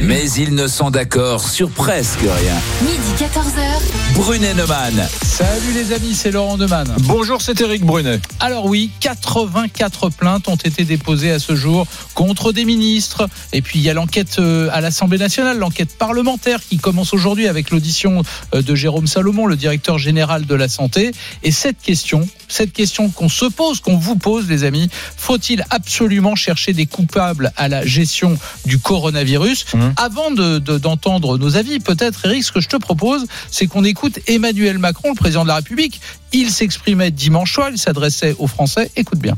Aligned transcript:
mais 0.00 0.30
ils 0.32 0.54
ne 0.54 0.66
sont 0.66 0.90
d'accord 0.90 1.48
sur 1.48 1.70
presque 1.70 2.20
rien. 2.20 2.54
Midi 2.82 3.24
14h. 3.24 4.14
Brunet 4.14 4.54
Neumann. 4.54 5.08
Salut 5.22 5.72
les 5.74 5.92
amis, 5.92 6.14
c'est 6.14 6.30
Laurent 6.30 6.56
Neumann. 6.56 6.88
Bonjour, 7.00 7.42
c'est 7.42 7.60
Eric 7.60 7.84
Brunet. 7.84 8.20
Alors 8.40 8.66
oui, 8.66 8.90
84 9.00 10.10
plaintes 10.10 10.48
ont 10.48 10.56
été 10.56 10.84
déposées 10.84 11.30
à 11.30 11.38
ce 11.38 11.54
jour 11.54 11.86
contre 12.14 12.52
des 12.52 12.64
ministres. 12.64 13.28
Et 13.52 13.62
puis 13.62 13.78
il 13.78 13.82
y 13.82 13.90
a 13.90 13.94
l'enquête 13.94 14.38
euh, 14.38 14.68
à 14.72 14.80
l'Assemblée 14.80 15.18
nationale, 15.18 15.58
l'enquête 15.58 15.96
parlementaire 15.96 16.60
qui 16.66 16.78
commence 16.78 17.12
aujourd'hui 17.12 17.48
avec 17.48 17.70
l'audition 17.70 18.22
euh, 18.54 18.62
de 18.62 18.74
Jérôme 18.74 19.06
Salomon, 19.06 19.46
le 19.46 19.56
directeur 19.56 19.98
général 19.98 20.46
de 20.46 20.54
la 20.54 20.68
santé. 20.68 21.12
Et 21.42 21.50
cette 21.50 21.80
question, 21.80 22.26
cette 22.48 22.72
question 22.72 23.10
qu'on 23.10 23.28
se 23.28 23.46
pose, 23.46 23.80
qu'on 23.80 23.96
vous 23.96 24.16
pose 24.16 24.48
les 24.48 24.64
amis, 24.64 24.88
faut-il 25.16 25.64
absolument 25.70 26.34
chercher 26.34 26.72
des 26.72 26.86
coupables 26.86 27.52
à 27.56 27.68
la 27.68 27.84
gestion 27.84 28.38
du 28.64 28.78
coronavirus? 28.78 29.66
Mmh. 29.74 29.85
Avant 29.96 30.30
de- 30.30 30.58
de- 30.58 30.78
d'entendre 30.78 31.38
nos 31.38 31.56
avis, 31.56 31.80
peut-être 31.80 32.24
Eric, 32.24 32.42
ce 32.44 32.52
que 32.52 32.60
je 32.60 32.68
te 32.68 32.76
propose, 32.76 33.26
c'est 33.50 33.66
qu'on 33.66 33.84
écoute 33.84 34.18
Emmanuel 34.26 34.78
Macron, 34.78 35.10
le 35.10 35.14
président 35.14 35.42
de 35.42 35.48
la 35.48 35.56
République. 35.56 36.00
Il 36.32 36.50
s'exprimait 36.50 37.10
dimanche 37.10 37.52
soir, 37.54 37.68
il 37.70 37.78
s'adressait 37.78 38.34
aux 38.38 38.46
Français. 38.46 38.90
Écoute 38.96 39.18
bien. 39.18 39.36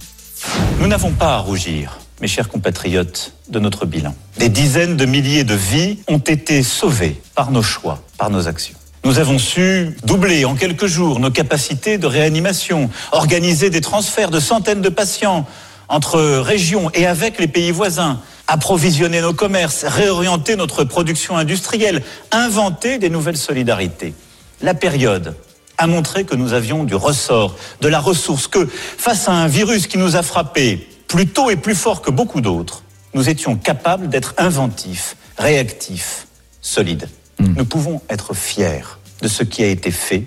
Nous 0.80 0.86
n'avons 0.86 1.12
pas 1.12 1.34
à 1.34 1.38
rougir, 1.38 1.98
mes 2.20 2.28
chers 2.28 2.48
compatriotes, 2.48 3.32
de 3.48 3.58
notre 3.58 3.86
bilan. 3.86 4.14
Des 4.38 4.48
dizaines 4.48 4.96
de 4.96 5.04
milliers 5.04 5.44
de 5.44 5.54
vies 5.54 5.98
ont 6.08 6.19
été 6.19 6.62
sauvées 6.62 7.20
par 7.34 7.50
nos 7.50 7.62
choix, 7.62 8.02
par 8.19 8.30
nos 8.30 8.46
actions. 8.46 8.76
Nous 9.04 9.19
avons 9.20 9.38
su 9.38 9.96
doubler 10.04 10.44
en 10.44 10.54
quelques 10.54 10.86
jours 10.86 11.19
nos 11.20 11.30
capacités 11.30 11.98
de 11.98 12.06
réanimation, 12.06 12.91
organiser 13.12 13.70
des 13.70 13.80
transferts 13.80 14.30
de 14.30 14.41
centaines 14.41 14.82
de 14.82 14.88
patients 14.88 15.46
entre 15.88 16.20
régions 16.41 16.91
et 16.92 17.06
avec 17.06 17.38
les 17.38 17.48
pays 17.48 17.70
voisins, 17.70 18.20
approvisionner 18.48 19.20
nos 19.20 19.34
commerces, 19.34 19.84
réorienter 19.84 20.56
notre 20.56 20.82
production 20.82 21.36
industrielle, 21.36 22.02
inventer 22.32 22.98
des 22.98 23.10
nouvelles 23.10 23.36
solidarités. 23.36 24.14
La 24.62 24.74
période 24.74 25.36
a 25.77 25.86
montré 25.86 26.24
que 26.24 26.34
nous 26.34 26.54
avions 26.54 26.82
du 26.82 26.96
ressort, 26.96 27.54
de 27.80 27.88
la 27.88 28.00
ressource, 28.00 28.48
que 28.48 28.66
face 28.66 29.28
à 29.28 29.32
un 29.32 29.46
virus 29.46 29.86
qui 29.86 29.98
nous 29.98 30.16
a 30.16 30.22
frappés 30.22 30.88
plus 31.06 31.28
tôt 31.28 31.50
et 31.50 31.56
plus 31.56 31.76
fort 31.76 32.02
que 32.02 32.10
beaucoup 32.10 32.41
d'autres, 32.41 32.82
nous 33.14 33.28
étions 33.28 33.56
capables 33.56 34.08
d'être 34.08 34.34
inventifs, 34.38 35.16
réactifs, 35.38 36.26
solides. 36.60 37.08
Nous 37.38 37.64
pouvons 37.64 38.02
être 38.10 38.34
fiers 38.34 38.82
de 39.22 39.28
ce 39.28 39.44
qui 39.44 39.62
a 39.62 39.69
été 39.69 39.92
fait 39.92 40.24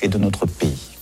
et 0.00 0.08
de 0.08 0.16
notre 0.16 0.46
pays. 0.46 0.93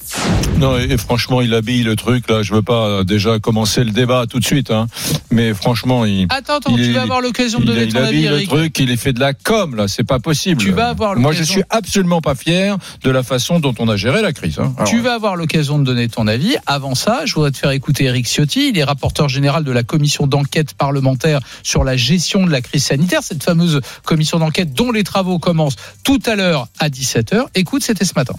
Non, 0.59 0.79
et, 0.79 0.85
et 0.93 0.97
franchement, 0.97 1.41
il 1.41 1.55
habille 1.55 1.83
le 1.83 1.97
truc 1.97 2.29
là. 2.31 2.43
Je 2.43 2.55
veux 2.55 2.63
pas 2.63 2.87
euh, 2.87 3.05
déjà 3.05 3.39
commencer 3.39 3.83
le 3.85 3.91
débat 3.91 4.27
tout 4.29 4.39
de 4.39 4.45
suite, 4.45 4.71
hein. 4.71 4.87
Mais 5.31 5.55
franchement, 5.55 6.05
il. 6.05 6.27
Attends, 6.31 6.57
attends, 6.59 6.77
il 6.77 6.85
tu 6.87 6.93
vas 6.93 7.03
avoir 7.03 7.21
l'occasion 7.21 7.59
de 7.59 7.65
il, 7.65 7.67
donner 7.69 7.83
il 7.85 7.93
ton 7.93 7.99
avis, 7.99 8.09
habille 8.09 8.23
le 8.29 8.33
Eric. 8.35 8.49
truc, 8.49 8.79
il 8.79 8.91
est 8.91 8.97
fait 8.97 9.13
de 9.13 9.21
la 9.21 9.33
com 9.35 9.75
là. 9.75 9.89
C'est 9.89 10.05
pas 10.05 10.19
possible. 10.21 10.61
Tu 10.63 10.71
vas 10.71 10.89
avoir 10.89 11.17
Moi, 11.17 11.33
je 11.33 11.43
suis 11.43 11.63
absolument 11.71 12.21
pas 12.21 12.35
fier 12.35 12.77
de 13.03 13.11
la 13.11 13.23
façon 13.23 13.59
dont 13.61 13.75
on 13.79 13.89
a 13.89 13.97
géré 13.97 14.23
la 14.23 14.33
crise. 14.33 14.59
hein. 14.59 14.73
Alors, 14.77 14.89
Tu 14.89 15.01
vas 15.01 15.15
avoir 15.15 15.37
l'occasion 15.37 15.79
de 15.79 15.85
donner 15.85 16.09
ton 16.09 16.27
avis. 16.27 16.55
Avant 16.67 16.95
ça, 16.95 17.23
je 17.25 17.35
voudrais 17.35 17.51
te 17.51 17.59
faire 17.59 17.71
écouter 17.71 18.05
Eric 18.05 18.27
Ciotti. 18.27 18.69
Il 18.69 18.79
est 18.79 18.85
rapporteur 18.85 19.29
général 19.29 19.65
de 19.65 19.73
la 19.73 19.83
commission 19.83 20.27
d'enquête 20.27 20.75
parlementaire 20.75 21.41
sur 21.63 21.83
la 21.83 21.97
gestion 21.97 22.47
de 22.47 22.51
la 22.51 22.61
crise 22.61 22.85
sanitaire. 22.85 23.23
Cette 23.23 23.43
fameuse 23.43 23.81
commission 24.05 24.39
d'enquête 24.39 24.75
dont 24.75 24.93
les 24.93 25.03
travaux 25.05 25.39
commencent 25.39 25.77
tout 26.05 26.21
à 26.27 26.37
l'heure 26.37 26.69
à 26.79 26.89
17h. 26.89 27.47
Écoute, 27.55 27.83
c'était 27.83 28.05
ce 28.05 28.13
matin. 28.15 28.35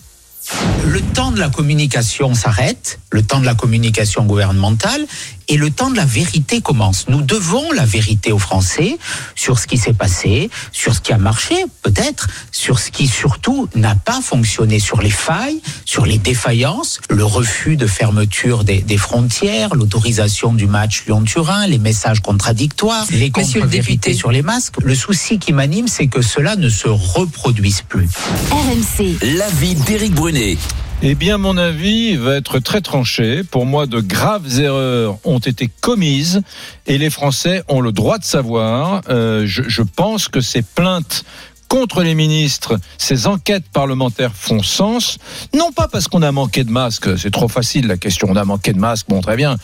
Le 0.86 1.02
temps 1.02 1.32
de 1.32 1.40
la 1.40 1.50
communication 1.50 2.34
s'arrête, 2.34 3.00
le 3.12 3.24
temps 3.24 3.40
de 3.40 3.46
la 3.46 3.56
communication 3.56 4.26
gouvernementale, 4.26 5.06
et 5.48 5.58
le 5.58 5.70
temps 5.72 5.90
de 5.90 5.96
la 5.98 6.06
vérité 6.06 6.62
commence. 6.62 7.08
Nous 7.10 7.22
devons 7.22 7.72
la 7.72 7.86
vérité 7.86 8.32
aux 8.32 8.40
Français 8.40 8.98
sur 9.36 9.60
ce 9.60 9.68
qui 9.68 9.78
s'est 9.78 9.94
passé, 9.94 10.50
sur 10.72 10.96
ce 10.96 11.02
qui 11.02 11.14
a 11.14 11.18
marché, 11.18 11.56
peut-être, 11.82 12.28
sur 12.52 12.80
ce 12.80 12.92
qui 12.92 13.08
surtout 13.08 13.68
n'a 13.76 13.96
pas 13.96 14.22
fonctionné, 14.22 14.80
sur 14.80 15.02
les 15.02 15.10
failles, 15.10 15.62
sur 15.86 16.06
les 16.06 16.18
défaillances, 16.18 17.00
le 17.10 17.26
refus 17.26 17.76
de 17.78 17.88
fermeture 17.88 18.64
des, 18.64 18.82
des 18.82 18.98
frontières, 18.98 19.76
l'autorisation 19.76 20.54
du 20.54 20.68
match 20.68 21.04
Lyon-Turin, 21.08 21.68
les 21.68 21.80
messages 21.80 22.22
contradictoires, 22.22 23.06
les 23.12 23.26
le 23.28 23.32
contre-vérités 23.32 23.80
député. 23.80 24.14
sur 24.14 24.32
les 24.32 24.42
masques. 24.42 24.76
Le 24.84 24.96
souci 24.96 25.40
qui 25.40 25.54
m'anime, 25.54 25.88
c'est 25.88 26.08
que 26.08 26.22
cela 26.22 26.56
ne 26.56 26.70
se 26.70 26.88
reproduise 26.88 27.82
plus. 27.88 28.10
RMC. 28.52 29.18
L'avis 29.38 29.76
d'Éric 29.76 30.14
Brunet. 30.14 30.58
Eh 31.06 31.16
bien, 31.16 31.38
mon 31.38 31.58
avis 31.58 32.16
va 32.16 32.36
être 32.36 32.60
très 32.60 32.80
tranché. 32.80 33.44
Pour 33.44 33.66
moi, 33.66 33.88
de 33.88 34.00
graves 34.00 34.62
erreurs 34.62 35.18
ont 35.26 35.40
été 35.40 35.70
commises 35.82 36.42
et 36.88 36.98
les 36.98 37.10
Français 37.10 37.62
ont 37.68 37.82
le 37.82 37.92
droit 37.92 38.20
de 38.20 38.24
savoir. 38.24 39.02
Euh, 39.10 39.46
je, 39.46 39.64
je 39.68 39.82
pense 39.82 40.30
que 40.30 40.40
ces 40.40 40.62
plaintes 40.62 41.26
contre 41.68 42.04
les 42.04 42.16
ministres, 42.16 42.80
ces 42.98 43.28
enquêtes 43.28 43.66
parlementaires 43.74 44.32
font 44.34 44.64
sens. 44.64 45.18
Non 45.54 45.74
pas 45.74 45.90
parce 45.90 46.08
qu'on 46.08 46.22
a 46.22 46.32
manqué 46.32 46.64
de 46.64 46.72
masques, 46.72 47.20
c'est 47.20 47.32
trop 47.32 47.50
facile 47.50 47.88
la 47.88 47.98
question. 47.98 48.30
On 48.32 48.38
a 48.38 48.46
manqué 48.46 48.72
de 48.72 48.80
masques, 48.80 49.08
bon, 49.10 49.20
très 49.20 49.36
bien. 49.36 49.58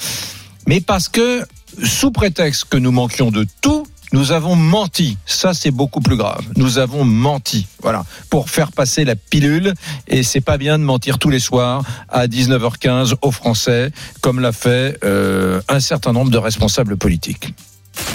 Mais 0.67 0.81
parce 0.81 1.07
que, 1.07 1.45
sous 1.81 2.11
prétexte 2.11 2.65
que 2.65 2.75
nous 2.75 2.91
manquions 2.91 3.31
de 3.31 3.47
tout, 3.61 3.87
nous 4.11 4.31
avons 4.31 4.55
menti. 4.55 5.17
Ça, 5.25 5.53
c'est 5.53 5.71
beaucoup 5.71 6.01
plus 6.01 6.17
grave. 6.17 6.43
Nous 6.55 6.77
avons 6.77 7.03
menti. 7.05 7.67
Voilà. 7.81 8.05
Pour 8.29 8.49
faire 8.49 8.71
passer 8.71 9.05
la 9.05 9.15
pilule. 9.15 9.73
Et 10.07 10.23
c'est 10.23 10.41
pas 10.41 10.57
bien 10.57 10.79
de 10.79 10.83
mentir 10.83 11.19
tous 11.19 11.29
les 11.29 11.39
soirs 11.39 11.83
à 12.09 12.27
19h15 12.27 13.15
aux 13.21 13.31
Français, 13.31 13.91
comme 14.21 14.39
l'a 14.39 14.51
fait 14.51 14.97
euh, 15.03 15.61
un 15.67 15.79
certain 15.79 16.13
nombre 16.13 16.31
de 16.31 16.37
responsables 16.37 16.97
politiques. 16.97 17.53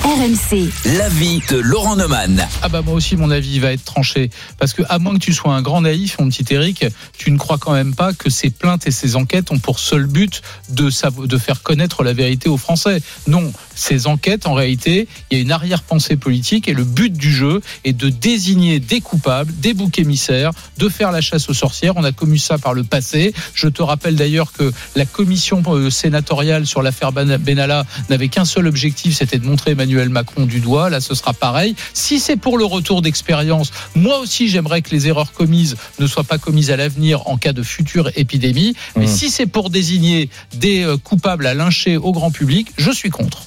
RMC. 0.05 0.71
L'avis 0.99 1.41
de 1.51 1.57
Laurent 1.57 1.97
Neumann. 1.97 2.47
Ah 2.63 2.69
bah 2.69 2.83
moi 2.83 2.95
aussi 2.95 3.17
mon 3.17 3.31
avis 3.31 3.59
va 3.59 3.73
être 3.73 3.85
tranché 3.85 4.31
parce 4.59 4.73
que 4.75 4.83
à 4.89 4.99
moins 4.99 5.15
que 5.15 5.19
tu 5.19 5.33
sois 5.33 5.55
un 5.55 5.63
grand 5.63 5.81
naïf 5.81 6.19
mon 6.19 6.29
petit 6.29 6.45
Eric, 6.53 6.85
tu 7.17 7.31
ne 7.31 7.39
crois 7.39 7.57
quand 7.59 7.73
même 7.73 7.95
pas 7.95 8.13
que 8.13 8.29
ces 8.29 8.51
plaintes 8.51 8.87
et 8.87 8.91
ces 8.91 9.17
enquêtes 9.17 9.51
ont 9.51 9.59
pour 9.59 9.79
seul 9.79 10.07
but 10.07 10.43
de 10.69 10.91
de 11.27 11.39
faire 11.39 11.63
connaître 11.63 12.05
la 12.05 12.13
vérité 12.13 12.49
aux 12.49 12.59
Français. 12.59 13.03
Non, 13.27 13.51
ces 13.75 14.07
enquêtes 14.07 14.47
en 14.47 14.53
réalité, 14.55 15.09
il 15.31 15.39
y 15.39 15.41
a 15.41 15.43
une 15.43 15.53
arrière-pensée 15.53 16.17
politique 16.17 16.69
et 16.69 16.75
le 16.75 16.85
but 16.85 17.13
du 17.13 17.33
jeu 17.33 17.61
est 17.85 17.93
de 17.95 18.09
désigner 18.11 18.81
des 18.81 19.01
coupables, 19.01 19.53
des 19.59 19.73
boucs 19.75 19.99
émissaires, 19.99 20.51
de 20.77 20.89
faire 20.89 21.13
la 21.13 21.21
chasse 21.23 21.49
aux 21.49 21.55
sorcières. 21.55 21.95
On 21.97 22.05
a 22.05 22.13
commu 22.13 22.39
ça 22.39 22.59
par 22.59 22.75
le 22.75 22.85
passé. 22.85 23.33
Je 23.55 23.69
te 23.69 23.83
rappelle 23.83 24.17
d'ailleurs 24.17 24.53
que 24.53 24.73
la 24.97 25.07
commission 25.07 25.63
euh, 25.69 25.91
sénatoriale 25.91 26.67
sur 26.67 26.83
l'affaire 26.83 27.13
Ben- 27.13 27.37
Benalla 27.39 27.85
n'avait 28.11 28.29
qu'un 28.29 28.45
seul 28.45 28.67
objectif, 28.67 29.17
c'était 29.17 29.39
de 29.39 29.47
montrer 29.47 29.74
Emmanuel 29.75 30.09
Macron 30.09 30.47
du 30.47 30.61
doigt. 30.61 30.89
Là, 30.91 31.01
ce 31.01 31.15
sera 31.15 31.33
pareil. 31.35 31.75
Si 31.93 32.19
c'est 32.21 32.37
pour 32.37 32.59
le 32.59 32.65
retour 32.65 33.03
d'expérience, 33.03 33.71
moi 33.95 34.19
aussi, 34.19 34.49
j'aimerais 34.49 34.83
que 34.83 34.91
les 34.91 35.07
erreurs 35.09 35.33
commises 35.33 35.77
ne 35.99 36.07
soient 36.07 36.25
pas 36.25 36.39
commises 36.39 36.71
à 36.71 36.77
l'avenir 36.77 37.27
en 37.29 37.37
cas 37.37 37.53
de 37.53 37.63
future 37.63 38.11
épidémie. 38.17 38.75
Mais 38.97 39.05
Mmh. 39.07 39.09
si 39.09 39.31
c'est 39.31 39.47
pour 39.47 39.69
désigner 39.71 40.31
des 40.55 40.83
euh, 40.85 40.97
coupables 40.97 41.47
à 41.47 41.55
lyncher 41.55 41.97
au 41.97 42.13
grand 42.13 42.31
public, 42.31 42.69
je 42.79 42.91
suis 42.91 43.11
contre. 43.11 43.43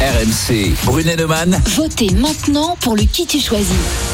RMC. 0.00 0.72
Brunet 0.84 1.16
Neumann. 1.16 1.60
Votez 1.76 2.10
maintenant 2.14 2.76
pour 2.80 2.94
le 2.96 3.02
qui 3.02 3.26
tu 3.26 3.40
choisis. 3.40 3.66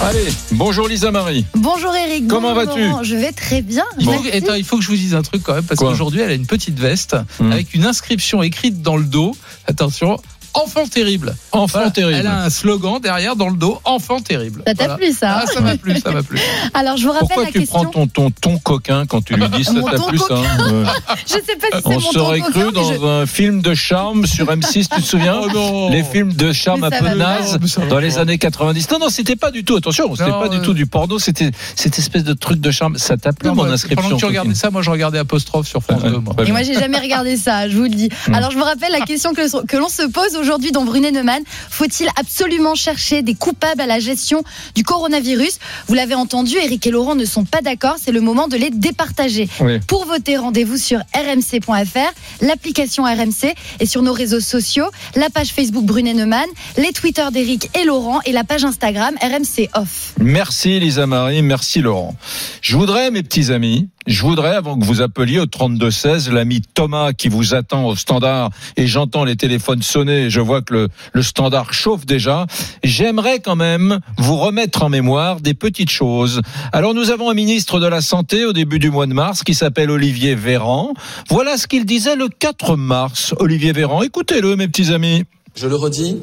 Allez, 0.02 0.28
bonjour 0.52 0.88
Lisa 0.88 1.10
Marie. 1.10 1.44
Bonjour 1.54 1.94
Eric. 1.94 2.26
Comment 2.28 2.54
vas-tu. 2.54 2.80
Je 3.02 3.14
vais 3.16 3.32
très 3.32 3.60
bien. 3.60 3.84
Il 3.98 4.06
faut, 4.06 4.22
attends, 4.32 4.54
il 4.54 4.64
faut 4.64 4.76
que 4.78 4.82
je 4.82 4.88
vous 4.88 4.96
dise 4.96 5.14
un 5.14 5.22
truc 5.22 5.42
quand 5.42 5.54
même, 5.54 5.64
parce 5.64 5.80
qu'aujourd'hui, 5.80 6.20
elle 6.20 6.30
a 6.30 6.34
une 6.34 6.46
petite 6.46 6.78
veste 6.78 7.16
Mmh. 7.40 7.52
avec 7.52 7.74
une 7.74 7.84
inscription 7.84 8.42
écrite 8.42 8.82
dans 8.82 8.96
le 8.96 9.04
dos. 9.04 9.36
Attention. 9.66 10.18
Enfant 10.55 10.87
terrible. 10.87 11.35
Enfant 11.52 11.79
Voilà. 11.79 11.91
terrible. 11.91 12.19
Elle 12.20 12.26
a 12.26 12.43
un 12.44 12.50
slogan 12.50 12.99
derrière 13.00 13.37
dans 13.37 13.49
le 13.49 13.56
dos, 13.56 13.81
enfant 13.85 14.20
terrible. 14.20 14.62
Ça 14.67 14.75
t'a 14.75 14.85
Voilà. 14.85 14.97
plu 14.97 15.12
ça 15.12 15.41
Ah, 15.43 15.47
ça 15.47 15.61
m'a 15.61 15.76
plu, 15.76 15.99
ça 16.00 16.11
m'a 16.11 16.23
plu. 16.23 16.38
Alors 16.75 16.97
je 16.97 17.05
vous 17.05 17.12
rappelle 17.12 17.29
Pourquoi 17.29 17.44
la 17.44 17.50
tu 17.52 17.58
question. 17.61 17.85
prends 17.85 18.06
ton, 18.06 18.06
ton 18.06 18.31
ton 18.31 18.58
coquin 18.58 19.06
quand 19.06 19.25
tu 19.25 19.35
lui 19.35 19.49
dis 19.50 19.64
ça 19.64 19.75
t'a 19.75 19.99
plu 20.02 20.19
ça. 20.19 20.35
Euh, 20.35 20.85
Je 21.26 21.32
sais 21.35 21.41
pas 21.56 21.76
si 21.76 21.82
c'est 21.82 21.87
On 21.87 21.91
mon 21.93 22.00
serait 22.00 22.41
cru 22.41 22.73
dans 22.73 23.06
un 23.06 23.26
film 23.26 23.62
de 23.62 23.75
charme 23.75 24.26
sur 24.26 24.47
M6, 24.47 24.88
tu 24.94 25.02
te 25.02 25.06
souviens 25.06 25.41
Oh 25.43 25.49
non. 25.52 25.91
Les 25.91 26.02
films 26.02 26.32
de 26.32 26.52
charme 26.52 26.85
un 26.85 26.91
peu 26.91 27.08
naze 27.14 27.58
va 27.61 27.87
dans 27.87 27.99
les 27.99 28.19
années 28.19 28.38
90. 28.38 28.91
Non, 28.91 28.99
non, 28.99 29.08
c'était 29.08 29.37
pas 29.37 29.50
du 29.50 29.64
tout, 29.64 29.76
attention, 29.76 30.14
c'était 30.17 30.31
pas 30.31 30.49
du 30.49 30.61
tout 30.61 30.75
du 30.75 30.87
porno, 30.87 31.19
c'était 31.19 31.50
cette 31.76 31.99
espèce 31.99 32.25
de 32.25 32.32
truc 32.32 32.61
de 32.61 32.70
charme. 32.70 32.99
Ça 32.99 33.17
t'a 33.17 33.32
plu, 33.32 33.49
Non, 33.49 33.55
mon 33.55 33.64
moi, 33.64 33.73
inscription 33.73 34.02
Pendant 34.02 34.17
que 34.17 34.20
tu 34.20 34.26
regardais 34.26 34.55
ça, 34.55 34.70
moi 34.70 34.82
je 34.82 34.91
regardais 34.91 35.19
Apostrophe 35.19 35.67
sur 35.69 35.82
France 35.82 36.02
Ouais, 36.05 36.11
2. 36.11 36.19
Moi. 36.19 36.35
Et 36.47 36.50
moi, 36.50 36.62
j'ai 36.62 36.75
jamais 36.75 36.99
regardé 36.99 37.37
ça, 37.37 37.69
je 37.69 37.76
vous 37.76 37.82
le 37.85 37.88
dis. 37.91 38.08
Mm. 38.29 38.35
Alors, 38.35 38.50
je 38.50 38.56
vous 38.56 38.64
rappelle 38.64 38.91
la 38.93 39.00
question 39.05 39.32
que, 39.35 39.67
que 39.67 39.76
l'on 39.76 39.88
se 39.88 40.02
pose 40.08 40.35
aujourd'hui 40.40 40.72
dans 40.72 40.84
Brunet 40.84 41.12
Neumann. 41.12 41.42
Faut-il 41.70 42.08
absolument 42.16 42.75
chercher 42.75 43.22
des 43.22 43.34
coupables 43.34 43.81
à 43.81 43.87
la 43.87 44.00
gestion 44.00 44.42
du 44.75 44.82
coronavirus? 44.82 45.58
Vous 45.87 45.94
l'avez 45.94 46.14
entendu, 46.14 46.56
Eric 46.56 46.87
et 46.87 46.90
Laurent 46.90 47.14
ne 47.14 47.25
sont 47.25 47.44
pas 47.44 47.60
d'accord. 47.60 47.96
C'est 48.02 48.12
le 48.12 48.20
moment 48.20 48.48
de 48.48 48.56
les 48.56 48.70
départager. 48.70 49.48
Oui. 49.60 49.78
Pour 49.87 50.06
voter, 50.06 50.37
rendez-vous 50.37 50.76
sur 50.76 50.98
rmc.fr, 51.14 52.12
l'application 52.40 53.04
RMC 53.04 53.54
et 53.81 53.87
sur 53.87 54.02
nos 54.02 54.12
réseaux 54.12 54.40
sociaux, 54.40 54.87
la 55.14 55.31
page 55.31 55.48
Facebook 55.48 55.84
Brunet 55.84 56.14
Neumann, 56.14 56.48
les 56.76 56.92
Twitter 56.92 57.26
d'Eric 57.32 57.70
et 57.78 57.84
Laurent 57.84 58.20
et 58.25 58.32
la 58.32 58.44
page 58.44 58.64
Instagram 58.64 59.14
RMC 59.22 59.69
Off. 59.75 60.14
Merci 60.19 60.81
Lisa 60.81 61.06
Marie, 61.06 61.42
merci 61.42 61.81
Laurent. 61.81 62.14
Je 62.62 62.76
voudrais, 62.76 63.10
mes 63.10 63.22
petits 63.22 63.52
amis, 63.52 63.88
je 64.06 64.23
voudrais, 64.23 64.55
avant 64.56 64.79
que 64.79 64.85
vous 64.85 65.02
appeliez 65.02 65.38
au 65.38 65.44
32-16, 65.44 66.31
l'ami 66.31 66.62
Thomas 66.62 67.12
qui 67.12 67.29
vous 67.29 67.55
attend 67.55 67.87
au 67.87 67.94
standard 67.94 68.50
et 68.76 68.87
j'entends 68.87 69.25
les 69.25 69.37
téléphones 69.37 69.82
sonner 69.82 70.23
et 70.23 70.31
je 70.31 70.41
vois 70.41 70.62
que 70.62 70.88
le, 71.12 71.23
standard 71.23 71.75
chauffe 71.75 72.06
déjà, 72.06 72.47
j'aimerais 72.82 73.41
quand 73.41 73.56
même 73.56 74.00
vous 74.17 74.37
remettre 74.37 74.85
en 74.85 74.88
mémoire 74.88 75.41
des 75.43 75.52
petites 75.52 75.91
choses. 75.91 76.41
Alors 76.73 76.94
nous 76.94 77.11
avons 77.11 77.29
un 77.29 77.35
ministre 77.35 77.79
de 77.79 77.87
la 77.87 78.00
Santé 78.00 78.47
au 78.47 78.55
début 78.55 78.79
du 78.79 78.91
mois 78.91 79.06
de 79.06 79.12
mars 79.12 79.44
qui 79.44 79.52
s'appelle 79.52 79.91
Olivier 79.91 80.35
Véran. 80.35 80.94
Voilà 81.29 81.58
ce 81.58 81.67
qu'il 81.67 81.85
disait 81.85 82.17
le 82.17 82.29
4 82.29 82.76
mars. 82.76 83.35
Olivier 83.38 83.73
Véran, 83.73 84.02
écoutez-le 84.02 84.56
mes 84.56 84.67
petits 84.67 84.94
amis. 84.94 85.25
Je 85.55 85.67
le 85.67 85.76
redis, 85.76 86.17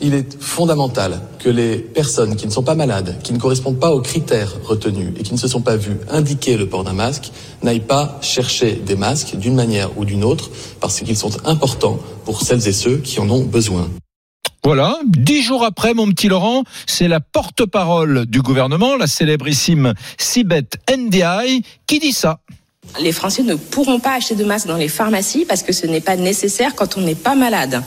il 0.00 0.14
est 0.14 0.40
fondamental 0.42 1.20
que 1.38 1.48
les 1.48 1.78
personnes 1.78 2.36
qui 2.36 2.46
ne 2.46 2.50
sont 2.50 2.62
pas 2.62 2.74
malades, 2.74 3.16
qui 3.22 3.32
ne 3.32 3.38
correspondent 3.38 3.78
pas 3.78 3.92
aux 3.92 4.00
critères 4.00 4.52
retenus 4.64 5.12
et 5.18 5.22
qui 5.22 5.32
ne 5.32 5.38
se 5.38 5.48
sont 5.48 5.62
pas 5.62 5.76
vues 5.76 5.96
indiquer 6.10 6.56
le 6.56 6.68
port 6.68 6.84
d'un 6.84 6.92
masque, 6.92 7.30
n'aillent 7.62 7.80
pas 7.80 8.18
chercher 8.20 8.72
des 8.72 8.96
masques 8.96 9.36
d'une 9.36 9.54
manière 9.54 9.96
ou 9.96 10.04
d'une 10.04 10.24
autre 10.24 10.50
parce 10.80 11.00
qu'ils 11.00 11.16
sont 11.16 11.30
importants 11.46 11.98
pour 12.24 12.42
celles 12.42 12.66
et 12.66 12.72
ceux 12.72 12.96
qui 12.96 13.20
en 13.20 13.30
ont 13.30 13.44
besoin. 13.44 13.88
Voilà, 14.64 14.98
dix 15.06 15.42
jours 15.42 15.64
après, 15.64 15.94
mon 15.94 16.08
petit 16.10 16.28
Laurent, 16.28 16.62
c'est 16.86 17.08
la 17.08 17.20
porte-parole 17.20 18.26
du 18.26 18.42
gouvernement, 18.42 18.96
la 18.96 19.06
célébrissime 19.08 19.94
Sibeth 20.18 20.76
Ndiaye, 20.88 21.62
qui 21.86 21.98
dit 21.98 22.12
ça. 22.12 22.40
Les 23.00 23.12
Français 23.12 23.42
ne 23.42 23.54
pourront 23.54 24.00
pas 24.00 24.14
acheter 24.14 24.34
de 24.34 24.44
masques 24.44 24.66
dans 24.66 24.76
les 24.76 24.88
pharmacies 24.88 25.44
parce 25.44 25.62
que 25.62 25.72
ce 25.72 25.86
n'est 25.86 26.00
pas 26.00 26.16
nécessaire 26.16 26.74
quand 26.74 26.96
on 26.96 27.00
n'est 27.00 27.14
pas 27.14 27.34
malade. 27.34 27.82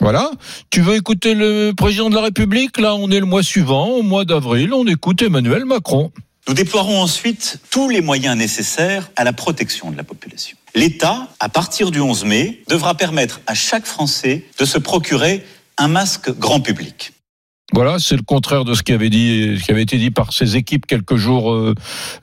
Voilà. 0.00 0.30
Tu 0.70 0.80
veux 0.80 0.96
écouter 0.96 1.34
le 1.34 1.72
président 1.72 2.10
de 2.10 2.14
la 2.14 2.22
République? 2.22 2.78
Là, 2.78 2.94
on 2.94 3.10
est 3.10 3.20
le 3.20 3.26
mois 3.26 3.42
suivant, 3.42 3.88
au 3.88 4.02
mois 4.02 4.24
d'avril, 4.24 4.72
on 4.72 4.86
écoute 4.86 5.22
Emmanuel 5.22 5.64
Macron. 5.64 6.10
Nous 6.46 6.54
déploierons 6.54 7.00
ensuite 7.00 7.58
tous 7.70 7.88
les 7.88 8.02
moyens 8.02 8.36
nécessaires 8.36 9.10
à 9.16 9.24
la 9.24 9.32
protection 9.32 9.90
de 9.90 9.96
la 9.96 10.04
population. 10.04 10.56
L'État, 10.74 11.28
à 11.40 11.48
partir 11.48 11.90
du 11.90 12.00
11 12.00 12.24
mai, 12.24 12.62
devra 12.68 12.94
permettre 12.94 13.40
à 13.46 13.54
chaque 13.54 13.86
Français 13.86 14.44
de 14.58 14.64
se 14.64 14.78
procurer 14.78 15.44
un 15.78 15.88
masque 15.88 16.30
grand 16.36 16.60
public. 16.60 17.12
Voilà, 17.72 17.98
c'est 17.98 18.16
le 18.16 18.22
contraire 18.22 18.64
de 18.64 18.74
ce 18.74 18.82
qui 18.82 18.92
avait 18.92 19.08
dit, 19.08 19.56
ce 19.58 19.64
qui 19.64 19.70
avait 19.70 19.82
été 19.82 19.96
dit 19.96 20.10
par 20.10 20.32
ses 20.32 20.56
équipes 20.56 20.86
quelques 20.86 21.16
jours 21.16 21.52
euh, 21.52 21.74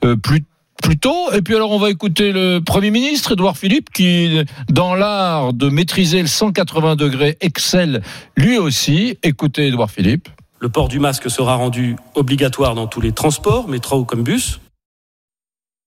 euh, 0.04 0.16
plus 0.16 0.44
plus 0.82 0.98
tôt. 0.98 1.32
Et 1.32 1.40
puis 1.40 1.54
alors 1.54 1.70
on 1.70 1.78
va 1.78 1.88
écouter 1.88 2.32
le 2.32 2.58
Premier 2.58 2.90
ministre 2.90 3.32
Édouard 3.32 3.56
Philippe 3.56 3.90
qui, 3.90 4.42
dans 4.68 4.94
l'art 4.94 5.54
de 5.54 5.70
maîtriser 5.70 6.20
le 6.20 6.28
180 6.28 6.96
degrés, 6.96 7.38
excelle 7.40 8.02
lui 8.36 8.58
aussi. 8.58 9.16
Écoutez 9.22 9.68
Édouard 9.68 9.90
Philippe. 9.90 10.28
Le 10.58 10.68
port 10.68 10.88
du 10.88 10.98
masque 10.98 11.30
sera 11.30 11.54
rendu 11.54 11.96
obligatoire 12.14 12.74
dans 12.74 12.86
tous 12.86 13.00
les 13.00 13.12
transports, 13.12 13.68
métro 13.68 14.00
ou 14.00 14.04
comme 14.04 14.22
bus. 14.22 14.60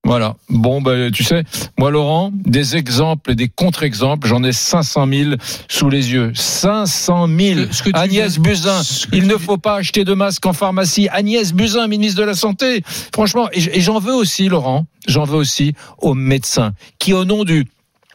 Voilà. 0.06 0.36
Bon, 0.50 0.84
ben, 0.84 1.12
tu 1.12 1.24
sais, 1.24 1.44
moi, 1.80 1.90
Laurent, 1.90 2.32
des 2.32 2.76
exemples 2.76 3.32
et 3.32 3.36
des 3.36 3.50
contre-exemples, 3.50 4.28
j'en 4.28 4.44
ai 4.44 4.52
500 4.52 5.08
000 5.12 5.32
sous 5.68 5.90
les 5.90 6.12
yeux. 6.12 6.32
500 6.36 7.28
000. 7.28 7.60
Ce 7.72 7.82
que 7.82 7.90
Agnès 7.94 8.38
Buzyn, 8.38 8.82
il 9.12 9.22
tu 9.22 9.28
ne 9.28 9.36
faut 9.36 9.58
pas 9.58 9.78
acheter 9.78 10.06
de 10.06 10.14
masques 10.14 10.46
en 10.46 10.54
pharmacie. 10.54 11.10
Agnès 11.12 11.52
Buzyn, 11.54 11.88
ministre 11.88 12.22
de 12.22 12.26
la 12.26 12.36
Santé. 12.36 12.84
Franchement, 13.14 13.50
et 13.52 13.82
j'en 13.82 13.98
veux 13.98 14.14
aussi, 14.14 14.48
Laurent, 14.48 14.86
j'en 15.08 15.24
veux 15.24 15.38
aussi 15.38 15.74
aux 15.98 16.14
médecins 16.14 16.74
qui, 17.00 17.12
au 17.12 17.26
nom 17.26 17.44
du... 17.44 17.66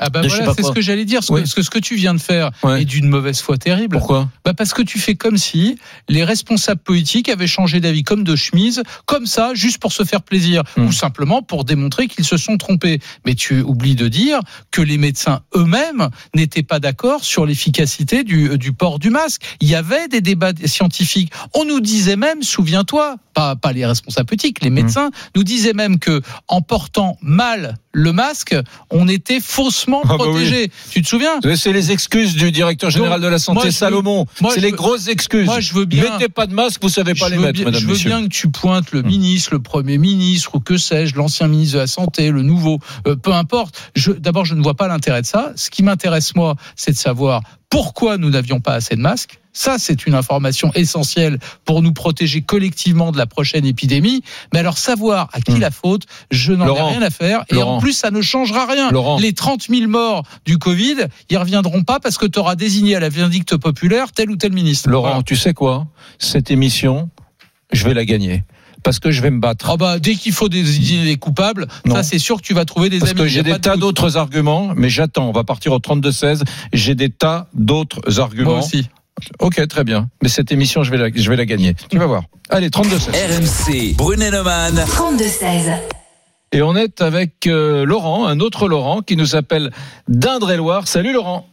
Ah 0.02 0.08
bah 0.08 0.22
voilà, 0.26 0.54
c'est 0.54 0.62
ce 0.62 0.72
que 0.72 0.80
j'allais 0.80 1.04
dire. 1.04 1.22
Ce, 1.22 1.30
Oui. 1.32 1.42
que, 1.42 1.48
ce 1.48 1.54
que- 1.54 1.62
ce 1.62 1.68
que 1.70 1.78
tu 1.78 1.94
viens 1.94 2.14
de 2.14 2.20
faire 2.20 2.50
Ouais. 2.62 2.82
est 2.82 2.84
d'une 2.86 3.06
mauvaise 3.08 3.40
foi 3.40 3.58
terrible. 3.58 3.98
Pourquoi 3.98 4.28
bah 4.44 4.54
Parce 4.54 4.72
que 4.72 4.80
tu 4.82 4.98
fais 4.98 5.14
comme 5.14 5.36
si 5.36 5.76
les 6.08 6.24
responsables 6.24 6.80
politiques 6.80 7.28
avaient 7.28 7.46
changé 7.46 7.80
d'avis 7.80 8.02
comme 8.02 8.24
de 8.24 8.34
chemise, 8.34 8.82
comme 9.04 9.26
ça, 9.26 9.52
juste 9.54 9.78
pour 9.78 9.92
se 9.92 10.02
faire 10.04 10.22
plaisir, 10.22 10.62
Hmm. 10.76 10.86
ou 10.86 10.92
simplement 10.92 11.42
pour 11.42 11.64
démontrer 11.64 12.08
qu'ils 12.08 12.24
se 12.24 12.38
sont 12.38 12.56
trompés. 12.56 12.98
Mais 13.26 13.34
tu 13.34 13.60
oublies 13.60 13.94
de 13.94 14.08
dire 14.08 14.40
que 14.70 14.80
les 14.80 14.96
médecins 14.96 15.42
eux-mêmes 15.54 16.08
n'étaient 16.34 16.62
pas 16.62 16.80
d'accord 16.80 17.22
sur 17.24 17.44
l'efficacité 17.44 18.24
du, 18.24 18.56
du 18.56 18.72
port 18.72 18.98
du 18.98 19.10
masque. 19.10 19.42
Il 19.60 19.68
y 19.68 19.74
avait 19.74 20.08
des 20.08 20.22
débats 20.22 20.52
scientifiques. 20.64 21.30
On 21.54 21.64
nous 21.66 21.80
disait 21.80 22.16
même, 22.16 22.42
souviens-toi, 22.42 23.16
pas, 23.40 23.56
pas 23.56 23.72
les 23.72 23.86
responsables 23.86 24.26
politiques, 24.26 24.62
les 24.62 24.70
médecins 24.70 25.10
nous 25.34 25.44
disaient 25.44 25.72
même 25.72 25.98
que 25.98 26.20
en 26.48 26.60
portant 26.60 27.16
mal 27.22 27.76
le 27.92 28.12
masque, 28.12 28.54
on 28.90 29.08
était 29.08 29.40
faussement 29.40 30.02
Ah 30.04 30.08
bah 30.08 30.14
oui. 30.20 30.24
protégé. 30.30 30.70
Tu 30.90 31.02
te 31.02 31.08
souviens? 31.08 31.40
C'est 31.56 31.72
les 31.72 31.90
excuses 31.90 32.34
du 32.36 32.52
directeur 32.52 32.90
général 32.90 33.20
Donc, 33.20 33.24
de 33.26 33.32
la 33.32 33.38
santé, 33.38 33.62
moi, 33.64 33.70
Salomon. 33.72 34.26
C'est 34.50 34.60
les 34.60 34.70
veux- 34.70 34.76
grosses 34.76 35.08
excuses. 35.08 35.46
moi, 35.46 35.58
je 35.60 35.72
veux 35.74 35.86
bien- 35.86 36.04
Mettez 36.18 36.28
pas 36.28 36.46
de 36.46 36.54
masque, 36.54 36.80
vous 36.82 36.88
savez 36.88 37.14
pas 37.14 37.28
les 37.30 37.38
mettre, 37.38 37.52
bien, 37.54 37.64
madame, 37.64 37.80
je 37.80 37.86
veux 37.86 37.96
bien 37.98 38.22
que 38.22 38.28
tu 38.28 38.48
pointes 38.50 38.92
le 38.92 39.00
Hum. 39.00 39.06
ministre, 39.06 39.50
le 39.52 39.60
premier 39.60 39.98
ministre, 39.98 40.54
ou 40.54 40.60
que 40.60 40.76
sais-je, 40.76 41.16
l'ancien 41.16 41.48
ministre 41.48 41.74
de 41.74 41.80
la 41.80 41.86
Santé, 41.88 42.30
le 42.30 42.42
nouveau, 42.42 42.78
euh, 43.08 43.16
peu 43.16 43.32
importe. 43.32 43.74
D'abord, 44.18 44.44
je 44.44 44.54
ne 44.54 44.62
vois 44.62 44.74
pas 44.74 44.86
l'intérêt 44.86 45.22
de 45.22 45.26
ça. 45.26 45.52
Ce 45.56 45.68
qui 45.70 45.82
m'intéresse, 45.82 46.34
moi, 46.36 46.54
c'est 46.76 46.92
de 46.92 46.96
savoir 46.96 47.42
pourquoi 47.70 48.18
nous 48.18 48.30
n'avions 48.30 48.60
pas 48.60 48.74
assez 48.74 48.96
de 48.96 49.00
masques. 49.00 49.38
Ça, 49.52 49.76
c'est 49.78 50.06
une 50.06 50.14
information 50.14 50.70
essentielle 50.74 51.38
pour 51.64 51.82
nous 51.82 51.92
protéger 51.92 52.40
collectivement 52.42 53.10
de 53.12 53.18
la 53.18 53.26
prochaine 53.26 53.64
épidémie. 53.64 54.22
Mais 54.52 54.58
alors, 54.60 54.76
savoir 54.78 55.28
à 55.32 55.40
qui 55.40 55.52
Hum. 55.52 55.60
la 55.60 55.70
faute, 55.70 56.02
je 56.30 56.52
n'en 56.52 56.66
ai 56.76 56.80
rien 56.80 57.02
à 57.02 57.10
faire. 57.10 57.44
Et 57.48 57.54
Laurent. 57.54 57.76
en 57.76 57.80
plus, 57.80 57.92
ça 57.92 58.10
ne 58.10 58.20
changera 58.22 58.66
rien. 58.66 58.90
Laurent. 58.90 59.18
Les 59.18 59.32
30 59.32 59.66
000 59.68 59.88
morts 59.88 60.24
du 60.44 60.58
Covid, 60.58 60.96
ils 61.30 61.38
reviendront 61.38 61.82
pas 61.82 61.98
parce 62.00 62.18
que 62.18 62.26
tu 62.26 62.38
auras 62.38 62.54
désigné 62.54 62.94
à 62.96 63.00
la 63.00 63.08
vindicte 63.08 63.56
populaire 63.56 64.12
tel 64.12 64.30
ou 64.30 64.36
tel 64.36 64.52
ministre. 64.52 64.88
Laurent, 64.88 65.08
Voilà. 65.08 65.22
tu 65.22 65.34
sais 65.36 65.54
quoi? 65.54 65.86
Cette 66.18 66.50
émission, 66.50 67.08
je 67.72 67.84
vais 67.86 67.94
la 67.94 68.04
gagner. 68.04 68.42
Parce 68.82 68.98
que 68.98 69.10
je 69.10 69.20
vais 69.22 69.30
me 69.30 69.40
battre. 69.40 69.68
Ah 69.70 69.76
bah, 69.76 69.98
dès 69.98 70.14
qu'il 70.14 70.32
faut 70.32 70.48
désigner 70.48 71.04
les 71.04 71.16
coupables, 71.16 71.66
Non. 71.86 71.94
ça 71.96 72.02
c'est 72.02 72.18
sûr 72.18 72.36
que 72.38 72.42
tu 72.42 72.54
vas 72.54 72.64
trouver 72.64 72.88
des 72.88 72.98
Parce 72.98 73.12
amis. 73.12 73.20
que 73.20 73.26
y 73.26 73.30
j'ai 73.30 73.42
des 73.42 73.52
de 73.52 73.56
tas 73.58 73.76
d'autres 73.76 74.16
arguments, 74.16 74.72
mais 74.76 74.88
j'attends. 74.88 75.28
On 75.28 75.32
va 75.32 75.44
partir 75.44 75.72
au 75.72 75.78
32-16. 75.78 76.42
J'ai 76.72 76.94
des 76.94 77.10
tas 77.10 77.48
d'autres 77.54 78.20
arguments. 78.20 78.50
Moi 78.52 78.58
aussi. 78.60 78.88
Ok, 79.38 79.66
très 79.68 79.84
bien. 79.84 80.08
Mais 80.22 80.28
cette 80.30 80.50
émission, 80.50 80.82
je 80.82 80.90
vais 80.90 80.96
la, 80.96 81.08
je 81.14 81.28
vais 81.28 81.36
la 81.36 81.44
gagner. 81.44 81.74
Tu 81.90 81.98
vas 81.98 82.06
voir. 82.06 82.22
Allez, 82.48 82.70
32-16. 82.70 83.10
RMC, 83.10 83.94
Brunet-Neumann. 83.96 84.74
32-16. 84.76 85.76
Et 86.52 86.62
on 86.62 86.74
est 86.74 87.00
avec 87.02 87.46
euh, 87.46 87.84
Laurent, 87.84 88.26
un 88.26 88.40
autre 88.40 88.66
Laurent, 88.66 89.02
qui 89.02 89.16
nous 89.16 89.36
appelle 89.36 89.70
d'Indre-et-Loire. 90.08 90.88
Salut 90.88 91.12
Laurent. 91.12 91.46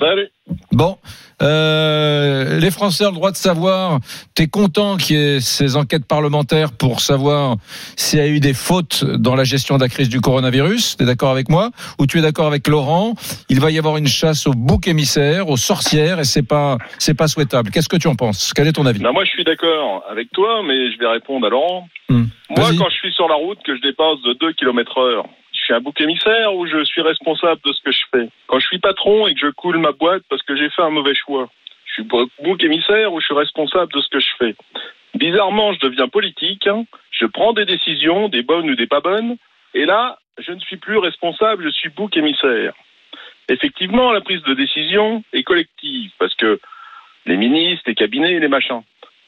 Salut. 0.00 0.28
Bon, 0.72 0.96
euh, 1.42 2.58
les 2.58 2.70
Français 2.70 3.04
ont 3.04 3.10
le 3.10 3.16
droit 3.16 3.30
de 3.30 3.36
savoir. 3.36 4.00
T'es 4.34 4.46
content 4.46 4.96
qu'il 4.96 5.16
y 5.16 5.18
ait 5.18 5.40
ces 5.40 5.76
enquêtes 5.76 6.06
parlementaires 6.06 6.72
pour 6.72 7.00
savoir 7.00 7.56
s'il 7.96 8.18
y 8.18 8.22
a 8.22 8.26
eu 8.26 8.40
des 8.40 8.54
fautes 8.54 9.04
dans 9.04 9.34
la 9.34 9.44
gestion 9.44 9.76
de 9.76 9.82
la 9.82 9.88
crise 9.88 10.08
du 10.08 10.20
coronavirus. 10.20 10.96
T'es 10.96 11.04
d'accord 11.04 11.30
avec 11.30 11.50
moi 11.50 11.70
Ou 11.98 12.06
tu 12.06 12.18
es 12.18 12.22
d'accord 12.22 12.46
avec 12.46 12.66
Laurent? 12.66 13.14
Il 13.50 13.60
va 13.60 13.70
y 13.70 13.78
avoir 13.78 13.98
une 13.98 14.06
chasse 14.06 14.46
aux 14.46 14.54
boucs 14.54 14.88
émissaires, 14.88 15.48
aux 15.50 15.58
sorcières, 15.58 16.18
et 16.18 16.24
c'est 16.24 16.46
pas, 16.46 16.78
c'est 16.98 17.16
pas 17.16 17.28
souhaitable. 17.28 17.70
Qu'est-ce 17.70 17.88
que 17.88 17.98
tu 17.98 18.08
en 18.08 18.16
penses? 18.16 18.52
Quel 18.54 18.66
est 18.66 18.72
ton 18.72 18.86
avis? 18.86 19.00
Ben, 19.00 19.12
moi, 19.12 19.24
je 19.24 19.30
suis 19.30 19.44
d'accord 19.44 20.02
avec 20.10 20.30
toi, 20.32 20.62
mais 20.64 20.90
je 20.92 20.98
vais 20.98 21.08
répondre 21.08 21.46
à 21.46 21.50
Laurent. 21.50 21.88
Hmm. 22.08 22.24
Moi, 22.56 22.70
quand 22.78 22.88
je 22.88 22.96
suis 22.96 23.12
sur 23.12 23.28
la 23.28 23.34
route, 23.34 23.58
que 23.64 23.76
je 23.76 23.82
dépasse 23.82 24.20
de 24.24 24.32
2 24.32 24.52
km 24.54 24.98
heure, 24.98 25.26
suis 25.70 25.76
un 25.76 25.80
bouc 25.80 26.00
émissaire 26.00 26.54
ou 26.54 26.66
je 26.66 26.84
suis 26.84 27.00
responsable 27.00 27.60
de 27.64 27.72
ce 27.72 27.80
que 27.82 27.92
je 27.92 28.02
fais 28.12 28.28
Quand 28.48 28.58
je 28.58 28.66
suis 28.66 28.78
patron 28.78 29.28
et 29.28 29.34
que 29.34 29.40
je 29.40 29.50
coule 29.50 29.78
ma 29.78 29.92
boîte 29.92 30.22
parce 30.28 30.42
que 30.42 30.56
j'ai 30.56 30.68
fait 30.70 30.82
un 30.82 30.90
mauvais 30.90 31.14
choix, 31.14 31.48
je 31.86 31.92
suis 31.92 32.02
bou- 32.02 32.28
bouc 32.42 32.62
émissaire 32.64 33.12
ou 33.12 33.20
je 33.20 33.26
suis 33.26 33.34
responsable 33.34 33.92
de 33.92 34.00
ce 34.00 34.08
que 34.08 34.18
je 34.18 34.30
fais 34.38 34.54
Bizarrement, 35.14 35.72
je 35.72 35.80
deviens 35.80 36.08
politique, 36.08 36.66
hein. 36.66 36.84
je 37.12 37.26
prends 37.26 37.52
des 37.52 37.66
décisions, 37.66 38.28
des 38.28 38.42
bonnes 38.42 38.70
ou 38.70 38.74
des 38.74 38.86
pas 38.86 39.00
bonnes, 39.00 39.36
et 39.74 39.84
là, 39.84 40.18
je 40.38 40.52
ne 40.52 40.60
suis 40.60 40.76
plus 40.76 40.98
responsable, 40.98 41.64
je 41.64 41.70
suis 41.70 41.88
bouc 41.88 42.16
émissaire. 42.16 42.72
Effectivement, 43.48 44.12
la 44.12 44.20
prise 44.20 44.42
de 44.42 44.54
décision 44.54 45.24
est 45.32 45.42
collective, 45.42 46.12
parce 46.18 46.34
que 46.36 46.60
les 47.26 47.36
ministres, 47.36 47.82
les 47.86 47.96
cabinets, 47.96 48.38
les 48.38 48.48
machins. 48.48 48.82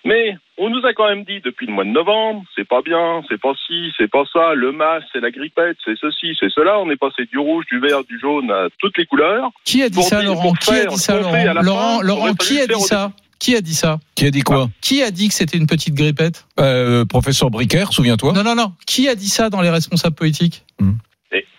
Mais 0.04 0.34
on 0.58 0.68
nous 0.68 0.84
a 0.84 0.92
quand 0.94 1.08
même 1.08 1.24
dit 1.24 1.40
depuis 1.44 1.66
le 1.66 1.72
mois 1.72 1.84
de 1.84 1.90
novembre, 1.90 2.42
c'est 2.56 2.66
pas 2.66 2.82
bien, 2.82 3.22
c'est 3.28 3.40
pas 3.40 3.52
ci, 3.66 3.92
c'est 3.96 4.10
pas 4.10 4.24
ça, 4.32 4.54
le 4.54 4.72
masque, 4.72 5.06
c'est 5.12 5.20
la 5.20 5.30
grippette, 5.30 5.76
c'est 5.84 5.96
ceci, 6.00 6.36
c'est 6.40 6.50
cela. 6.50 6.78
On 6.80 6.90
est 6.90 6.96
passé 6.96 7.24
du 7.30 7.38
rouge, 7.38 7.64
du 7.70 7.78
vert, 7.78 8.02
du 8.04 8.18
jaune 8.18 8.50
à 8.50 8.66
toutes 8.78 8.98
les 8.98 9.06
couleurs. 9.06 9.50
Qui 9.64 9.82
a 9.82 9.88
dit 9.88 10.02
ça, 10.02 10.20
dire- 10.20 10.30
Laurent 10.30 10.52
Qui 10.54 10.70
a 10.72 10.86
dit 10.86 10.96
ça, 10.98 11.18
Laurent 11.20 11.32
la 11.32 11.62
Laurent, 11.62 11.98
fin, 11.98 12.02
Laurent, 12.06 12.20
aurait 12.22 12.34
qui 12.34 12.60
a 12.60 12.66
dit 12.66 12.80
ça 12.80 13.12
Qui 13.38 13.54
a 13.56 13.60
dit 13.60 13.74
ça 13.74 13.98
Qui 14.16 14.26
a 14.26 14.30
dit 14.30 14.42
quoi 14.42 14.68
Qui 14.80 15.02
a 15.02 15.10
dit 15.10 15.28
que 15.28 15.34
c'était 15.34 15.56
une 15.58 15.66
petite 15.66 15.94
grippette 15.94 16.46
euh, 16.58 17.04
Professeur 17.04 17.50
Bricaire, 17.50 17.92
souviens-toi 17.92 18.32
Non, 18.32 18.42
non, 18.42 18.54
non. 18.56 18.72
Qui 18.86 19.08
a 19.08 19.14
dit 19.14 19.28
ça 19.28 19.50
dans 19.50 19.60
les 19.60 19.70
responsables 19.70 20.16
politiques 20.16 20.64
Et 20.80 20.84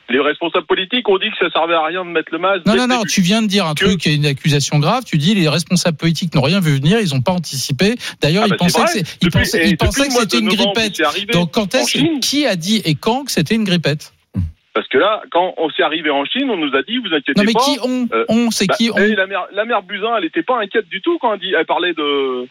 les 0.09 0.19
responsables 0.19 0.65
politiques 0.65 1.07
ont 1.09 1.17
dit 1.17 1.29
que 1.31 1.37
ça 1.39 1.49
servait 1.51 1.73
à 1.73 1.83
rien 1.85 2.05
de 2.05 2.09
mettre 2.09 2.29
le 2.31 2.37
masque. 2.39 2.65
Non, 2.65 2.75
non, 2.75 2.87
non, 2.87 3.01
tu 3.03 3.21
viens 3.21 3.41
de 3.41 3.47
dire 3.47 3.65
un 3.65 3.73
Que- 3.73 3.85
truc 3.85 4.05
une 4.05 4.25
accusation 4.25 4.79
grave. 4.79 5.03
Tu 5.05 5.17
dis 5.17 5.33
les 5.33 5.49
responsables 5.49 5.97
politiques 5.97 6.33
n'ont 6.35 6.41
rien 6.41 6.59
vu 6.59 6.75
venir, 6.75 6.99
ils 6.99 7.13
n'ont 7.13 7.21
pas 7.21 7.31
anticipé. 7.31 7.95
D'ailleurs, 8.21 8.43
Ah 8.43 8.47
ils 8.47 8.51
bah, 8.51 8.57
pensaient 8.59 9.01
que 9.03 9.07
ils 9.21 9.31
pensaient, 9.31 9.69
ils 9.69 9.77
pensaient 9.77 10.09
c'était 10.09 10.39
une 10.39 10.45
novembre, 10.45 10.73
grippette. 10.75 11.01
Donc, 11.33 11.51
quand 11.51 11.73
est-ce 11.75 12.19
qui 12.19 12.45
a 12.45 12.55
dit 12.55 12.81
et 12.85 12.95
quand 12.95 13.25
que 13.25 13.31
c'était 13.31 13.55
une 13.55 13.63
grippette? 13.63 14.13
Parce 14.75 14.87
que 14.87 14.97
là, 14.97 15.21
quand 15.31 15.53
on 15.57 15.69
s'est 15.69 15.83
arrivé 15.83 16.09
en 16.09 16.25
Chine, 16.25 16.49
on 16.49 16.57
nous 16.57 16.75
a 16.75 16.81
dit, 16.81 16.97
vous 16.97 17.13
inquiétez 17.13 17.33
Non, 17.37 17.43
mais 17.45 17.53
pas. 17.53 17.59
qui 17.59 17.77
ont 17.83 18.07
euh, 18.11 18.25
On, 18.27 18.49
c'est 18.49 18.65
bah, 18.65 18.73
qui 18.75 18.89
ont? 18.89 18.97
et 18.97 19.13
la 19.15 19.27
mère, 19.27 19.45
la 19.53 19.65
mère 19.65 19.83
Buzyn, 19.83 20.17
elle 20.17 20.23
n'était 20.23 20.41
pas 20.41 20.59
inquiète 20.59 20.89
du 20.89 20.99
tout 21.01 21.19
quand 21.19 21.31
elle, 21.33 21.39
dit, 21.39 21.53
elle 21.55 21.65
parlait 21.67 21.93
de, 21.93 22.47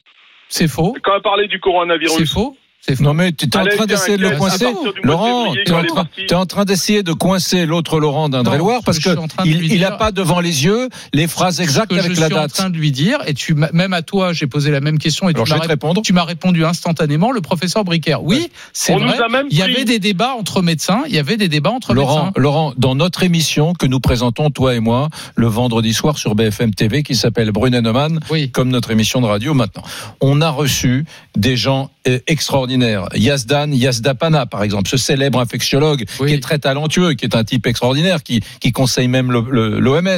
C'est 0.48 0.68
faux. 0.68 0.94
quand 1.02 1.16
elle 1.16 1.22
parlait 1.22 1.48
du 1.48 1.58
coronavirus. 1.58 2.14
C'est 2.16 2.26
faux. 2.28 2.56
Non 3.00 3.14
mais 3.14 3.30
tu 3.32 3.46
es 3.46 3.56
en 3.56 3.64
train 3.64 3.86
d'essayer 3.86 4.16
de 4.16 4.22
le 4.22 4.36
coincer. 4.36 4.66
Laurent, 5.04 5.52
tu 5.54 5.72
es 5.72 6.34
en 6.34 6.46
train, 6.46 6.64
d'essayer 6.64 7.04
de 7.04 7.12
coincer 7.12 7.64
l'autre 7.64 8.00
Laurent 8.00 8.28
d'Indre-et-Loire 8.28 8.80
parce 8.84 8.98
je 8.98 9.10
de 9.10 9.16
il, 9.44 9.58
lui 9.58 9.66
il 9.68 9.78
dire- 9.78 9.92
a 9.92 9.96
pas 9.98 10.10
devant 10.10 10.40
les 10.40 10.64
yeux 10.64 10.88
les 11.12 11.28
phrases 11.28 11.60
exactes 11.60 11.90
que 11.90 11.98
avec 12.00 12.12
je 12.14 12.20
la 12.20 12.26
suis 12.26 12.34
en 12.34 12.40
date. 12.40 12.52
train 12.52 12.70
de 12.70 12.76
lui 12.76 12.90
dire, 12.90 13.18
et 13.26 13.34
tu 13.34 13.54
m'as- 13.54 13.70
même 13.72 13.92
à 13.92 14.02
toi, 14.02 14.32
j'ai 14.32 14.48
posé 14.48 14.70
la 14.72 14.80
même 14.80 14.98
question 14.98 15.28
et 15.28 15.32
Alors 15.32 15.44
tu 15.44 15.50
je 15.50 15.54
m'as 15.54 15.60
vais 15.60 15.64
te 15.66 15.68
ré- 15.68 15.72
répondre. 15.74 16.02
tu 16.02 16.12
m'as 16.12 16.24
répondu 16.24 16.64
instantanément, 16.64 17.30
le 17.30 17.40
professeur 17.40 17.84
Bricker. 17.84 18.22
Oui, 18.22 18.48
c'est 18.72 18.94
vrai. 18.94 19.16
Il 19.50 19.56
y 19.56 19.62
avait 19.62 19.84
des 19.84 20.00
débats 20.00 20.34
entre 20.36 20.60
médecins. 20.60 21.02
Il 21.08 21.14
y 21.14 21.18
avait 21.18 21.36
des 21.36 21.48
débats 21.48 21.70
entre 21.70 21.94
Laurent, 21.94 22.26
médecins. 22.26 22.32
Laurent, 22.40 22.72
dans 22.78 22.96
notre 22.96 23.22
émission 23.22 23.74
que 23.74 23.86
nous 23.86 24.00
présentons 24.00 24.50
toi 24.50 24.74
et 24.74 24.80
moi 24.80 25.08
le 25.36 25.46
vendredi 25.46 25.94
soir 25.94 26.18
sur 26.18 26.34
BFM 26.34 26.74
TV 26.74 27.04
qui 27.04 27.14
s'appelle 27.14 27.52
Brunet-Neumann, 27.52 28.18
Oui. 28.30 28.50
comme 28.50 28.70
notre 28.70 28.90
émission 28.90 29.20
de 29.20 29.26
radio 29.26 29.54
maintenant. 29.54 29.82
On 30.20 30.40
a 30.40 30.50
reçu 30.50 31.04
des 31.36 31.56
gens 31.56 31.90
extraordinaires. 32.26 33.08
Yazdan 33.14 33.72
Yazdapana, 33.72 34.46
par 34.46 34.62
exemple, 34.62 34.88
ce 34.88 34.96
célèbre 34.96 35.38
infectiologue 35.40 36.04
Oui. 36.20 36.28
qui 36.28 36.34
est 36.34 36.40
très 36.40 36.58
talentueux, 36.58 37.14
qui 37.14 37.24
est 37.24 37.36
un 37.36 37.44
type 37.44 37.66
extraordinaire, 37.66 38.22
qui, 38.22 38.40
qui 38.60 38.72
conseille 38.72 39.08
même 39.08 39.30
l'OMS 39.30 40.08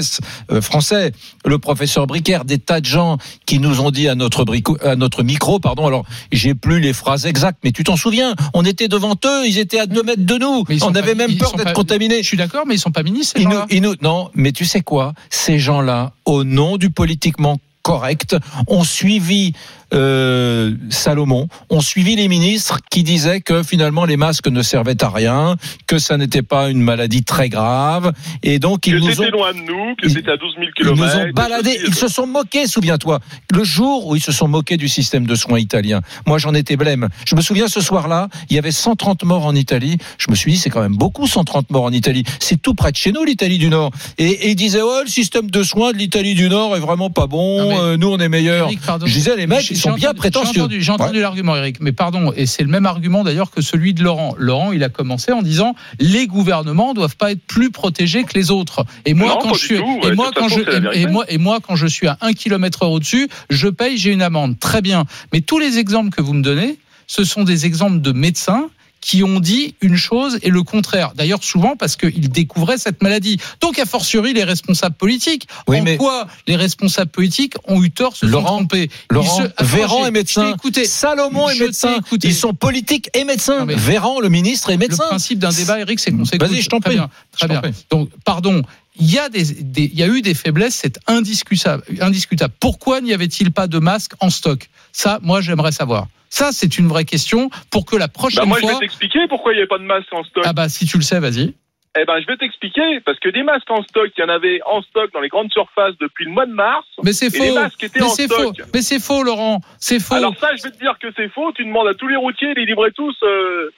euh, 0.51 0.61
français, 0.61 1.13
le 1.45 1.59
professeur 1.59 2.07
Bricker, 2.07 2.45
des 2.45 2.59
tas 2.59 2.81
de 2.81 2.87
gens 2.87 3.19
qui 3.47 3.59
nous 3.59 3.81
ont 3.81 3.91
dit 3.91 4.09
à 4.09 4.15
notre, 4.15 4.45
brico- 4.45 4.79
à 4.83 4.97
notre 4.97 5.23
micro, 5.23 5.59
pardon, 5.61 5.87
alors 5.87 6.05
j'ai 6.33 6.55
plus 6.55 6.81
les 6.81 6.93
phrases 6.93 7.27
exactes, 7.27 7.59
mais 7.65 7.73
tu 7.73 7.85
t'en 7.85 7.97
souviens, 7.97 8.35
on 8.55 8.65
était 8.65 8.89
devant 8.89 9.15
eux, 9.25 9.47
ils 9.47 9.59
étaient 9.59 9.81
à 9.81 9.87
deux 9.87 10.03
mètres 10.03 10.25
de 10.25 10.39
nous, 10.39 10.65
on 10.83 10.93
pas- 10.93 10.99
avait 10.99 11.15
même 11.15 11.37
peur 11.37 11.55
d'être 11.55 11.73
contaminés. 11.73 12.23
Je 12.23 12.29
suis 12.29 12.37
d'accord, 12.37 12.65
mais 12.67 12.75
ils 12.77 12.81
sont 12.81 12.91
pas 12.93 13.03
ministres. 13.03 13.35
Ces 13.37 13.43
gens-là. 13.45 13.67
non, 14.03 14.31
mais 14.35 14.53
tu 14.53 14.65
sais 14.65 14.81
quoi? 14.81 15.13
Ces 15.31 15.59
gens-là, 15.59 16.13
au 16.25 16.45
nom 16.45 16.77
du 16.77 16.91
politiquement 16.91 17.59
correct, 17.83 18.35
ont 18.67 18.83
suivi 18.85 19.53
euh, 19.95 20.73
Salomon, 20.91 21.49
ont 21.71 21.81
suivi 21.81 22.17
les 22.17 22.29
ministres 22.29 22.79
qui 22.91 23.03
disaient 23.03 23.41
que 23.41 23.63
finalement 23.63 24.05
les 24.05 24.17
masques 24.17 24.49
ne 24.49 24.63
servaient 24.63 25.03
à 25.03 25.09
rien, 25.09 25.57
que 25.87 25.99
ça 25.99 26.17
n'était 26.17 26.43
pas 26.43 26.71
une 26.71 26.81
maladie 26.81 27.25
très 27.25 27.49
grave, 27.49 28.13
et 28.43 28.59
donc 28.59 28.87
ils 28.87 28.95
que 28.95 28.99
nous 28.99 29.21
ont 29.21 29.31
loin 29.31 29.53
de 29.53 29.59
nous, 29.61 29.95
que 30.01 30.09
c'était 30.09 30.33
à 30.33 30.37
12 30.37 30.55
000 30.55 30.67
ils 30.67 30.73
km. 30.75 30.97
nous 30.97 31.05
ont 31.21 31.31
baladés, 31.33 31.79
ils 31.87 31.95
se 31.95 32.09
sont 32.09 32.27
moqués, 32.27 32.67
souviens-toi. 32.67 33.21
Le 33.53 33.65
jour 33.65 34.07
où 34.07 34.17
ils 34.17 34.23
se 34.23 34.33
sont 34.33 34.49
moqués 34.49 34.77
du 34.77 34.89
système 34.89 35.27
de 35.27 35.35
soins 35.35 35.59
italien, 35.59 36.01
moi 36.27 36.39
j'en 36.39 36.55
étais 36.55 36.77
blême. 36.77 37.09
Je 37.27 37.35
me 37.37 37.41
souviens 37.41 37.69
ce 37.69 37.81
soir-là, 37.81 38.29
il 38.51 38.57
y 38.57 38.59
avait 38.59 38.73
130 38.73 39.25
morts 39.25 39.47
en 39.47 39.55
Italie. 39.55 39.97
Je 40.19 40.31
me 40.31 40.37
suis 40.37 40.53
dit, 40.53 40.59
c'est 40.59 40.71
quand 40.71 40.81
même 40.83 40.97
beaucoup 40.97 41.27
130 41.27 41.71
morts 41.71 41.85
en 41.85 41.93
Italie. 41.93 42.25
C'est 42.41 42.61
tout 42.61 42.75
près 42.75 42.91
de 42.93 42.97
chez 42.97 43.13
nous, 43.13 43.25
l'Italie 43.25 43.59
du 43.59 43.69
Nord. 43.69 43.91
Et, 44.19 44.27
et 44.27 44.51
ils 44.51 44.57
disaient, 44.57 44.83
oh, 44.83 45.01
le 45.05 45.11
système 45.11 45.51
de 45.51 45.63
soins 45.63 45.93
de 45.93 45.99
l'Italie 45.99 46.35
du 46.35 46.49
Nord 46.49 46.77
est 46.77 46.81
vraiment 46.81 47.11
pas 47.11 47.27
bon, 47.27 47.59
Non, 47.63 47.69
mais- 47.69 47.79
euh, 47.81 47.97
nous 47.97 48.09
on 48.09 48.19
est 48.19 48.29
meilleurs. 48.29 48.67
Eric. 48.69 48.81
Je 49.05 49.13
disais, 49.13 49.37
les 49.37 49.47
mecs, 49.47 49.71
ils 49.71 49.77
sont 49.91 49.95
bien 49.95 50.09
entendu- 50.11 50.19
prétentieux. 50.19 50.53
J'ai 50.55 50.61
entendu, 50.61 50.83
j'ai 50.83 50.93
entendu 50.93 51.17
Ouais. 51.17 51.21
l'argument, 51.21 51.57
Eric. 51.57 51.77
Mais 51.81 51.93
pardon, 51.93 52.33
et 52.37 52.47
c'est 52.47 52.63
le 52.63 52.69
même 52.69 52.87
argument 52.87 53.25
d'ailleurs 53.25 53.51
que 53.51 53.63
celui 53.63 53.95
de 53.95 54.03
Laurent. 54.03 54.35
Laurent, 54.39 54.73
il 54.73 54.83
a 54.85 54.89
commencé 54.89 55.33
en 55.33 55.43
disant 55.43 55.75
les 56.01 56.27
gouvernements 56.27 56.95
doivent 56.95 57.17
pas 57.17 57.33
être 57.33 57.43
plus 57.47 57.71
protégés 57.71 58.25
que 58.25 58.35
les 58.35 58.51
autres. 58.51 58.85
Et 59.05 59.15
moi, 59.15 59.29
Non, 59.29 59.39
quand 59.41 59.55
je 59.55 59.65
suis, 59.65 59.77
tout. 59.79 60.01
et 60.03 60.07
Ouais, 60.07 60.15
moi 60.15 60.27
de 60.27 60.35
toute 60.35 60.43
quand 60.43 60.49
façon, 60.49 60.61
je, 60.61 60.65
c'est 60.65 60.71
la 60.71 60.77
et- 60.77 60.79
et 60.79 60.81
vérité. 61.01 61.11
moi, 61.13 61.25
et 61.29 61.39
moi 61.39 61.59
quand 61.61 61.77
je 61.77 61.87
suis 61.87 62.07
à 62.07 62.19
un 62.21 62.33
kilomètre 62.33 62.83
heure 62.83 62.91
au-dessus, 62.93 63.29
je 63.51 63.69
paye, 63.69 63.97
j'ai 63.99 64.13
une 64.13 64.23
amende. 64.23 64.59
Très 64.59 64.83
bien. 64.83 65.05
Mais 65.33 65.41
tous 65.41 65.59
les 65.59 65.79
exemples 65.79 66.11
que 66.11 66.23
vous 66.23 66.35
me 66.35 66.43
donnez, 66.43 66.79
ce 67.07 67.25
sont 67.25 67.45
des 67.45 67.67
exemples 67.67 68.01
de 68.01 68.13
médecins 68.13 68.69
qui 69.05 69.23
ont 69.23 69.39
dit 69.39 69.75
une 69.83 69.97
chose 69.97 70.39
et 70.43 70.49
le 70.49 70.63
contraire. 70.63 71.13
D'ailleurs, 71.15 71.45
souvent 71.45 71.77
parce 71.77 71.95
qu'ils 71.95 72.31
découvraient 72.31 72.79
cette 72.79 73.03
maladie. 73.03 73.37
Donc, 73.61 73.79
a 73.79 73.85
fortiori, 73.85 74.33
les 74.33 74.45
responsables 74.45 74.95
politiques. 74.97 75.47
Oui, 75.69 75.81
en 75.81 75.83
mais- 75.83 75.99
quoi 75.99 76.27
les 76.47 76.57
responsables 76.57 77.11
politiques 77.11 77.53
ont 77.69 77.83
eu 77.85 77.91
tort, 77.91 78.17
se 78.17 78.25
Laurent, 78.25 78.49
sont 78.49 78.55
trompés? 78.57 78.89
Ils 79.11 79.15
Laurent, 79.15 79.37
se- 79.37 79.43
Attends, 79.43 79.65
Véran 79.65 80.07
est 80.07 80.11
médecin, 80.11 80.55
écouté. 80.55 80.87
Salomon 80.87 81.51
est 81.51 81.59
médecin, 81.61 81.99
ils 82.23 82.35
sont 82.35 82.55
politiques 82.55 83.11
et 83.13 83.25
médecins. 83.25 83.67
Véran, 83.67 84.21
le 84.21 84.31
ministre, 84.31 84.71
est 84.71 84.79
médecin. 84.79 85.05
Le 85.05 85.09
principe 85.11 85.39
d'un 85.39 85.51
débat, 85.53 85.79
Eric, 85.81 86.01
c'est 86.01 86.11
qu'on 86.11 86.25
s'écoute. 86.25 86.49
Vas-y, 86.49 86.63
je 86.63 86.71
t'en 86.71 86.81
Très 86.81 86.89
prie. 86.91 86.97
bien, 86.97 87.11
Très 87.33 87.47
Je 87.47 87.53
t'en 87.55 87.61
bien. 87.61 87.71
Donc, 87.91 88.09
pardon. 88.25 88.63
Il 88.97 89.13
y, 89.13 89.19
a 89.19 89.29
des, 89.29 89.43
des- 89.63 89.91
il 89.93 89.99
y 89.99 90.03
a 90.05 90.07
eu 90.07 90.23
des 90.23 90.35
faiblesses, 90.35 90.77
c'est 90.77 90.99
indiscutable, 91.09 91.83
indiscutable. 92.01 92.55
Pourquoi 92.61 93.01
n'y 93.01 93.13
avait-il 93.13 93.53
pas 93.53 93.67
de 93.67 93.79
masque 93.79 94.13
en 94.21 94.31
stock? 94.31 94.69
Ça, 94.93 95.19
moi, 95.23 95.41
j'aimerais 95.41 95.73
savoir. 95.73 96.07
Ça, 96.31 96.51
c'est 96.53 96.79
une 96.79 96.87
vraie 96.89 97.05
question 97.05 97.51
pour 97.71 97.87
que 97.87 97.97
la 97.97 98.09
prochaine 98.09 98.43
Bah 98.45 98.47
moi, 98.47 98.59
je 98.59 98.63
fois. 98.67 98.75
vais 98.75 98.79
t'expliquer 98.81 99.21
pourquoi 99.29 99.53
il 99.53 99.57
n'y 99.57 99.61
avait 99.63 99.69
pas 99.69 99.79
de 99.79 99.85
masque 99.85 100.13
en 100.13 100.23
stock. 100.25 100.45
Ah 100.47 100.53
bah, 100.53 100.69
si 100.69 100.87
tu 100.87 100.97
le 100.97 101.03
sais, 101.03 101.19
vas-y. 101.19 101.55
Eh 101.97 102.05
ben, 102.05 102.21
je 102.21 102.27
vais 102.27 102.37
t'expliquer, 102.37 103.01
parce 103.07 103.21
que 103.21 103.29
des 103.29 103.45
masques 103.45 103.71
en 103.71 103.83
stock, 103.85 104.11
il 104.17 104.21
y 104.21 104.25
en 104.25 104.29
avait 104.29 104.61
en 104.67 104.83
stock 104.83 105.13
dans 105.13 105.21
les 105.21 105.29
grandes 105.29 105.53
surfaces 105.53 105.95
depuis 106.01 106.25
le 106.25 106.33
mois 106.33 106.45
de 106.47 106.53
mars. 106.53 106.85
Mais 107.05 107.13
c'est 107.13 107.31
faux. 107.31 107.55
masques 107.55 107.87
Mais 107.95 108.09
c'est 108.09 108.29
faux. 108.29 108.53
Mais 108.75 108.83
c'est 108.83 108.99
faux, 109.01 109.23
Laurent. 109.23 109.61
C'est 109.79 110.01
faux. 110.01 110.15
Alors 110.15 110.35
ça, 110.41 110.57
je 110.57 110.63
vais 110.65 110.71
te 110.73 110.79
dire 110.79 110.97
que 111.01 111.07
c'est 111.17 111.29
faux. 111.29 111.53
Tu 111.53 111.65
demandes 111.65 111.87
à 111.87 111.95
tous 111.95 112.09
les 112.09 112.17
routiers, 112.17 112.49
ils 112.51 112.59
les 112.61 112.67
livraient 112.67 112.91
tous 112.91 113.15
euh, 113.23 113.71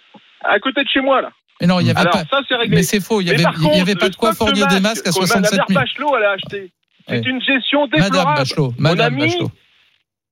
à 0.44 0.58
côté 0.60 0.82
de 0.82 0.88
chez 0.88 1.00
moi, 1.00 1.20
là. 1.20 1.30
Mais 1.60 1.66
non, 1.66 1.80
il 1.80 1.86
y 1.86 1.90
avait 1.90 2.00
Alors 2.00 2.12
pas. 2.12 2.24
ça, 2.30 2.40
c'est 2.48 2.54
réglé. 2.56 2.76
Mais 2.76 2.82
c'est 2.82 3.00
faux. 3.00 3.20
Il 3.20 3.28
y 3.28 3.30
Mais 3.30 3.44
avait, 3.46 3.76
y 3.78 3.80
avait 3.80 3.94
pas 3.94 4.08
de 4.08 4.16
quoi 4.16 4.34
fournir 4.34 4.66
des 4.68 4.80
masques 4.80 5.06
à 5.06 5.10
que 5.10 5.14
67 5.16 5.50
000. 5.52 5.64
Madame 5.68 5.82
Bachelot, 5.84 6.16
elle 6.16 6.24
a 6.24 6.30
acheté. 6.32 6.70
C'est 7.08 7.18
Oui. 7.20 7.22
une 7.30 7.40
gestion 7.42 7.86
Madame 7.86 8.00
déplorable. 8.10 8.38
Bachelot. 8.40 8.66
On 8.78 8.84
a 8.84 8.88
Madame 8.88 9.14
mis- 9.14 9.20
Bachelot. 9.22 9.50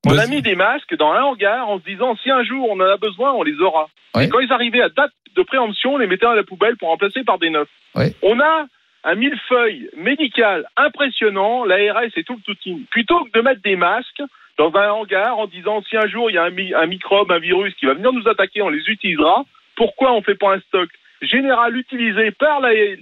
On 0.07 0.11
a 0.11 0.14
Vas-y. 0.16 0.31
mis 0.31 0.43
des 0.43 0.54
masques 0.54 0.95
dans 0.99 1.12
un 1.12 1.23
hangar 1.23 1.69
en 1.69 1.78
se 1.78 1.85
disant 1.85 2.14
si 2.23 2.31
un 2.31 2.45
jour 2.45 2.69
on 2.71 2.75
en 2.78 2.85
a 2.87 2.97
besoin, 2.99 3.33
on 3.33 3.43
les 3.43 3.59
aura. 3.61 3.88
Et 4.21 4.28
quand 4.28 4.38
ils 4.40 4.52
arrivaient 4.52 4.83
à 4.83 4.88
date 4.90 5.12
de 5.35 5.43
préemption, 5.43 5.95
on 5.95 5.99
les 5.99 6.07
mettait 6.07 6.26
à 6.26 6.35
la 6.35 6.43
poubelle 6.45 6.76
pour 6.76 6.88
remplacer 6.90 7.25
par 7.25 7.38
des 7.38 7.49
neufs. 7.50 7.69
On 8.23 8.38
a 8.40 8.66
un 9.07 9.14
millefeuille 9.16 9.88
médical 9.97 10.66
impressionnant, 10.76 11.64
l'ARS 11.64 12.02
et 12.16 12.25
tout 12.25 12.37
le 12.37 12.43
touting. 12.43 12.85
Plutôt 12.90 13.25
que 13.25 13.31
de 13.38 13.43
mettre 13.43 13.62
des 13.62 13.76
masques 13.76 14.23
dans 14.59 14.73
un 14.75 14.90
hangar 14.90 15.38
en 15.38 15.47
disant 15.47 15.83
si 15.88 15.97
un 15.97 16.07
jour 16.07 16.31
il 16.31 16.35
y 16.35 16.38
a 16.38 16.45
un, 16.45 16.50
mi- 16.50 16.75
un 16.75 16.87
microbe, 16.87 17.31
un 17.33 17.38
virus 17.38 17.75
qui 17.75 17.87
va 17.87 17.95
venir 17.95 18.12
nous 18.12 18.28
attaquer, 18.28 18.62
on 18.62 18.69
les 18.69 18.83
utilisera. 18.88 19.45
Pourquoi 19.76 20.12
on 20.12 20.23
fait 20.23 20.37
pas 20.37 20.54
un 20.54 20.61
stock 20.61 20.88
général 21.26 21.76
utilisé 21.76 22.31
par 22.33 22.61
les, 22.61 22.97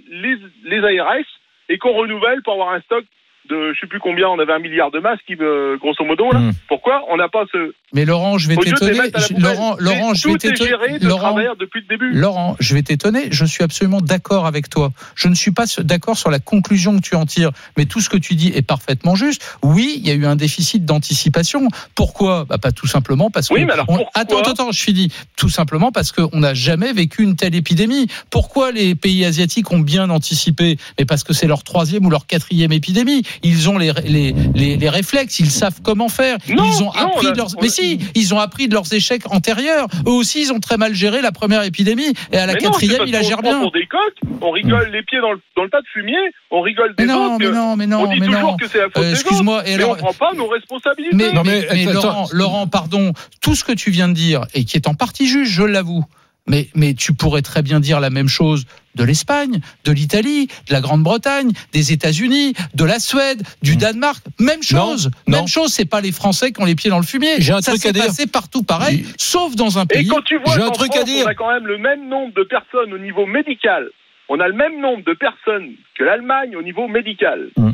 les 0.65 0.99
ARS 1.01 1.25
et 1.69 1.79
qu'on 1.79 1.93
renouvelle 1.93 2.43
pour 2.43 2.55
avoir 2.55 2.71
un 2.71 2.81
stock 2.81 3.05
de 3.49 3.73
je 3.75 3.81
sais 3.81 3.87
plus 3.87 3.99
combien, 4.01 4.29
on 4.29 4.39
avait 4.39 4.53
un 4.53 4.59
milliard 4.59 4.91
de 4.91 4.99
masques, 4.99 5.23
qui, 5.27 5.35
euh, 5.41 5.77
grosso 5.79 6.05
modo. 6.05 6.31
Là. 6.33 6.39
Mm. 6.39 6.53
Pourquoi 6.69 7.03
on 7.11 7.17
n'a 7.17 7.29
pas 7.29 7.45
ce. 7.53 7.73
Mais 7.93 8.05
Laurent, 8.05 8.39
je 8.39 8.49
vais 8.49 8.57
t'étonner. 8.57 8.93
Laurent, 9.39 10.15
je 10.15 10.29
vais 10.29 10.37
t'étonner. 10.39 10.99
de 10.99 11.07
Laurent, 11.07 11.33
travers 11.33 11.57
depuis 11.57 11.81
le 11.81 11.87
début. 11.87 12.13
Laurent, 12.13 12.57
je 12.61 12.75
vais 12.75 12.83
t'étonner, 12.83 13.29
je 13.31 13.45
suis 13.45 13.63
absolument 13.63 14.01
d'accord 14.01 14.47
avec 14.47 14.69
toi. 14.71 14.91
Je 15.15 15.29
ne 15.29 15.35
suis 15.35 15.51
pas 15.51 15.65
d'accord 15.81 16.17
sur 16.17 16.31
la 16.31 16.39
conclusion 16.39 16.97
que 16.97 17.03
tu 17.03 17.15
en 17.15 17.27
tires, 17.27 17.51
mais 17.77 17.85
tout 17.85 18.01
ce 18.01 18.09
que 18.09 18.17
tu 18.17 18.35
dis 18.35 18.53
est 18.55 18.63
parfaitement 18.63 19.15
juste. 19.15 19.57
Oui, 19.63 19.95
il 19.99 20.07
y 20.07 20.11
a 20.11 20.15
eu 20.15 20.25
un 20.27 20.37
déficit 20.37 20.85
d'anticipation. 20.85 21.69
Pourquoi? 21.95 22.45
Bah, 22.49 22.59
Pas 22.59 22.73
tout 22.73 22.87
simplement 22.87 23.31
parce 23.31 23.49
que... 23.49 23.55
Oui, 23.55 23.65
mais 23.65 23.73
alors 23.73 23.87
on- 23.89 24.05
Attends, 24.15 24.39
attends, 24.39 24.51
attends, 24.53 24.73
je 24.73 24.81
finis. 24.83 25.09
Tout 25.37 25.49
simplement 25.49 25.91
parce 25.93 26.13
qu'on 26.13 26.39
n'a 26.39 26.55
jamais 26.55 26.93
vécu 26.93 27.23
une 27.23 27.37
telle 27.37 27.55
épidémie. 27.55 28.07
Pourquoi 28.31 28.73
les 28.73 28.95
pays 28.95 29.25
asiatiques 29.25 29.71
ont 29.73 29.81
bien 29.81 30.11
anticipé? 30.11 30.77
Mais 30.99 31.05
parce 31.05 31.25
que 31.25 31.33
c'est 31.33 31.47
leur 31.47 31.63
troisième 31.65 32.07
ou 32.07 32.11
leur 32.11 32.27
quatrième 32.27 32.73
épidémie. 32.73 33.23
Ils 33.43 33.69
ont 33.71 33.79
les, 33.79 33.93
les, 34.05 34.35
les, 34.55 34.77
les 34.77 34.89
réflexes, 34.89 35.39
ils 35.41 35.51
savent 35.51 35.81
comment 35.83 36.09
faire. 36.09 36.39
Non, 36.49 36.65
ils 36.65 36.83
ont 36.83 36.87
non, 36.87 36.91
appris 36.93 37.27
on 37.29 37.31
de 37.33 37.37
leurs... 37.37 37.57
on 37.57 37.63
Mais 37.63 37.69
si, 37.69 37.99
ils 38.15 38.35
ont 38.35 38.39
appris 38.39 38.69
de 38.69 38.75
leurs 38.75 38.93
échecs 38.93 39.23
antérieurs. 39.31 39.87
Eux 40.07 40.11
aussi, 40.11 40.43
ils 40.43 40.53
ont 40.53 40.61
très 40.61 40.77
mal 40.77 40.95
géré 40.95 41.21
la 41.23 41.33
première 41.33 41.63
épidémie. 41.63 42.13
Et 42.33 42.37
à 42.39 42.47
la 42.47 42.55
Mais 42.55 42.59
quatrième, 42.61 42.99
parce 42.99 43.09
il 43.09 43.13
la 43.13 43.21
qu'on 43.21 43.29
gère 43.29 43.37
se 43.39 43.43
prend 43.43 43.51
bien. 43.53 43.61
pour 43.61 43.73
des 43.73 43.87
coques, 43.87 44.31
on 44.41 44.51
rigole 44.51 44.91
les 44.93 45.03
pieds 45.03 45.21
dans 45.21 45.33
le, 45.33 45.41
dans 45.57 45.65
le 45.65 45.71
tas 45.71 45.81
de 45.81 45.87
fumier, 45.93 46.17
on 46.51 46.61
rigole 46.61 46.95
des 46.97 47.05
Mais 47.07 47.13
non, 47.13 47.35
autres. 47.37 47.39
mais 47.39 47.51
non, 47.51 47.77
mais 47.77 47.85
on 47.87 47.89
non, 48.07 48.13
dit 48.13 48.21
mais 48.21 48.27
toujours 48.27 48.41
non. 48.43 48.57
que 48.57 48.69
c'est 48.69 48.79
la 48.79 48.85
faute 48.85 48.97
Euh, 48.99 49.03
des 49.03 49.13
Excuse-moi. 49.13 49.59
autres, 49.59 49.69
Et 49.69 49.77
mais 49.77 49.83
alors, 49.83 49.93
on 49.93 49.97
prend 49.97 50.13
pas 50.15 50.33
nos 50.37 50.47
responsabilités. 50.49 51.17
mais, 51.17 51.33
Non, 51.33 51.43
mais, 51.45 51.67
mais, 51.73 51.85
mais 51.87 51.91
attends, 51.91 52.03
Laurent, 52.03 52.29
Laurent, 52.33 52.67
pardon, 52.67 53.13
tout 53.41 53.55
ce 53.55 53.65
que 53.65 53.73
tu 53.73 53.91
viens 53.91 54.09
de 54.09 54.15
dire 54.15 54.43
et 54.55 54.65
qui 54.65 54.77
est 54.77 54.87
en 54.89 54.95
partie 54.95 55.27
juste, 55.27 55.53
je 55.53 55.63
l'avoue. 55.63 56.05
Mais, 56.49 56.67
mais 56.75 56.95
tu 56.95 57.13
pourrais 57.15 57.43
très 57.43 57.63
bien 57.63 57.79
dire 57.79 58.01
la 58.01 58.11
même 58.11 58.27
chose 58.29 58.65
de 58.97 59.05
l'Espagne, 59.05 59.61
de 59.85 59.93
l'Italie, 59.93 60.49
de 60.69 60.73
la 60.73 60.81
Grande-Bretagne, 60.81 61.53
des 61.73 61.93
États-Unis, 61.93 62.55
de 62.75 62.85
la 62.85 62.99
Suède, 62.99 63.43
du 63.63 63.77
Danemark. 63.77 64.23
Même 64.41 64.63
chose. 64.63 65.11
non. 65.29 65.39
Même 65.39 65.47
chose. 65.49 65.73
C'est 65.73 65.85
pas 65.89 66.01
les 66.01 66.11
Français 66.13 66.51
qui 66.53 66.61
ont 66.61 66.65
les 66.65 66.75
pieds 66.75 66.91
dans 66.91 66.99
le 66.99 67.05
fumier. 67.07 67.37
J'ai 67.39 67.53
un 67.53 67.61
Ça 67.63 67.73
truc 67.73 67.87
à 67.87 67.93
dire. 67.93 68.05
passé 68.07 68.27
partout 68.27 68.65
pareil, 68.65 69.05
Il- 69.07 69.15
sauf 69.19 69.55
dans 69.55 69.79
un 69.79 69.85
Et 69.85 69.87
pays. 69.87 70.09
quand 70.09 70.23
tu 70.23 70.37
vois 70.39 70.57
qu'en 70.59 70.75
France, 70.75 71.05
dire. 71.05 71.25
on 71.25 71.29
a 71.29 71.35
quand 71.35 71.53
même 71.53 71.67
le 71.67 71.79
même 71.79 72.09
nombre 72.09 72.35
de 72.35 72.43
personnes 72.43 72.93
au 72.93 72.99
niveau 72.99 73.25
médical, 73.25 73.89
on 74.29 74.41
a 74.41 74.49
le 74.49 74.55
même 74.55 74.81
nombre 74.81 75.05
de 75.05 75.13
personnes 75.15 75.71
que 75.97 76.03
l'Allemagne 76.05 76.57
au 76.57 76.63
niveau 76.63 76.89
médical. 76.89 77.51
Mm. 77.57 77.71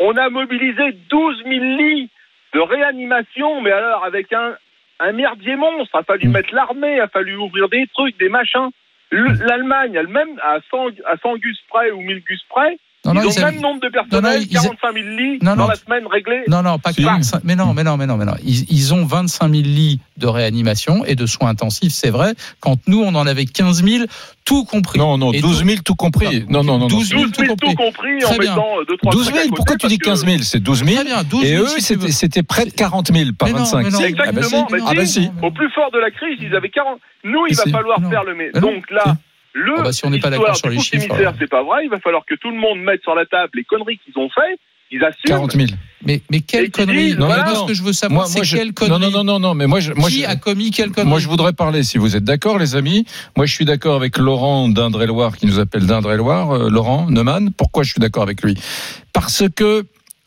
On 0.00 0.16
a 0.16 0.28
mobilisé 0.28 0.92
12 1.10 1.36
000 1.44 1.64
lits 1.78 2.10
de 2.54 2.60
réanimation, 2.60 3.60
mais 3.62 3.70
alors 3.72 4.04
avec 4.04 4.32
un, 4.32 4.54
un 5.00 5.12
merdier 5.12 5.56
monstre. 5.56 5.96
A 5.96 6.02
fallu 6.02 6.28
Mm. 6.28 6.32
mettre 6.32 6.54
l'armée, 6.54 7.00
a 7.00 7.08
fallu 7.08 7.36
ouvrir 7.36 7.68
des 7.68 7.86
trucs, 7.94 8.18
des 8.18 8.28
machins. 8.28 8.68
Le- 9.10 9.44
L'Allemagne, 9.44 9.94
elle 9.94 10.06
même 10.08 10.38
à 10.42 10.58
100, 10.70 10.88
à 11.06 11.16
100 11.16 11.36
gus 11.36 11.58
près 11.68 11.90
ou 11.90 12.00
1000 12.00 12.22
gus 12.22 12.42
près, 12.48 12.78
Non, 13.06 13.14
non, 13.14 13.22
ils 13.22 13.26
ont 13.28 13.30
le 13.30 13.42
avaient- 13.44 13.52
même 13.52 13.60
nombre 13.62 13.80
de 13.80 13.88
personnels, 13.88 14.42
ils- 14.42 14.48
45 14.48 14.92
000 14.92 15.06
lits 15.16 15.38
Non, 15.40 15.52
dans 15.52 15.62
non. 15.62 15.68
la 15.68 15.74
semaine 15.76 16.06
réglés. 16.06 16.42
Non, 16.48 16.62
non, 16.62 16.78
pas 16.78 16.92
Si. 16.92 17.02
45. 17.02 17.40
Mais 17.44 17.56
non, 17.56 17.72
mais 17.72 17.82
non, 17.82 17.96
mais 17.96 18.06
non, 18.06 18.18
mais 18.18 18.26
non. 18.26 18.34
Ils, 18.44 18.70
ils 18.70 18.92
ont 18.92 19.06
25 19.06 19.48
000 19.50 19.62
lits 19.64 20.00
de 20.18 20.26
réanimation 20.26 21.02
et 21.06 21.14
de 21.14 21.24
soins 21.24 21.48
intensifs, 21.48 21.92
c'est 21.94 22.10
vrai. 22.10 22.34
Quand 22.60 22.76
nous, 22.86 23.00
on 23.02 23.14
en 23.14 23.26
avait 23.26 23.46
15 23.46 23.82
000, 23.82 24.04
tout 24.44 24.64
compris. 24.66 24.98
Non, 24.98 25.16
non, 25.16 25.32
Et 25.32 25.40
12 25.40 25.64
000 25.64 25.78
tout 25.82 25.94
compris. 25.94 26.44
Non, 26.50 26.62
non, 26.62 26.74
non. 26.74 26.78
non. 26.80 26.86
12 26.88 27.08
000 27.08 27.22
12 27.22 27.32
000 27.38 27.54
tout 27.56 27.74
compris 27.74 28.16
en 28.24 28.28
Très 28.28 28.38
bien. 28.38 28.50
mettant 28.50 28.82
2-3 28.86 29.12
12 29.12 29.32
000, 29.32 29.48
pourquoi 29.56 29.76
tu 29.76 29.86
dis 29.86 29.98
15 29.98 30.24
000 30.26 30.38
C'est 30.42 30.60
12 30.60 30.84
000. 30.84 30.94
Très 30.96 31.04
bien, 31.04 31.22
12 31.22 31.44
Et 31.44 31.48
000, 31.56 31.64
eux, 31.64 31.68
si 31.78 31.96
tu 31.98 32.12
c'était 32.12 32.42
près 32.42 32.66
de 32.66 32.70
40 32.70 33.14
000, 33.14 33.30
pas 33.32 33.46
Mais 33.46 33.52
non, 33.52 33.58
25. 33.60 33.76
mais 33.78 33.90
non, 33.90 33.98
C'est 33.98 34.04
Ah 34.04 34.32
bah 34.32 34.40
exactement. 34.40 34.66
si. 34.68 34.74
mais 34.74 34.80
Ah 34.86 34.92
bah 34.94 35.06
si, 35.06 35.12
si. 35.22 35.30
Au 35.42 35.50
plus 35.50 35.70
fort 35.70 35.90
de 35.90 35.98
la 35.98 36.10
crise, 36.10 36.36
ils 36.42 36.54
avaient 36.54 36.68
40. 36.68 36.98
Nous, 37.24 37.46
il 37.48 37.56
va 37.56 37.64
falloir 37.64 37.98
Non. 38.00 38.10
faire 38.10 38.24
le 38.24 38.34
non. 38.34 38.60
Donc 38.60 38.90
là, 38.90 39.16
le 39.52 39.74
Ah 39.78 39.82
bah, 39.82 39.92
si 39.92 40.04
on 40.06 40.10
n'est 40.10 40.20
pas 40.20 40.30
d'accord 40.30 40.56
sur 40.56 40.68
les 40.68 40.78
chiffres, 40.80 41.12
alors. 41.14 41.34
c'est 41.38 41.48
pas 41.50 41.62
vrai. 41.62 41.84
Il 41.84 41.90
va 41.90 41.98
falloir 42.00 42.22
que 42.26 42.34
tout 42.36 42.50
le 42.50 42.56
monde 42.58 42.80
mette 42.80 43.02
sur 43.02 43.14
la 43.14 43.26
table 43.26 43.50
les 43.54 43.64
conneries 43.64 43.98
qu'ils 44.04 44.16
ont 44.20 44.28
fait. 44.30 44.58
Ils 44.92 45.04
assument. 45.04 45.20
40 45.28 45.52
000. 45.52 45.66
Mais, 46.04 46.20
mais 46.32 46.40
quelle 46.40 46.68
connerie 46.72 47.14
Moi, 47.16 47.26
voilà. 47.28 47.54
ce 47.54 47.64
que 47.64 47.74
je 47.74 47.82
veux 47.84 47.92
savoir, 47.92 48.26
c'est 48.26 48.42
je- 48.42 48.56
quelle 48.56 48.72
connerie 48.72 48.98
non, 49.00 49.10
non, 49.10 49.22
non, 49.22 49.38
non, 49.38 49.54
mais 49.54 49.68
moi, 49.68 49.78
je, 49.78 49.92
moi, 49.92 50.08
Qui 50.08 50.22
je- 50.22 50.26
a 50.26 50.34
commis 50.34 50.72
quelle 50.72 50.90
connerie 50.90 51.08
Moi, 51.08 51.20
je 51.20 51.28
voudrais 51.28 51.52
parler, 51.52 51.84
si 51.84 51.96
vous 51.96 52.16
êtes 52.16 52.24
d'accord, 52.24 52.58
les 52.58 52.74
amis. 52.74 53.04
Moi, 53.36 53.46
je 53.46 53.54
suis 53.54 53.64
d'accord 53.64 53.94
avec 53.94 54.18
Laurent 54.18 54.68
d'Indre-et-Loire, 54.68 55.36
qui 55.36 55.46
nous 55.46 55.60
appelle 55.60 55.86
d'Indre-et-Loire. 55.86 56.50
Euh, 56.56 56.70
Laurent 56.70 57.06
Neumann, 57.08 57.52
pourquoi 57.56 57.84
je 57.84 57.90
suis 57.92 58.00
d'accord 58.00 58.24
avec 58.24 58.42
lui? 58.42 58.56
Parce 59.12 59.44
que 59.54 59.84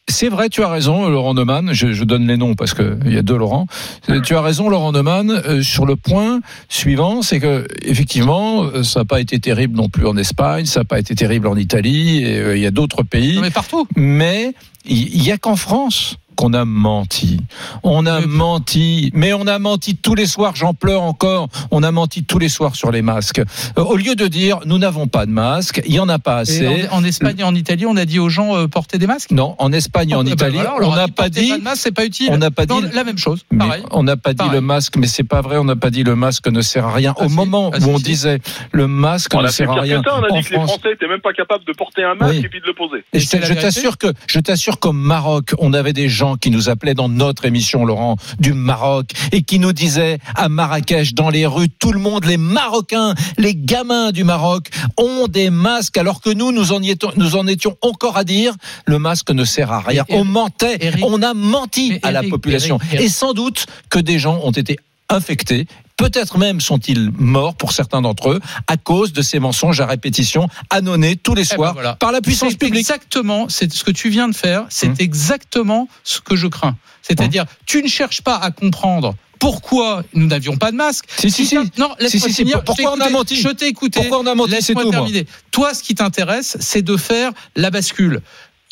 c'est 0.09 0.29
vrai, 0.29 0.49
tu 0.49 0.63
as 0.63 0.69
raison, 0.69 1.07
Laurent 1.09 1.33
Neumann. 1.33 1.71
Je, 1.73 1.93
je 1.93 2.03
donne 2.03 2.27
les 2.27 2.37
noms 2.37 2.55
parce 2.55 2.73
que 2.73 2.97
il 3.05 3.13
y 3.13 3.17
a 3.17 3.21
deux 3.21 3.37
Laurent. 3.37 3.67
Euh, 4.09 4.19
Tu 4.21 4.35
as 4.35 4.41
raison, 4.41 4.69
Laurent 4.69 4.91
Neumann, 4.91 5.31
euh, 5.31 5.63
sur 5.63 5.85
le 5.85 5.95
point 5.95 6.41
suivant, 6.69 7.21
c'est 7.21 7.39
que 7.39 7.65
effectivement, 7.83 8.63
euh, 8.63 8.83
ça 8.83 9.01
n'a 9.01 9.05
pas 9.05 9.21
été 9.21 9.39
terrible 9.39 9.77
non 9.77 9.89
plus 9.89 10.05
en 10.05 10.17
Espagne, 10.17 10.65
ça 10.65 10.81
n'a 10.81 10.85
pas 10.85 10.99
été 10.99 11.15
terrible 11.15 11.47
en 11.47 11.55
Italie, 11.55 12.23
et 12.23 12.37
euh, 12.39 12.57
il 12.57 12.61
y 12.61 12.65
a 12.65 12.71
d'autres 12.71 13.03
pays. 13.03 13.35
Non, 13.35 13.41
mais 13.41 13.51
partout. 13.51 13.87
Mais 13.95 14.53
il 14.85 15.23
y 15.23 15.31
a 15.31 15.37
qu'en 15.37 15.55
France 15.55 16.17
qu'on 16.35 16.53
a 16.53 16.65
menti. 16.65 17.39
On 17.83 18.05
a 18.05 18.19
Mais- 18.21 18.25
menti, 18.27 19.11
mais 19.13 19.33
on 19.33 19.47
a 19.47 19.59
menti 19.59 19.95
tous 19.95 20.15
les 20.15 20.25
soirs, 20.25 20.55
j'en 20.55 20.73
pleure 20.73 21.01
encore, 21.01 21.49
on 21.71 21.83
a 21.83 21.91
menti 21.91 22.23
tous 22.23 22.39
les 22.39 22.49
soirs 22.49 22.75
sur 22.75 22.91
les 22.91 23.01
masques. 23.01 23.39
Euh, 23.77 23.83
Au 23.83 23.95
lieu 23.95 24.15
de 24.15 24.27
dire, 24.27 24.59
nous 24.65 24.77
n'avons 24.77 25.07
pas 25.07 25.25
de 25.25 25.31
masques, 25.31 25.81
il 25.85 25.93
y 25.93 25.99
en 25.99 26.09
a 26.09 26.19
pas 26.19 26.37
assez. 26.37 26.87
En, 26.89 26.97
en 26.99 27.03
Espagne 27.03 27.35
et 27.39 27.43
en 27.43 27.55
Italie, 27.55 27.85
on 27.85 27.95
a 27.97 28.05
dit 28.05 28.19
aux 28.19 28.29
gens 28.29 28.55
euh, 28.55 28.67
portez 28.67 28.97
des 28.97 29.07
masques? 29.07 29.31
Non, 29.31 29.55
en 29.59 29.71
Espagne 29.71 30.11
et 30.11 30.15
en 30.15 30.21
Eh 30.21 30.25
ben 30.25 30.31
Italie, 30.33 30.57
voilà, 30.57 30.87
on 30.87 30.95
n'a 30.95 31.05
dit, 31.05 31.11
pas 31.11 31.29
dit, 31.29 31.51
de 31.51 31.57
masque, 31.61 31.81
c'est 31.83 31.91
pas 31.91 32.05
utile. 32.05 32.29
on 32.31 32.37
n'a 32.37 32.51
pas 32.51 32.65
Non, 32.65 32.81
dit- 32.81 32.87
la 32.93 33.03
même 33.03 33.17
chose. 33.17 33.41
mais 33.51 33.59
Pareil. 33.59 33.83
on 33.91 34.03
n'a 34.03 34.17
pas 34.17 34.33
dit 34.33 34.47
le 34.51 34.61
masque, 34.61 34.95
mais 34.97 35.07
c'est 35.07 35.23
pas 35.23 35.41
vrai, 35.41 35.57
on 35.57 35.63
n'a 35.65 35.75
pas 35.75 35.89
dit 35.89 36.03
le 36.03 36.15
masque 36.15 36.47
ne 36.47 36.61
sert 36.61 36.85
à 36.85 36.93
rien. 36.93 37.13
Ah 37.19 37.25
Au 37.25 37.29
si, 37.29 37.35
moment 37.35 37.71
ah 37.73 37.77
où 37.77 37.81
si, 37.81 37.87
on 37.89 37.97
si. 37.97 38.03
disait 38.03 38.39
le 38.71 38.87
masque 38.87 39.33
On 39.35 39.41
ne 39.41 39.47
sert 39.47 39.69
à 39.71 39.81
rien 39.81 40.01
ça. 40.03 40.15
On 40.17 40.23
a 40.23 40.31
en 40.31 40.37
dit 40.37 40.43
que 40.43 40.49
les 40.53 40.55
Français 40.61 40.91
étaient 40.93 41.07
même 41.07 41.21
pas 41.21 41.33
capables 41.33 41.65
de 41.65 41.73
porter 41.73 42.03
un 42.03 42.15
masque 42.15 42.33
Oui. 42.39 42.45
et 42.45 42.49
puis 42.49 42.61
de 42.61 42.65
le 42.67 42.73
poser. 42.73 43.03
Et 43.13 43.17
Et 43.17 43.19
je 43.19 43.53
t'assure 43.53 43.97
que 43.97 44.07
je 44.27 44.39
t'assure 44.39 44.79
qu'au 44.79 44.93
Maroc, 44.93 45.53
on 45.59 45.73
avait 45.73 45.93
des 45.93 46.09
gens 46.09 46.22
qui 46.39 46.49
nous 46.51 46.69
appelaient 46.69 46.93
dans 46.93 47.09
notre 47.09 47.45
émission, 47.45 47.85
Laurent, 47.85 48.15
du 48.39 48.53
Maroc, 48.53 49.11
et 49.31 49.41
qui 49.43 49.59
nous 49.59 49.73
disaient 49.73 50.19
à 50.35 50.49
Marrakech, 50.49 51.13
dans 51.13 51.29
les 51.29 51.45
rues, 51.45 51.69
tout 51.69 51.91
le 51.91 51.99
monde, 51.99 52.25
les 52.25 52.37
Marocains, 52.37 53.13
les 53.37 53.55
gamins 53.55 54.11
du 54.11 54.23
Maroc, 54.23 54.69
ont 54.97 55.27
des 55.27 55.49
masques, 55.49 55.97
alors 55.97 56.21
que 56.21 56.29
nous, 56.29 56.51
nous 56.51 56.71
en, 56.71 56.81
étions, 56.81 57.11
nous 57.17 57.35
en 57.35 57.45
étions 57.47 57.75
encore 57.81 58.17
à 58.17 58.23
dire, 58.23 58.53
le 58.85 58.99
masque 58.99 59.31
ne 59.31 59.43
sert 59.43 59.71
à 59.71 59.79
rien. 59.81 60.05
On 60.09 60.23
mentait, 60.23 60.77
Eric- 60.79 61.03
on 61.05 61.21
a 61.21 61.33
menti 61.33 61.99
à 62.03 62.11
la 62.11 62.23
population, 62.23 62.79
Eric. 62.91 63.05
et 63.05 63.09
sans 63.09 63.33
doute 63.33 63.65
que 63.89 63.99
des 63.99 64.19
gens 64.19 64.39
ont 64.43 64.51
été 64.51 64.77
infectés. 65.09 65.67
Peut-être 65.97 66.37
même 66.37 66.59
sont-ils 66.59 67.11
morts 67.11 67.55
pour 67.55 67.71
certains 67.71 68.01
d'entre 68.01 68.31
eux 68.31 68.39
à 68.67 68.77
cause 68.77 69.13
de 69.13 69.21
ces 69.21 69.39
mensonges 69.39 69.79
à 69.79 69.85
répétition 69.85 70.47
annonnés 70.69 71.15
tous 71.15 71.35
les 71.35 71.43
Eh 71.43 71.49
ben 71.49 71.55
soirs 71.55 71.73
voilà. 71.73 71.95
par 71.95 72.11
la 72.11 72.19
puissance 72.21 72.55
publique. 72.55 72.79
Exactement, 72.79 73.47
c'est 73.47 73.71
ce 73.71 73.83
que 73.83 73.91
tu 73.91 74.09
viens 74.09 74.27
de 74.27 74.35
faire, 74.35 74.65
c'est 74.69 74.87
Hum. 74.87 74.95
exactement 74.99 75.87
ce 76.03 76.19
que 76.19 76.35
je 76.35 76.47
crains. 76.47 76.75
C'est-à-dire, 77.01 77.45
tu 77.65 77.83
ne 77.83 77.87
cherches 77.87 78.21
pas 78.21 78.35
à 78.37 78.49
comprendre 78.51 79.15
pourquoi 79.39 80.03
nous 80.13 80.25
n'avions 80.27 80.55
pas 80.57 80.71
de 80.71 80.77
masque. 80.77 81.05
Si, 81.17 81.29
si, 81.29 81.45
si. 81.45 81.55
Non, 81.77 81.93
laisse-moi 81.99 82.09
Si, 82.09 82.19
si, 82.19 82.29
si. 82.29 82.33
finir. 82.33 82.63
Pourquoi 82.63 82.75
Je 82.75 82.81
t'ai 82.81 82.87
on 82.87 82.91
a 82.93 83.09
écouté. 83.09 83.13
menti 83.13 83.35
Je 83.35 83.49
t'ai 83.49 83.67
écouté. 83.67 83.99
Pourquoi 83.99 84.19
on 84.19 84.25
a 84.25 84.35
menti, 84.35 84.55
c'est 84.61 84.73
moi. 84.73 84.89
terminer. 84.89 85.27
Toi, 85.51 85.73
ce 85.73 85.83
qui 85.83 85.95
t'intéresse, 85.95 86.55
c'est 86.61 86.81
de 86.81 86.95
faire 86.97 87.31
la 87.57 87.69
bascule. 87.69 88.21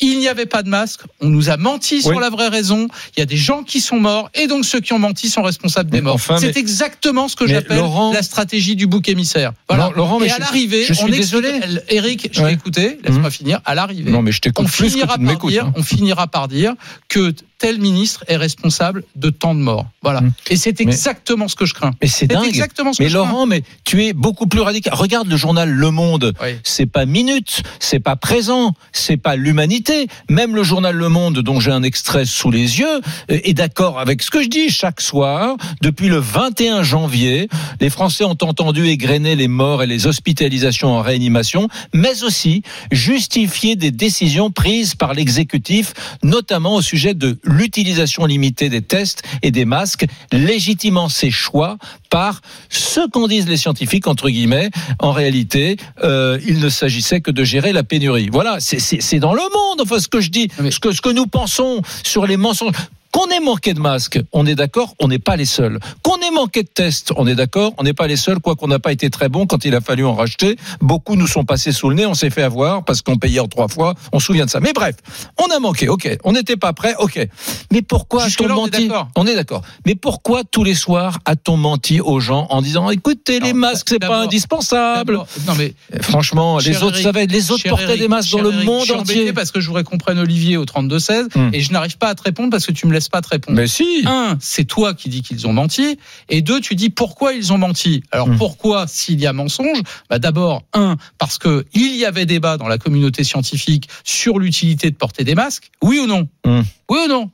Il 0.02 0.18
n'y 0.18 0.28
avait 0.28 0.46
pas 0.46 0.62
de 0.62 0.68
masque. 0.68 1.00
On 1.20 1.28
nous 1.28 1.48
a 1.48 1.56
menti 1.56 2.02
sur 2.02 2.18
la 2.20 2.28
vraie 2.28 2.48
raison. 2.48 2.88
Il 3.16 3.20
y 3.20 3.22
a 3.22 3.26
des 3.26 3.36
gens 3.36 3.62
qui 3.62 3.80
sont 3.80 3.98
morts 4.00 4.28
et 4.34 4.46
donc 4.48 4.64
ceux 4.64 4.80
qui 4.80 4.92
ont 4.92 4.98
menti 4.98 5.28
sont 5.30 5.42
responsables 5.42 5.88
des 5.90 6.00
morts. 6.00 6.14
enfin, 6.16 6.36
c'est 6.38 6.56
exactement 6.56 7.28
ce 7.28 7.36
que 7.36 7.46
j'appelle 7.46 7.78
Laurent- 7.78 8.12
la 8.12 8.22
stratégie 8.22 8.76
du 8.76 8.86
bouc 8.86 9.08
émissaire. 9.08 9.52
Voilà. 9.68 9.84
Non, 9.86 9.92
Laurent, 9.92 10.18
mais 10.20 10.26
et 10.26 10.30
à 10.32 10.38
l'arrivée, 10.38 10.84
on 10.88 10.92
explique- 10.92 11.14
désolé. 11.16 11.60
Eric, 11.88 12.28
je 12.32 12.40
Ouais. 12.42 12.48
t'ai 12.48 12.54
écouté. 12.54 12.98
Laisse-moi 13.04 13.28
Mmh. 13.28 13.30
finir. 13.32 13.60
À 13.64 13.74
l'arrivée, 13.74 14.10
Non, 14.10 14.22
mais 14.22 14.32
je 14.32 14.40
on 14.58 14.64
plus 14.64 14.84
que 14.86 14.90
finira 14.90 15.16
par 15.16 15.38
dire, 15.48 15.66
hein. 15.66 15.72
on 15.76 15.82
finira 15.82 16.26
par 16.26 16.48
dire 16.48 16.74
que 17.08 17.32
tel 17.58 17.78
ministre 17.78 18.24
est 18.26 18.36
responsable 18.36 19.04
de 19.14 19.30
tant 19.30 19.54
de 19.54 19.60
morts. 19.60 19.86
Voilà. 20.02 20.20
Mmh. 20.20 20.32
Et 20.50 20.56
c'est 20.56 20.76
Mais- 20.80 20.84
exactement 20.86 21.46
ce 21.46 21.54
que 21.54 21.64
je 21.64 21.74
crains. 21.74 21.92
Mais 22.02 22.08
c'est 22.08 22.26
dingue. 22.26 22.44
exactement 22.48 22.92
ce 22.92 22.98
que 22.98 23.04
Mais 23.04 23.08
je 23.08 23.16
crains. 23.16 23.28
Laurent, 23.28 23.46
mais 23.46 23.62
tu 23.84 24.04
es 24.04 24.12
beaucoup 24.12 24.48
plus 24.48 24.60
radical. 24.62 24.92
Regarde 24.94 25.28
le 25.28 25.36
journal 25.36 25.70
Le 25.70 25.90
Monde. 25.92 26.34
Oui. 26.42 26.56
C'est 26.64 26.86
pas 26.86 27.06
minute, 27.06 27.62
c'est 27.78 28.00
pas 28.00 28.16
présent, 28.16 28.74
c'est 28.92 29.16
pas 29.16 29.36
l'humanité. 29.36 29.91
Même 30.28 30.54
le 30.54 30.62
journal 30.62 30.94
Le 30.96 31.08
Monde, 31.08 31.38
dont 31.40 31.60
j'ai 31.60 31.70
un 31.70 31.82
extrait 31.82 32.24
sous 32.24 32.50
les 32.50 32.78
yeux, 32.80 33.00
euh, 33.30 33.38
est 33.44 33.54
d'accord 33.54 33.98
avec 33.98 34.22
ce 34.22 34.30
que 34.30 34.42
je 34.42 34.48
dis 34.48 34.70
chaque 34.70 35.00
soir. 35.00 35.56
Depuis 35.80 36.08
le 36.08 36.18
21 36.18 36.82
janvier, 36.82 37.48
les 37.80 37.90
Français 37.90 38.24
ont 38.24 38.36
entendu 38.42 38.86
égrener 38.86 39.36
les 39.36 39.48
morts 39.48 39.82
et 39.82 39.86
les 39.86 40.06
hospitalisations 40.06 40.88
en 40.96 41.02
réanimation, 41.02 41.68
mais 41.94 42.22
aussi 42.22 42.62
justifier 42.90 43.76
des 43.76 43.90
décisions 43.90 44.50
prises 44.50 44.94
par 44.94 45.14
l'exécutif, 45.14 45.92
notamment 46.22 46.74
au 46.76 46.82
sujet 46.82 47.14
de 47.14 47.38
l'utilisation 47.44 48.24
limitée 48.26 48.68
des 48.68 48.82
tests 48.82 49.22
et 49.42 49.50
des 49.50 49.64
masques, 49.64 50.06
légitimant 50.32 51.08
ces 51.08 51.30
choix 51.30 51.76
par 52.10 52.40
ce 52.68 53.08
qu'en 53.08 53.26
disent 53.28 53.48
les 53.48 53.56
scientifiques, 53.56 54.06
entre 54.06 54.28
guillemets. 54.28 54.70
En 54.98 55.12
réalité, 55.12 55.76
euh, 56.04 56.38
il 56.46 56.60
ne 56.60 56.68
s'agissait 56.68 57.20
que 57.20 57.30
de 57.30 57.42
gérer 57.44 57.72
la 57.72 57.82
pénurie. 57.82 58.28
Voilà, 58.30 58.58
c'est- 58.60 59.18
dans 59.18 59.34
le 59.34 59.42
monde, 59.42 59.81
enfin, 59.82 59.98
ce 59.98 60.08
que 60.08 60.20
je 60.20 60.30
dis, 60.30 60.48
ce 60.70 60.78
que, 60.78 60.92
ce 60.92 61.00
que 61.00 61.10
nous 61.10 61.26
pensons 61.26 61.82
sur 62.02 62.26
les 62.26 62.36
mensonges. 62.36 62.74
Qu'on 63.12 63.26
ait 63.28 63.40
manqué 63.40 63.74
de 63.74 63.78
masques, 63.80 64.20
on 64.32 64.46
est 64.46 64.54
d'accord, 64.54 64.94
on 64.98 65.08
n'est 65.08 65.18
pas 65.18 65.36
les 65.36 65.44
seuls. 65.44 65.78
Qu'on 66.02 66.16
ait 66.16 66.30
manqué 66.30 66.62
de 66.62 66.68
tests, 66.68 67.12
on 67.16 67.26
est 67.26 67.34
d'accord, 67.34 67.74
on 67.76 67.82
n'est 67.82 67.92
pas 67.92 68.06
les 68.06 68.16
seuls, 68.16 68.40
quoi 68.40 68.56
qu'on 68.56 68.68
n'a 68.68 68.78
pas 68.78 68.90
été 68.90 69.10
très 69.10 69.28
bon 69.28 69.46
quand 69.46 69.66
il 69.66 69.74
a 69.74 69.82
fallu 69.82 70.04
en 70.06 70.14
racheter. 70.14 70.56
Beaucoup 70.80 71.14
nous 71.16 71.26
sont 71.26 71.44
passés 71.44 71.72
sous 71.72 71.90
le 71.90 71.94
nez, 71.96 72.06
on 72.06 72.14
s'est 72.14 72.30
fait 72.30 72.42
avoir 72.42 72.84
parce 72.84 73.02
qu'on 73.02 73.18
payait 73.18 73.40
en 73.40 73.48
trois 73.48 73.68
fois, 73.68 73.94
on 74.12 74.18
se 74.18 74.26
souvient 74.26 74.46
de 74.46 74.50
ça. 74.50 74.60
Mais 74.60 74.72
bref, 74.72 74.96
on 75.38 75.54
a 75.54 75.58
manqué, 75.58 75.88
ok. 75.90 76.08
On 76.24 76.32
n'était 76.32 76.56
pas 76.56 76.72
prêt, 76.72 76.94
ok. 76.98 77.28
Mais 77.70 77.82
pourquoi 77.82 78.22
a-t-on 78.22 78.28
Jusque-là, 78.28 78.54
on 78.56 78.66
est 78.66 78.70
menti 78.70 78.88
d'accord. 78.88 79.08
On 79.16 79.26
est 79.26 79.34
d'accord. 79.34 79.62
Mais 79.84 79.94
pourquoi 79.94 80.42
tous 80.50 80.64
les 80.64 80.74
soirs 80.74 81.18
a-t-on 81.26 81.58
menti 81.58 82.00
aux 82.00 82.18
gens 82.20 82.46
en 82.48 82.62
disant, 82.62 82.88
écoutez, 82.90 83.40
les 83.40 83.52
masques, 83.52 83.88
c'est 83.90 83.98
pas 83.98 84.22
indispensable 84.22 85.18
Non 85.46 85.54
mais 85.58 85.74
Franchement, 86.00 86.58
les 86.58 86.72
Cher 86.72 86.82
autres 86.84 86.94
Eric, 86.96 87.04
savaient, 87.04 87.26
les 87.26 87.50
autres 87.50 87.68
portaient 87.68 87.84
Eric, 87.84 88.00
des 88.00 88.08
masques 88.08 88.30
dans 88.32 88.42
le 88.42 88.52
monde 88.64 88.80
je 88.80 88.92
suis 88.92 88.94
entier. 88.94 89.32
parce 89.32 89.50
que 89.50 89.60
je 89.60 89.66
voudrais 89.66 89.84
qu'on 89.84 89.98
prenne 89.98 90.18
Olivier 90.18 90.56
au 90.56 90.64
32-16 90.64 91.28
Hmm. 91.34 91.50
et 91.52 91.60
je 91.60 91.72
n'arrive 91.72 91.98
pas 91.98 92.08
à 92.08 92.14
te 92.14 92.22
répondre 92.22 92.50
parce 92.50 92.66
que 92.66 92.72
tu 92.72 92.86
me 92.86 92.92
laisses 92.92 93.01
pas 93.08 93.20
te 93.22 93.28
répondre. 93.28 93.56
Mais 93.56 93.66
si. 93.66 94.02
Un, 94.06 94.36
c'est 94.40 94.64
toi 94.64 94.94
qui 94.94 95.08
dis 95.08 95.22
qu'ils 95.22 95.46
ont 95.46 95.52
menti. 95.52 95.98
Et 96.28 96.42
deux, 96.42 96.60
tu 96.60 96.74
dis 96.74 96.90
pourquoi 96.90 97.32
ils 97.32 97.52
ont 97.52 97.58
menti. 97.58 98.02
Alors 98.10 98.28
Hmm. 98.28 98.36
pourquoi 98.38 98.86
s'il 98.86 99.20
y 99.20 99.26
a 99.26 99.32
mensonge? 99.32 99.78
Bah 100.10 100.18
D'abord, 100.18 100.62
un, 100.74 100.96
parce 101.18 101.38
que 101.38 101.64
il 101.74 101.96
y 101.96 102.04
avait 102.04 102.26
débat 102.26 102.56
dans 102.56 102.68
la 102.68 102.78
communauté 102.78 103.24
scientifique 103.24 103.88
sur 104.04 104.38
l'utilité 104.38 104.90
de 104.90 104.96
porter 104.96 105.24
des 105.24 105.34
masques. 105.34 105.70
Oui 105.82 105.98
ou 105.98 106.06
non? 106.06 106.28
Hmm. 106.44 106.62
Oui 106.90 106.98
ou 107.04 107.08
non? 107.08 107.30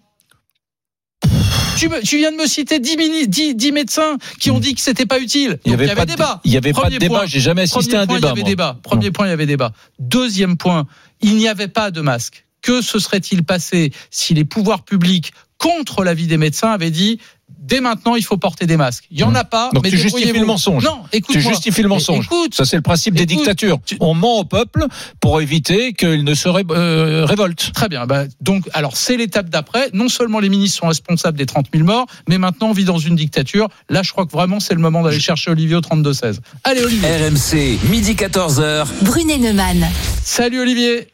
Tu, 1.77 1.89
me- 1.89 2.01
tu 2.03 2.17
viens 2.19 2.33
de 2.33 2.37
me 2.37 2.47
citer 2.47 2.81
10, 2.81 2.97
mini- 2.97 3.29
10 3.29 3.55
10 3.55 3.71
médecins 3.73 4.19
qui 4.41 4.51
ont 4.51 4.59
dit 4.59 4.75
que 4.75 4.81
c'était 4.81 5.07
pas 5.07 5.21
utile. 5.21 5.51
Donc, 5.51 5.59
Hmm. 5.59 5.61
Il 5.67 5.71
y 5.71 5.75
avait 5.75 5.95
pas 5.95 6.07
débat. 6.07 6.41
il 6.45 6.53
y 6.53 6.57
avait 6.57 6.73
pas 6.73 6.79
de 6.79 6.83
Premier 6.87 6.99
débat, 6.99 7.19
point. 7.21 7.27
j'ai 7.27 7.41
jamais 7.41 7.63
assisté 7.63 7.97
à 7.97 8.01
un 8.03 8.07
Premier 8.07 8.21
point, 8.21 8.29
débat, 8.29 8.29
Il 8.29 8.29
y 8.29 8.33
avait 8.33 8.41
moi. 8.43 8.49
débat. 8.73 8.81
Premier 8.83 9.11
point, 9.13 9.27
il 9.27 9.31
y 9.31 9.33
avait 9.33 9.47
débat. 9.47 9.73
Deuxième 10.01 10.57
point, 10.57 10.87
il 11.21 11.37
n'y 11.37 11.47
avait 11.49 11.69
pas 11.69 11.91
de 11.93 12.01
masque. 12.01 12.45
Que 12.63 12.83
se 12.83 12.99
serait-il 12.99 13.45
passé 13.45 13.93
si 14.11 14.35
les 14.35 14.45
pouvoirs 14.45 14.83
publics, 14.85 15.33
contre 15.59 16.05
l'avis 16.05 16.27
des 16.27 16.37
médecins, 16.37 16.71
avaient 16.71 16.91
dit 16.91 17.19
dès 17.61 17.81
maintenant 17.81 18.15
il 18.15 18.23
faut 18.23 18.37
porter 18.37 18.67
des 18.67 18.77
masques 18.77 19.05
Il 19.11 19.19
y 19.19 19.23
en 19.25 19.35
a 19.35 19.43
pas. 19.45 19.71
Donc 19.75 19.83
mais 19.83 19.91
tu 19.91 19.97
justifies 19.99 20.33
le 20.39 20.45
mensonge. 20.47 20.85
Non, 20.85 21.01
écoute. 21.13 21.35
Tu 21.35 21.41
justifies 21.41 21.83
le 21.83 21.89
mensonge. 21.89 22.25
Écoute, 22.27 22.55
Ça, 22.55 22.65
c'est 22.65 22.77
le 22.77 22.83
principe 22.83 23.15
des 23.15 23.27
dictatures. 23.27 23.79
tu- 23.85 23.97
On 24.01 24.15
ment 24.15 24.39
au 24.39 24.45
peuple 24.45 24.87
pour 25.21 25.41
éviter 25.41 25.93
qu'il 25.93 26.25
ne 26.25 26.35
se 26.35 26.49
ré- 26.49 26.65
euh, 26.71 27.25
révolte. 27.25 27.73
Très 27.75 27.89
bien. 27.89 28.07
Bah, 28.07 28.25
donc, 28.41 28.69
alors, 28.75 28.97
c'est 28.97 29.17
l'étape 29.17 29.49
d'après. 29.51 29.91
Non 29.93 30.09
seulement 30.09 30.41
les 30.41 30.49
ministres 30.49 30.79
sont 30.81 30.89
responsables 30.89 31.37
des 31.37 31.47
30 31.47 31.67
000 31.73 31.85
morts, 31.85 32.07
mais 32.29 32.39
maintenant 32.39 32.69
on 32.69 32.73
vit 32.73 32.85
dans 32.85 32.99
une 32.99 33.17
dictature. 33.17 33.69
Là, 33.89 34.03
je 34.03 34.13
crois 34.13 34.27
que 34.27 34.33
vraiment 34.33 34.61
c'est 34.61 34.75
le 34.75 34.81
moment 34.81 35.03
d'aller 35.03 35.21
chercher 35.21 35.51
Olivier 35.51 35.75
au 35.77 35.81
32-16. 35.81 36.41
Allez, 36.65 36.83
Olivier. 36.85 37.09
RMC, 37.09 37.79
midi 37.91 38.15
14h. 38.15 38.87
Brunet 39.03 39.39
Neumann. 39.39 39.87
Salut, 40.23 40.61
Olivier. 40.61 41.09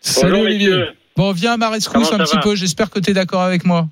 Salut 0.00 0.30
Bonjour, 0.32 0.46
Olivier. 0.46 0.84
Bon, 1.18 1.32
viens 1.32 1.54
à 1.54 1.56
ma 1.56 1.68
rescousse 1.68 2.10
Comment 2.10 2.22
un 2.22 2.24
petit 2.24 2.38
peu. 2.38 2.54
J'espère 2.54 2.90
que 2.90 3.00
tu 3.00 3.10
es 3.10 3.12
d'accord 3.12 3.42
avec 3.42 3.64
moi. 3.64 3.88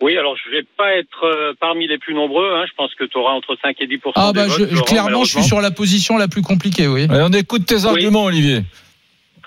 Oui, 0.00 0.16
alors 0.16 0.36
je 0.36 0.50
vais 0.56 0.62
pas 0.76 0.94
être 0.94 1.24
euh, 1.24 1.52
parmi 1.58 1.88
les 1.88 1.98
plus 1.98 2.14
nombreux. 2.14 2.48
Hein. 2.54 2.64
Je 2.68 2.72
pense 2.76 2.94
que 2.94 3.02
tu 3.02 3.18
auras 3.18 3.32
entre 3.32 3.56
5 3.60 3.74
et 3.80 3.88
10 3.88 3.98
Ah 4.14 4.30
des 4.32 4.38
bah 4.38 4.46
je- 4.48 4.58
votes, 4.62 4.70
Laurent, 4.70 4.84
clairement, 4.84 5.24
je 5.24 5.32
suis 5.32 5.42
sur 5.42 5.60
la 5.60 5.72
position 5.72 6.16
la 6.18 6.28
plus 6.28 6.42
compliquée, 6.42 6.86
oui. 6.86 7.08
On 7.10 7.32
écoute 7.32 7.66
tes 7.66 7.86
arguments, 7.86 8.26
Olivier. 8.26 8.60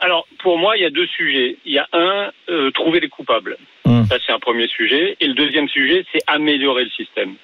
Alors, 0.01 0.27
pour 0.43 0.57
moi, 0.57 0.75
il 0.75 0.81
y 0.83 0.85
a 0.85 0.89
deux 0.89 1.07
sujets. 1.07 1.55
Il 1.65 1.71
y 1.71 1.79
a 1.79 1.87
un, 1.93 2.29
euh, 2.49 2.71
trouver 2.71 2.99
les 2.99 3.07
coupables. 3.07 3.55
Hum. 3.85 4.05
Ça, 4.09 4.17
c'est 4.25 4.33
un 4.33 4.39
premier 4.39 4.67
sujet. 4.67 5.15
Et 5.21 5.27
le 5.27 5.33
deuxième 5.33 5.69
sujet, 5.69 6.05
c'est 6.11 6.21
améliorer 6.27 6.83
le 6.83 6.91
système. 6.91 7.35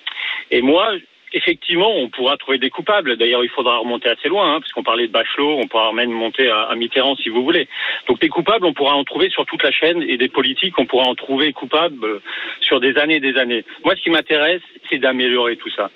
Et 0.52 0.62
moi, 0.62 0.92
effectivement, 1.34 1.92
on 1.96 2.10
pourra 2.10 2.38
trouver 2.38 2.58
des 2.58 2.70
coupables. 2.70 3.18
D'ailleurs, 3.18 3.44
il 3.44 3.50
faudra 3.50 3.78
remonter 3.78 4.10
assez 4.10 4.28
loin, 4.28 4.56
hein, 4.56 4.60
parce 4.60 4.72
qu'on 4.74 4.84
parlait 4.84 5.08
de 5.08 5.12
Bachelot, 5.12 5.58
on 5.58 5.68
pourra 5.68 5.92
même 5.94 6.12
monter 6.12 6.50
à, 6.50 6.64
à 6.64 6.76
Mitterrand 6.76 7.16
si 7.16 7.30
vous 7.30 7.44
voulez. 7.44 7.68
Donc, 8.08 8.20
des 8.20 8.30
coupables, 8.30 8.66
on 8.66 8.74
pourra 8.74 8.96
en 8.96 9.04
trouver 9.04 9.30
sur 9.30 9.46
toute 9.46 9.64
la 9.64 9.72
chaîne, 9.72 10.02
et 10.04 10.18
des 10.18 10.30
politiques, 10.30 10.78
on 10.78 10.86
pourra 10.86 11.06
en 11.06 11.16
trouver 11.16 11.54
coupables 11.54 12.04
euh, 12.04 12.22
sur 12.60 12.80
des 12.80 12.98
années 12.98 13.16
et 13.16 13.20
des 13.20 13.38
années. 13.38 13.64
Moi, 13.84 13.96
ce 13.96 14.02
qui 14.02 14.10
m'intéresse, 14.10 14.62
c'est 14.90 15.00
d'améliorer 15.00 15.58
tout 15.58 15.70
ça. 15.72 15.90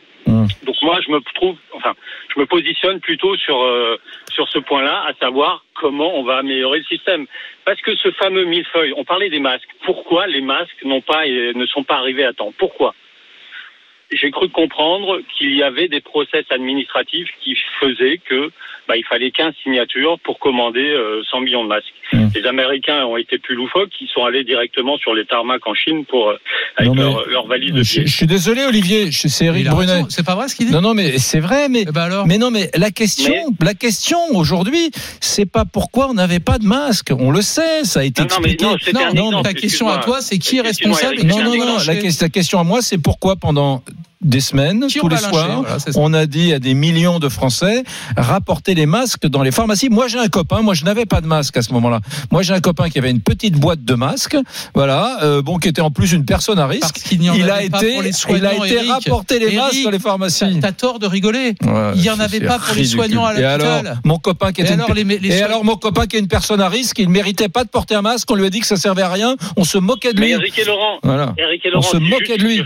Donc 0.64 0.76
moi, 0.82 1.00
je 1.06 1.12
me 1.12 1.20
trouve, 1.36 1.56
enfin, 1.74 1.94
je 2.34 2.40
me 2.40 2.48
positionne 2.48 3.00
plutôt 3.00 3.36
sur 3.38 3.62
euh, 3.62 3.98
sur 4.32 4.50
ce 4.50 4.58
point-là, 4.58 5.06
à 5.08 5.14
savoir 5.14 5.64
comment 5.76 6.18
on 6.18 6.24
va 6.24 6.38
améliorer 6.38 6.80
le 6.80 6.86
système. 6.86 7.28
Parce 7.64 7.80
que 7.82 7.96
ce 7.96 8.10
fameux 8.12 8.46
millefeuille, 8.46 8.94
on 8.98 9.04
parlait 9.04 9.30
des 9.30 9.40
masques. 9.40 9.70
Pourquoi 9.86 10.26
les 10.26 10.42
masques 10.42 10.84
n'ont 10.84 11.02
pas 11.02 11.28
et 11.28 11.54
ne 11.54 11.66
sont 11.68 11.84
pas 11.84 11.98
arrivés 11.98 12.26
à 12.26 12.34
temps? 12.34 12.52
Pourquoi? 12.58 12.96
J'ai 14.12 14.32
cru 14.32 14.50
comprendre 14.50 15.22
qu'il 15.36 15.56
y 15.56 15.64
avait 15.64 15.88
des 15.88 16.02
process 16.02 16.46
administratifs 16.50 17.30
qui 17.42 17.58
faisaient 17.80 18.20
que 18.20 18.52
bah, 18.88 18.96
il 18.98 19.04
fallait 19.06 19.32
15 19.32 19.54
signatures 19.64 20.20
pour 20.24 20.40
commander 20.40 20.80
euh, 20.88 21.22
100 21.32 21.42
millions 21.42 21.64
de 21.64 21.70
masques. 21.70 21.86
Les 22.36 22.46
Américains 22.46 23.04
ont 23.06 23.18
été 23.18 23.40
plus 23.40 23.56
loufoques, 23.56 23.90
ils 24.00 24.08
sont 24.08 24.24
allés 24.26 24.44
directement 24.44 24.96
sur 24.98 25.14
les 25.16 25.26
tarmacs 25.26 25.66
en 25.66 25.74
Chine 25.74 26.06
pour 26.06 26.30
euh, 26.30 26.36
avec 26.78 26.90
Non, 26.92 26.96
mais- 26.96 27.02
leur, 27.02 27.28
leur 27.28 27.48
valise 27.48 27.72
de 27.74 27.82
Je, 27.84 27.94
pied. 27.94 28.06
je 28.08 28.16
suis 28.16 28.28
désolé, 28.28 28.64
Olivier. 28.66 29.12
je- 29.12 29.28
C'est 29.28 29.46
Eric 29.46 29.68
Brunet. 29.70 30.04
C'est 30.10 30.26
pas 30.26 30.36
vrai 30.36 30.48
ce 30.48 30.56
qu'il 30.56 30.68
dit 30.68 30.72
Non, 30.74 30.82
non, 30.82 30.94
mais 30.94 31.18
c'est 31.18 31.40
vrai, 31.40 31.68
mais, 31.70 31.86
mais 32.28 32.38
non, 32.38 32.52
mais 32.52 32.70
la 32.76 32.92
question, 32.92 33.34
la 33.62 33.74
question 33.74 34.18
aujourd'hui, 34.34 34.92
c'est 35.20 35.50
pas 35.52 35.66
pourquoi 35.66 36.08
on 36.10 36.14
n'avait 36.14 36.40
pas 36.40 36.60
de 36.60 36.66
masque. 36.66 37.12
On 37.18 37.32
le 37.32 37.42
sait, 37.42 37.84
ça 37.84 38.02
a 38.02 38.04
été 38.04 38.22
Non, 38.22 38.28
non, 38.30 38.36
mais 38.44 38.52
expliqué. 38.52 38.66
non, 38.66 38.78
c'était 38.80 38.98
un 39.04 39.10
exemple, 39.12 39.44
ta 39.44 39.54
question 39.54 39.90
à 39.90 39.98
toi, 39.98 40.22
c'est 40.22 40.38
qui 40.38 40.58
est 40.58 40.62
responsable 40.62 41.16
Eric, 41.16 41.28
Non, 41.28 41.44
non, 41.44 41.56
non. 41.66 41.78
la 41.88 42.30
question 42.30 42.60
à 42.60 42.64
moi, 42.64 42.82
c'est 42.82 43.02
pourquoi 43.02 43.36
pendant 43.36 43.82
des 44.22 44.40
semaines, 44.40 44.88
Qui 44.88 45.00
tous 45.00 45.06
on 45.06 45.10
les 45.10 45.18
soirs, 45.18 45.62
voilà, 45.62 45.78
on 45.96 46.14
a 46.14 46.26
dit 46.26 46.54
à 46.54 46.60
des 46.60 46.74
millions 46.74 47.20
de 47.20 47.30
Français 47.30 47.84
rapporter 48.18 48.74
les 48.74 48.86
masques 48.86 49.28
dans 49.28 49.44
les 49.44 49.52
pharmacies. 49.52 49.90
Moi, 49.90 50.08
j'ai 50.08 50.18
un 50.20 50.28
copain. 50.28 50.62
Moi, 50.62 50.74
je 50.74 50.84
n'avais 50.86 51.06
pas 51.06 51.22
de 51.22 51.28
masque 51.28 51.58
à 51.58 51.62
ce 51.62 51.72
moment-là. 51.74 52.00
Moi, 52.32 52.42
j'ai 52.42 52.54
un 52.54 52.60
copain 52.62 52.90
qui 52.90 52.98
avait 52.98 53.12
une 53.12 53.22
petite 53.22 53.56
boîte 53.56 53.84
de 53.84 53.94
masques. 53.94 54.38
Voilà, 54.74 55.20
euh, 55.24 55.42
bon, 55.42 55.58
qui 55.58 55.68
était 55.68 55.82
en 55.82 55.92
plus 55.92 56.12
une 56.14 56.26
personne 56.26 56.60
à 56.60 56.68
risque. 56.68 56.98
il 57.12 57.50
a 57.50 57.64
été, 57.64 57.70
pour 57.94 58.02
les 58.02 58.12
il 58.30 58.46
a 58.46 58.54
été 58.56 58.76
Eric. 58.76 58.90
rapporter 58.92 59.40
les 59.40 59.56
masques 59.56 59.84
dans 59.84 59.90
les 59.92 60.00
pharmacies. 60.00 60.60
T'as 60.62 60.72
tort 60.72 61.00
de 61.00 61.08
rigoler. 61.08 61.56
Ouais, 61.64 61.92
Il 61.96 62.02
n'y 62.02 62.10
en 62.10 62.20
avait 62.20 62.40
pas 62.42 62.58
pour 62.60 62.76
les 62.76 62.86
soignants 62.86 63.26
à 63.26 63.34
Et 63.36 63.44
alors, 63.44 63.68
l'hôpital. 63.76 64.00
mon 64.06 64.18
copain 64.18 64.52
qui 64.52 64.62
Et 64.62 64.64
était 64.64 64.74
une- 64.74 64.82
alors, 64.82 64.94
les- 64.94 65.04
les 65.04 65.30
et 65.38 65.42
alors 65.44 65.64
mon 65.64 65.76
copain 65.76 66.08
qui 66.08 66.16
est 66.16 66.20
une 66.20 66.28
personne 66.28 66.62
à 66.62 66.70
risque, 66.70 66.98
il 67.00 67.10
méritait 67.10 67.50
pas 67.50 67.64
de 67.64 67.70
porter 67.70 67.96
un 67.96 68.02
masque. 68.02 68.30
On 68.32 68.36
lui 68.36 68.46
a 68.46 68.50
dit 68.50 68.60
que 68.60 68.68
ça 68.68 68.78
servait 68.78 69.02
à 69.04 69.10
rien. 69.10 69.36
On 69.58 69.64
se 69.64 69.78
moquait 69.78 70.14
de 70.14 70.20
Mais 70.20 70.28
lui. 70.28 70.34
Eric 70.34 70.58
et 70.60 70.66
Laurent, 70.66 71.00
Voilà. 71.04 71.34
Eric 71.38 71.66
et 71.66 71.70
On 71.70 71.76
Laurent, 71.76 71.90
se 71.90 71.98
moquait 71.98 72.38
de 72.38 72.44
lui. 72.44 72.62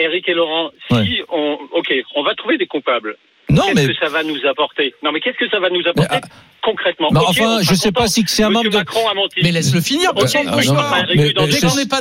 Eric 0.00 0.28
et 0.28 0.34
Laurent, 0.34 0.70
si 0.88 0.94
Ouais. 0.94 1.24
on, 1.28 1.58
ok, 1.72 1.92
on 2.16 2.22
va 2.22 2.34
trouver 2.34 2.58
des 2.58 2.66
coupables. 2.66 3.16
Non, 3.50 3.62
qu'est-ce 3.62 3.74
mais- 3.74 3.86
que 3.88 3.98
ça 4.00 4.08
va 4.08 4.22
nous 4.22 4.38
apporter 4.50 4.94
Non, 5.02 5.10
mais 5.12 5.20
qu'est-ce 5.20 5.38
que 5.38 5.48
ça 5.50 5.60
va 5.60 5.68
nous 5.70 5.82
apporter 5.88 6.18
concrètement 6.62 7.08
Mais 7.10 7.20
Ok, 7.20 7.26
enfin, 7.30 7.58
je 7.60 7.64
sera 7.66 7.76
sais 7.76 7.92
pas 7.92 8.06
si 8.06 8.22
c'est 8.26 8.42
un 8.42 8.50
membre 8.50 8.70
de- 8.70 8.76
Macron 8.76 9.08
a 9.10 9.14
menti. 9.14 9.40
Mais 9.42 9.50
laisse-le 9.50 9.80
finir, 9.80 10.10
Ah, 10.10 10.20
ne 10.44 10.50
non, 10.50 10.56
touche 10.56 10.66
non, 10.68 10.74
pas. 10.74 11.02
mais- 11.14 11.32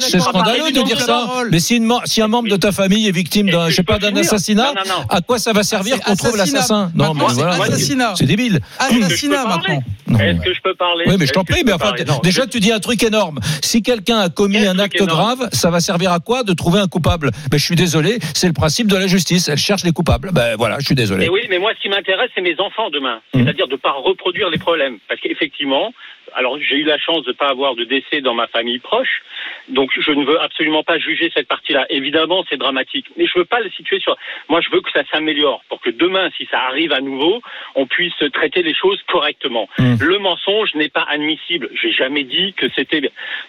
c'est 0.01 0.19
scandaleux 0.19 0.71
de 0.71 0.81
dire 0.83 0.99
ça. 0.99 1.27
Mais 1.51 1.59
si, 1.59 1.77
une 1.77 1.85
mem- 1.85 2.01
si 2.05 2.21
un 2.21 2.27
membre 2.27 2.49
de 2.49 2.57
ta 2.57 2.71
famille 2.71 3.07
est 3.07 3.11
victime 3.11 3.49
d'un, 3.49 3.69
je 3.69 3.75
sais 3.75 3.83
pas, 3.83 3.99
d'un 3.99 4.07
finir 4.09 4.21
assassinat, 4.21 4.73
Non, 4.75 4.81
non, 4.87 4.95
non. 5.01 5.05
à 5.09 5.21
quoi 5.21 5.39
ça 5.39 5.53
va 5.53 5.63
servir 5.63 5.95
c'est 5.95 6.03
qu'on 6.03 6.15
trouve 6.15 6.37
l'assassin 6.37 6.91
Non, 6.93 7.13
mais 7.13 7.21
c'est 7.29 7.33
voilà. 7.35 7.63
assassinat. 7.63 8.13
C'est 8.17 8.25
débile. 8.25 8.59
Assassinat 8.79 9.45
maintenant. 9.45 9.81
Est-ce 10.19 10.41
que 10.41 10.53
je 10.53 10.61
peux 10.63 10.73
parler 10.73 11.05
Oui, 11.07 11.15
mais 11.19 11.25
je 11.27 11.31
t'en 11.33 11.43
prie, 11.43 11.61
mais 11.65 11.71
enfin, 11.73 11.93
déjà, 12.23 12.47
tu 12.47 12.59
dis 12.59 12.71
un 12.71 12.79
truc 12.79 13.01
énorme. 13.03 13.39
Si 13.61 13.81
quelqu'un 13.81 14.19
a 14.19 14.29
commis 14.29 14.65
un 14.65 14.77
acte 14.79 15.01
grave, 15.03 15.47
ça 15.53 15.69
va 15.69 15.79
servir 15.79 16.11
à 16.11 16.19
quoi 16.19 16.43
de 16.43 16.53
trouver 16.53 16.79
un 16.79 16.87
coupable? 16.87 17.31
Ben, 17.49 17.57
je 17.57 17.63
suis 17.63 17.75
désolé, 17.75 18.19
c'est 18.33 18.47
le 18.47 18.53
principe 18.53 18.87
de 18.87 18.97
la 18.97 19.07
justice. 19.07 19.47
Elle 19.47 19.57
cherche 19.57 19.83
les 19.83 19.91
coupables. 19.91 20.31
Ben, 20.33 20.55
voilà, 20.57 20.79
je 20.79 20.85
suis 20.85 20.95
désolé. 20.95 21.29
Mais 21.49 21.59
moi, 21.59 21.73
ce 21.75 21.79
qui 21.79 21.89
m'intéresse, 21.89 22.29
c'est 22.35 22.41
mes 22.41 22.59
enfants 22.59 22.89
demain. 22.89 23.21
C'est-à-dire 23.33 23.67
de 23.67 23.73
ne 23.73 23.77
pas 23.77 23.91
reproduire 23.91 24.49
les 24.49 24.57
problèmes. 24.57 24.99
Parce 25.07 25.21
qu'effectivement, 25.21 25.93
alors 26.35 26.57
j'ai 26.59 26.77
eu 26.77 26.83
la 26.83 26.97
chance 26.97 27.23
de 27.23 27.29
ne 27.29 27.35
pas 27.35 27.49
avoir 27.49 27.75
de 27.75 27.83
décès 27.83 28.21
dans 28.21 28.33
ma 28.33 28.47
famille 28.47 28.79
proche, 28.79 29.21
donc 29.67 29.91
je 29.97 30.11
ne 30.11 30.25
veux 30.25 30.39
absolument 30.41 30.83
pas 30.83 30.97
juger 30.97 31.31
cette 31.33 31.47
partie-là. 31.47 31.85
Évidemment, 31.89 32.43
c'est 32.49 32.57
dramatique, 32.57 33.07
mais 33.17 33.25
je 33.25 33.37
veux 33.37 33.45
pas 33.45 33.59
le 33.59 33.69
situer 33.71 33.99
sur. 33.99 34.17
Moi, 34.49 34.61
je 34.61 34.69
veux 34.71 34.81
que 34.81 34.91
ça 34.91 35.03
s'améliore 35.11 35.63
pour 35.69 35.81
que 35.81 35.89
demain, 35.89 36.29
si 36.37 36.47
ça 36.51 36.59
arrive 36.61 36.93
à 36.93 37.01
nouveau, 37.01 37.41
on 37.75 37.85
puisse 37.85 38.17
traiter 38.33 38.63
les 38.63 38.73
choses 38.73 39.01
correctement. 39.07 39.69
Mhm. 39.77 39.97
Le 40.01 40.19
mensonge 40.19 40.73
n'est 40.75 40.89
pas 40.89 41.05
admissible. 41.09 41.69
J'ai 41.73 41.91
jamais 41.91 42.23
dit 42.23 42.53
que 42.53 42.67
c'était 42.75 43.01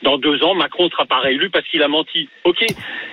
dans 0.02 0.18
deux 0.18 0.42
ans 0.44 0.54
Macron 0.54 0.84
ne 0.84 0.90
sera 0.90 1.06
pas 1.06 1.18
réélu 1.18 1.50
parce 1.50 1.66
qu'il 1.68 1.82
a 1.82 1.88
menti. 1.88 2.28
Ok, 2.44 2.64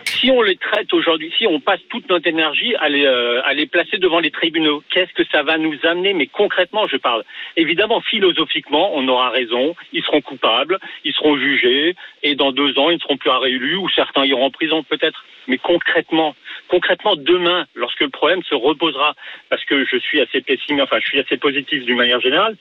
si 0.05 0.31
on 0.31 0.41
les 0.41 0.57
traite 0.57 0.93
aujourd'hui, 0.93 1.31
si 1.37 1.47
on 1.47 1.59
passe 1.59 1.79
toute 1.89 2.09
notre 2.09 2.27
énergie 2.27 2.75
à 2.75 2.89
les, 2.89 3.05
euh, 3.05 3.41
à 3.45 3.53
les 3.53 3.65
placer 3.65 3.97
devant 3.97 4.19
les 4.19 4.31
tribunaux, 4.31 4.83
qu'est-ce 4.89 5.13
que 5.13 5.23
ça 5.31 5.43
va 5.43 5.57
nous 5.57 5.77
amener? 5.83 6.13
Mais 6.13 6.27
concrètement, 6.27 6.87
je 6.87 6.97
parle. 6.97 7.23
Évidemment, 7.55 8.01
philosophiquement, 8.01 8.91
on 8.95 9.07
aura 9.07 9.29
raison. 9.29 9.56
Ils 9.93 10.03
seront 10.03 10.21
coupables, 10.21 10.79
ils 11.03 11.13
seront 11.13 11.37
jugés, 11.37 11.95
et 12.23 12.35
dans 12.35 12.51
deux 12.51 12.77
ans, 12.79 12.89
ils 12.89 12.95
ne 12.95 12.99
seront 12.99 13.17
plus 13.17 13.29
réélus, 13.29 13.75
ou 13.75 13.89
certains 13.89 14.25
iront 14.25 14.45
en 14.45 14.51
prison 14.51 14.83
peut-être. 14.83 15.23
Mais 15.47 15.57
concrètement, 15.57 16.35
concrètement, 16.67 17.15
demain, 17.15 17.65
lorsque 17.75 18.01
le 18.01 18.09
problème 18.09 18.43
se 18.43 18.55
reposera, 18.55 19.15
parce 19.49 19.63
que 19.65 19.85
je 19.85 19.97
suis 19.97 20.19
assez 20.19 20.41
pessimiste, 20.41 20.83
enfin, 20.83 20.99
je 21.01 21.07
suis 21.07 21.19
assez 21.19 21.37
positif 21.37 21.85
d'une 21.85 21.97
manière 21.97 22.19
générale. 22.19 22.55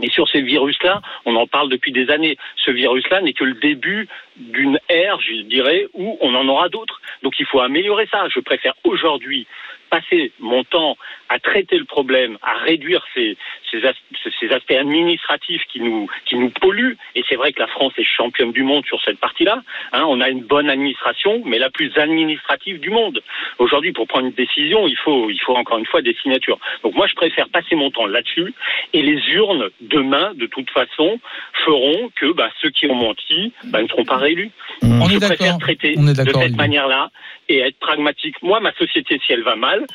Mais 0.00 0.08
sur 0.08 0.28
ces 0.28 0.40
virus-là, 0.40 1.02
on 1.26 1.36
en 1.36 1.46
parle 1.46 1.68
depuis 1.68 1.92
des 1.92 2.10
années. 2.10 2.36
Ce 2.56 2.70
virus-là 2.70 3.20
n'est 3.20 3.34
que 3.34 3.44
le 3.44 3.54
début 3.54 4.08
d'une 4.36 4.78
ère, 4.88 5.20
je 5.20 5.42
dirais, 5.42 5.86
où 5.94 6.18
on 6.20 6.34
en 6.34 6.48
aura 6.48 6.68
d'autres. 6.68 7.00
Donc 7.22 7.38
il 7.38 7.46
faut 7.46 7.60
améliorer 7.60 8.06
ça. 8.10 8.26
Je 8.34 8.40
préfère 8.40 8.74
aujourd'hui 8.84 9.46
passer 9.90 10.32
mon 10.40 10.64
temps 10.64 10.96
à 11.28 11.38
traiter 11.38 11.78
le 11.78 11.84
problème, 11.84 12.38
à 12.42 12.54
réduire 12.58 13.04
ces, 13.14 13.36
ces, 13.70 13.84
as- 13.84 13.94
ces 14.40 14.52
aspects 14.52 14.72
administratifs 14.72 15.62
qui 15.72 15.80
nous, 15.80 16.08
qui 16.24 16.36
nous 16.36 16.50
polluent. 16.50 16.96
Et 17.14 17.24
c'est 17.28 17.34
vrai 17.36 17.52
que 17.52 17.60
la 17.60 17.66
France 17.66 17.92
est 17.98 18.04
championne 18.04 18.52
du 18.52 18.62
monde 18.62 18.84
sur 18.86 19.00
cette 19.02 19.18
partie-là. 19.18 19.62
Hein, 19.92 20.04
on 20.08 20.20
a 20.20 20.28
une 20.28 20.42
bonne 20.42 20.70
administration, 20.70 21.42
mais 21.44 21.58
la 21.58 21.70
plus 21.70 21.90
administrative 21.98 22.78
du 22.80 22.90
monde. 22.90 23.22
Aujourd'hui, 23.58 23.92
pour 23.92 24.06
prendre 24.06 24.26
une 24.26 24.32
décision, 24.32 24.86
il 24.86 24.96
faut, 24.96 25.30
il 25.30 25.40
faut 25.40 25.56
encore 25.56 25.78
une 25.78 25.86
fois 25.86 26.02
des 26.02 26.14
signatures. 26.22 26.58
Donc 26.82 26.94
moi, 26.94 27.06
je 27.06 27.14
préfère 27.14 27.48
passer 27.48 27.74
mon 27.74 27.90
temps 27.90 28.06
là-dessus. 28.06 28.54
Et 28.92 29.02
les 29.02 29.20
urnes, 29.34 29.68
demain, 29.80 30.32
de 30.34 30.46
toute 30.46 30.70
façon, 30.70 31.18
feront 31.64 32.10
que 32.14 32.32
bah, 32.32 32.50
ceux 32.62 32.70
qui 32.70 32.86
ont 32.86 32.94
menti 32.94 33.52
bah, 33.64 33.82
ne 33.82 33.88
seront 33.88 34.04
pas 34.04 34.16
réélus. 34.16 34.50
On 34.82 35.08
je 35.08 35.16
est 35.16 35.18
préfère 35.18 35.38
d'accord. 35.38 35.58
traiter 35.58 35.94
On 35.96 36.06
est 36.06 36.12
de 36.18 36.24
d'accord, 36.24 36.42
cette 36.42 36.56
manière-là 36.56 37.10
et 37.48 37.58
être 37.58 37.78
pragmatique. 37.78 38.36
Moi, 38.42 38.60
ma 38.60 38.72
société, 38.74 39.20
si 39.24 39.32
elle 39.32 39.42
va 39.42 39.56
mal, 39.56 39.86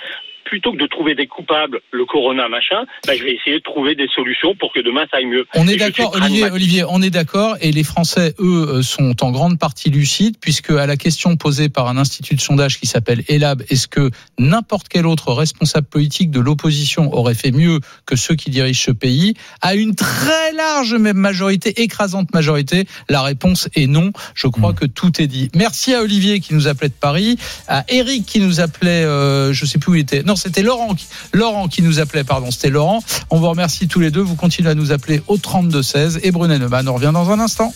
plutôt 0.43 0.71
que 0.71 0.77
de 0.77 0.87
trouver 0.87 1.15
des 1.15 1.27
coupables, 1.27 1.79
le 1.91 2.05
corona, 2.05 2.47
machin, 2.49 2.85
bah, 3.05 3.15
je 3.15 3.23
vais 3.23 3.33
essayer 3.33 3.57
de 3.57 3.63
trouver 3.63 3.95
des 3.95 4.07
solutions 4.07 4.55
pour 4.55 4.73
que 4.73 4.79
demain 4.79 5.05
ça 5.11 5.17
aille 5.17 5.25
mieux. 5.25 5.45
On 5.55 5.67
est 5.67 5.77
d'accord, 5.77 6.15
Olivier, 6.15 6.83
on 6.87 7.01
est 7.01 7.09
d'accord, 7.09 7.55
et 7.61 7.71
les 7.71 7.83
Français, 7.83 8.33
eux, 8.39 8.67
euh, 8.69 8.81
sont 8.81 9.23
en 9.23 9.31
grande 9.31 9.59
partie 9.59 9.89
lucides, 9.89 10.37
puisque 10.39 10.71
à 10.71 10.85
la 10.85 10.97
question 10.97 11.35
posée 11.37 11.69
par 11.69 11.87
un 11.87 11.97
institut 11.97 12.35
de 12.35 12.41
sondage 12.41 12.79
qui 12.79 12.87
s'appelle 12.87 13.23
ELAB, 13.27 13.63
est-ce 13.69 13.87
que 13.87 14.11
n'importe 14.39 14.87
quel 14.89 15.05
autre 15.05 15.33
responsable 15.33 15.87
politique 15.87 16.31
de 16.31 16.39
l'opposition 16.39 17.13
aurait 17.13 17.35
fait 17.35 17.51
mieux 17.51 17.79
que 18.05 18.15
ceux 18.15 18.35
qui 18.35 18.49
dirigent 18.49 18.81
ce 18.81 18.91
pays, 18.91 19.33
à 19.61 19.75
une 19.75 19.95
très 19.95 20.51
large 20.53 20.93
même 20.93 21.17
majorité, 21.17 21.81
écrasante 21.81 22.33
majorité, 22.33 22.85
la 23.09 23.21
réponse 23.21 23.69
est 23.75 23.87
non. 23.87 24.11
Je 24.35 24.47
crois 24.47 24.73
que 24.73 24.85
tout 24.85 25.21
est 25.21 25.27
dit. 25.27 25.49
Merci 25.55 25.93
à 25.93 26.01
Olivier 26.01 26.39
qui 26.39 26.53
nous 26.53 26.67
appelait 26.67 26.89
de 26.89 26.93
Paris, 26.93 27.37
à 27.67 27.83
Eric 27.89 28.25
qui 28.25 28.39
nous 28.39 28.59
appelait, 28.59 29.03
euh, 29.03 29.53
je 29.53 29.65
sais 29.65 29.79
plus 29.79 29.91
où 29.91 29.95
il 29.95 30.01
était, 30.01 30.23
non, 30.23 30.30
c'était 30.35 30.61
Laurent, 30.61 30.93
qui- 30.95 31.07
Laurent 31.33 31.67
qui 31.67 31.81
nous 31.81 31.99
appelait, 31.99 32.23
pardon, 32.23 32.51
c'était 32.51 32.69
Laurent. 32.69 33.03
On 33.29 33.39
vous 33.39 33.49
remercie 33.49 33.87
tous 33.87 33.99
les 33.99 34.11
deux. 34.11 34.21
Vous 34.21 34.35
continuez 34.35 34.69
à 34.69 34.75
nous 34.75 34.91
appeler 34.91 35.21
au 35.27 35.37
32 35.37 35.83
16 35.83 36.19
et 36.23 36.31
Brunet 36.31 36.59
Neumann. 36.59 36.87
On 36.89 36.93
revient 36.95 37.11
dans 37.13 37.29
un 37.31 37.39
instant. 37.39 37.73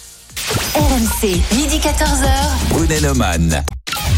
RMC, 0.75 1.39
midi 1.55 1.79
14h. 1.79 2.27
Brunet 2.69 2.99
Neumann. 3.01 3.63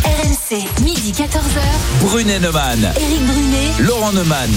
RMC, 0.03 0.63
midi 0.83 1.11
14h. 1.11 1.61
Brunet 2.01 2.39
Neumann. 2.39 2.79
Éric 2.95 3.25
Brunet. 3.25 3.71
Laurent 3.87 4.11
Neumann. 4.13 4.49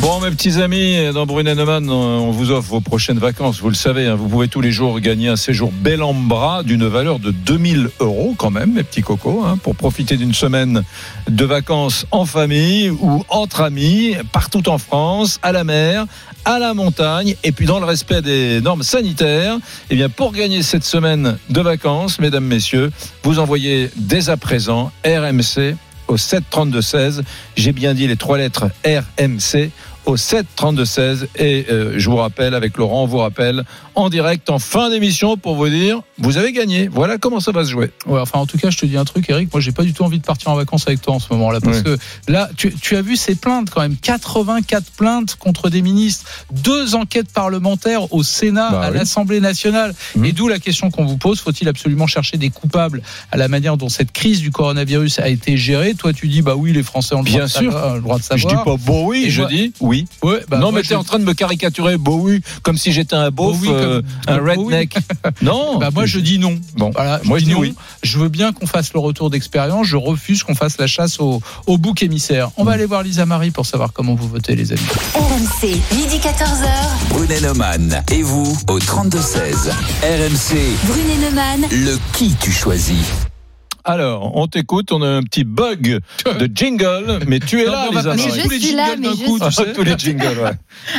Bon, 0.00 0.20
mes 0.20 0.30
petits 0.30 0.60
amis, 0.60 1.12
dans 1.14 1.24
Brunet-Neumann, 1.24 1.88
on 1.88 2.30
vous 2.30 2.50
offre 2.50 2.70
vos 2.70 2.80
prochaines 2.80 3.18
vacances. 3.18 3.60
Vous 3.60 3.68
le 3.68 3.74
savez, 3.74 4.06
hein, 4.06 4.16
vous 4.16 4.28
pouvez 4.28 4.48
tous 4.48 4.60
les 4.60 4.70
jours 4.70 5.00
gagner 5.00 5.28
un 5.28 5.36
séjour 5.36 5.72
bel 5.72 6.00
bras 6.14 6.62
d'une 6.62 6.86
valeur 6.86 7.18
de 7.18 7.30
2000 7.30 7.88
euros 8.00 8.34
quand 8.36 8.50
même, 8.50 8.72
mes 8.72 8.82
petits 8.82 9.02
cocos, 9.02 9.44
hein, 9.44 9.58
pour 9.62 9.76
profiter 9.76 10.16
d'une 10.16 10.34
semaine 10.34 10.82
de 11.28 11.44
vacances 11.44 12.06
en 12.10 12.26
famille 12.26 12.90
ou 12.90 13.24
entre 13.28 13.62
amis, 13.62 14.14
partout 14.32 14.68
en 14.68 14.78
France, 14.78 15.38
à 15.42 15.52
la 15.52 15.64
mer, 15.64 16.06
à 16.44 16.58
la 16.58 16.74
montagne, 16.74 17.36
et 17.42 17.52
puis 17.52 17.64
dans 17.64 17.80
le 17.80 17.86
respect 17.86 18.20
des 18.20 18.60
normes 18.60 18.82
sanitaires. 18.82 19.56
Eh 19.88 19.96
bien, 19.96 20.08
pour 20.10 20.32
gagner 20.32 20.62
cette 20.62 20.84
semaine 20.84 21.38
de 21.48 21.60
vacances, 21.60 22.18
mesdames, 22.18 22.44
messieurs, 22.44 22.90
vous 23.22 23.38
envoyez 23.38 23.90
dès 23.96 24.28
à 24.28 24.36
présent 24.36 24.92
RMC 25.06 25.76
au 26.08 26.16
7 26.16 26.44
32 26.50 26.82
16. 26.82 27.22
J'ai 27.56 27.72
bien 27.72 27.94
dit 27.94 28.06
les 28.06 28.16
trois 28.16 28.38
lettres 28.38 28.66
RMC 28.84 29.70
au 30.06 30.16
7 30.16 30.46
32 30.56 30.84
16 30.84 31.28
et 31.36 31.66
euh, 31.70 31.94
je 31.96 32.10
vous 32.10 32.16
rappelle 32.16 32.54
avec 32.54 32.76
Laurent 32.76 33.04
on 33.04 33.06
vous 33.06 33.18
rappelle 33.18 33.64
en 33.94 34.10
direct 34.10 34.50
en 34.50 34.58
fin 34.58 34.90
d'émission 34.90 35.36
pour 35.36 35.56
vous 35.56 35.68
dire 35.68 36.02
vous 36.18 36.36
avez 36.36 36.52
gagné 36.52 36.88
voilà 36.88 37.18
comment 37.18 37.40
ça 37.40 37.50
va 37.52 37.64
se 37.64 37.70
jouer 37.70 37.90
Ouais, 38.06 38.20
enfin, 38.20 38.38
en 38.38 38.46
tout 38.46 38.58
cas, 38.58 38.70
je 38.70 38.78
te 38.78 38.86
dis 38.86 38.96
un 38.96 39.04
truc, 39.04 39.28
Eric. 39.28 39.52
Moi, 39.52 39.60
j'ai 39.60 39.72
pas 39.72 39.82
du 39.82 39.92
tout 39.92 40.04
envie 40.04 40.18
de 40.18 40.24
partir 40.24 40.50
en 40.50 40.54
vacances 40.54 40.84
avec 40.86 41.00
toi 41.00 41.14
en 41.14 41.18
ce 41.18 41.26
moment-là. 41.32 41.60
Parce 41.60 41.82
que 41.82 41.96
là, 42.28 42.48
tu, 42.56 42.72
tu 42.74 42.96
as 42.96 43.02
vu 43.02 43.16
ces 43.16 43.34
plaintes 43.34 43.70
quand 43.70 43.80
même. 43.80 43.96
84 43.96 44.84
plaintes 44.96 45.36
contre 45.36 45.70
des 45.70 45.82
ministres. 45.82 46.24
Deux 46.52 46.94
enquêtes 46.94 47.32
parlementaires 47.32 48.12
au 48.12 48.22
Sénat, 48.22 48.70
Bah 48.70 48.80
à 48.82 48.90
oui. 48.90 48.98
l'Assemblée 48.98 49.40
nationale. 49.40 49.94
Mhm. 50.16 50.24
Et 50.24 50.32
d'où 50.32 50.48
la 50.48 50.58
question 50.58 50.90
qu'on 50.90 51.04
vous 51.04 51.16
pose. 51.16 51.40
Faut-il 51.40 51.68
absolument 51.68 52.06
chercher 52.06 52.36
des 52.36 52.50
coupables 52.50 53.02
à 53.32 53.36
la 53.36 53.48
manière 53.48 53.76
dont 53.76 53.88
cette 53.88 54.12
crise 54.12 54.40
du 54.40 54.50
coronavirus 54.50 55.18
a 55.18 55.28
été 55.28 55.56
gérée? 55.56 55.94
Toi, 55.94 56.12
tu 56.12 56.28
dis, 56.28 56.42
bah 56.42 56.54
oui, 56.56 56.72
les 56.72 56.82
Français 56.82 57.14
ont 57.14 57.18
le, 57.20 57.24
Bien 57.24 57.46
droit, 57.46 57.48
sûr. 57.48 57.60
De 57.62 57.70
savoir, 57.72 57.94
le 57.96 58.00
droit 58.02 58.16
de 58.18 58.22
je 58.22 58.26
savoir. 58.28 58.56
dis 58.56 58.64
pas 58.64 58.76
bon 58.76 59.06
oui 59.06 59.24
Et 59.26 59.30
je 59.30 59.42
dis 59.44 59.72
oui 59.80 60.06
Ouais, 60.22 60.40
bah, 60.48 60.58
non 60.58 60.70
moi, 60.70 60.72
mais 60.80 60.82
je- 60.84 60.90
t'es 60.90 60.94
en 60.94 61.04
train 61.04 61.18
de 61.18 61.24
me 61.24 61.34
caricaturer 61.34 61.96
beau 61.96 62.18
oui 62.18 62.40
comme 62.62 62.76
si 62.76 62.92
j'étais 62.92 63.14
un 63.16 63.30
beauf 63.30 63.58
Bowie 63.58 63.68
euh, 63.72 64.02
comme- 64.26 64.34
un 64.34 64.38
redneck 64.44 64.96
non 65.42 65.78
Bah 65.78 65.90
moi 65.92 66.03
je 66.06 66.20
dis 66.20 66.38
non. 66.38 66.58
Bon, 66.76 66.90
voilà, 66.90 67.20
moi, 67.24 67.38
je 67.38 67.44
dis 67.44 67.52
non. 67.52 67.60
oui. 67.60 67.74
Je 68.02 68.18
veux 68.18 68.28
bien 68.28 68.52
qu'on 68.52 68.66
fasse 68.66 68.92
le 68.92 69.00
retour 69.00 69.30
d'expérience. 69.30 69.86
Je 69.86 69.96
refuse 69.96 70.42
qu'on 70.42 70.54
fasse 70.54 70.78
la 70.78 70.86
chasse 70.86 71.20
au, 71.20 71.40
au 71.66 71.78
bouc 71.78 72.02
émissaire. 72.02 72.50
On 72.56 72.64
va 72.64 72.72
Mm. 72.72 72.74
aller 72.74 72.86
voir 72.86 73.02
Lisa 73.02 73.26
Marie 73.26 73.50
pour 73.50 73.66
savoir 73.66 73.92
comment 73.92 74.14
vous 74.14 74.28
votez, 74.28 74.54
les 74.56 74.72
amis. 74.72 74.80
RMC, 75.14 75.80
midi 75.96 76.18
14h. 76.18 76.68
Brunet 77.10 77.40
Neumann 77.40 78.02
et 78.12 78.22
vous 78.22 78.56
au 78.68 78.78
32-16. 78.78 79.70
RMC, 80.02 80.56
Brunet 80.86 81.16
Neumann. 81.30 81.66
le 81.70 81.98
qui 82.12 82.34
tu 82.40 82.52
choisis 82.52 82.98
alors 83.84 84.32
on 84.36 84.46
t'écoute 84.46 84.92
on 84.92 85.02
a 85.02 85.08
un 85.08 85.22
petit 85.22 85.44
bug 85.44 86.00
de 86.38 86.50
jingle 86.54 87.20
mais 87.26 87.38
tu 87.38 87.60
es 87.62 87.66
Non, 87.66 87.72
là 87.72 87.88
Mais 87.92 88.02
Marie. 88.02 88.22
je 88.34 88.42
tous 88.42 88.50
les 88.50 88.60
suis 88.60 88.74
là, 88.74 88.86
mais 88.98 89.08
je 89.08 89.24
coup, 89.24 89.38
suis- 89.38 89.46
tu 89.46 89.52
sais. 89.52 89.72
tous 89.72 89.82
les 89.82 89.94
jingles 89.98 90.38
ouais. 90.42 90.50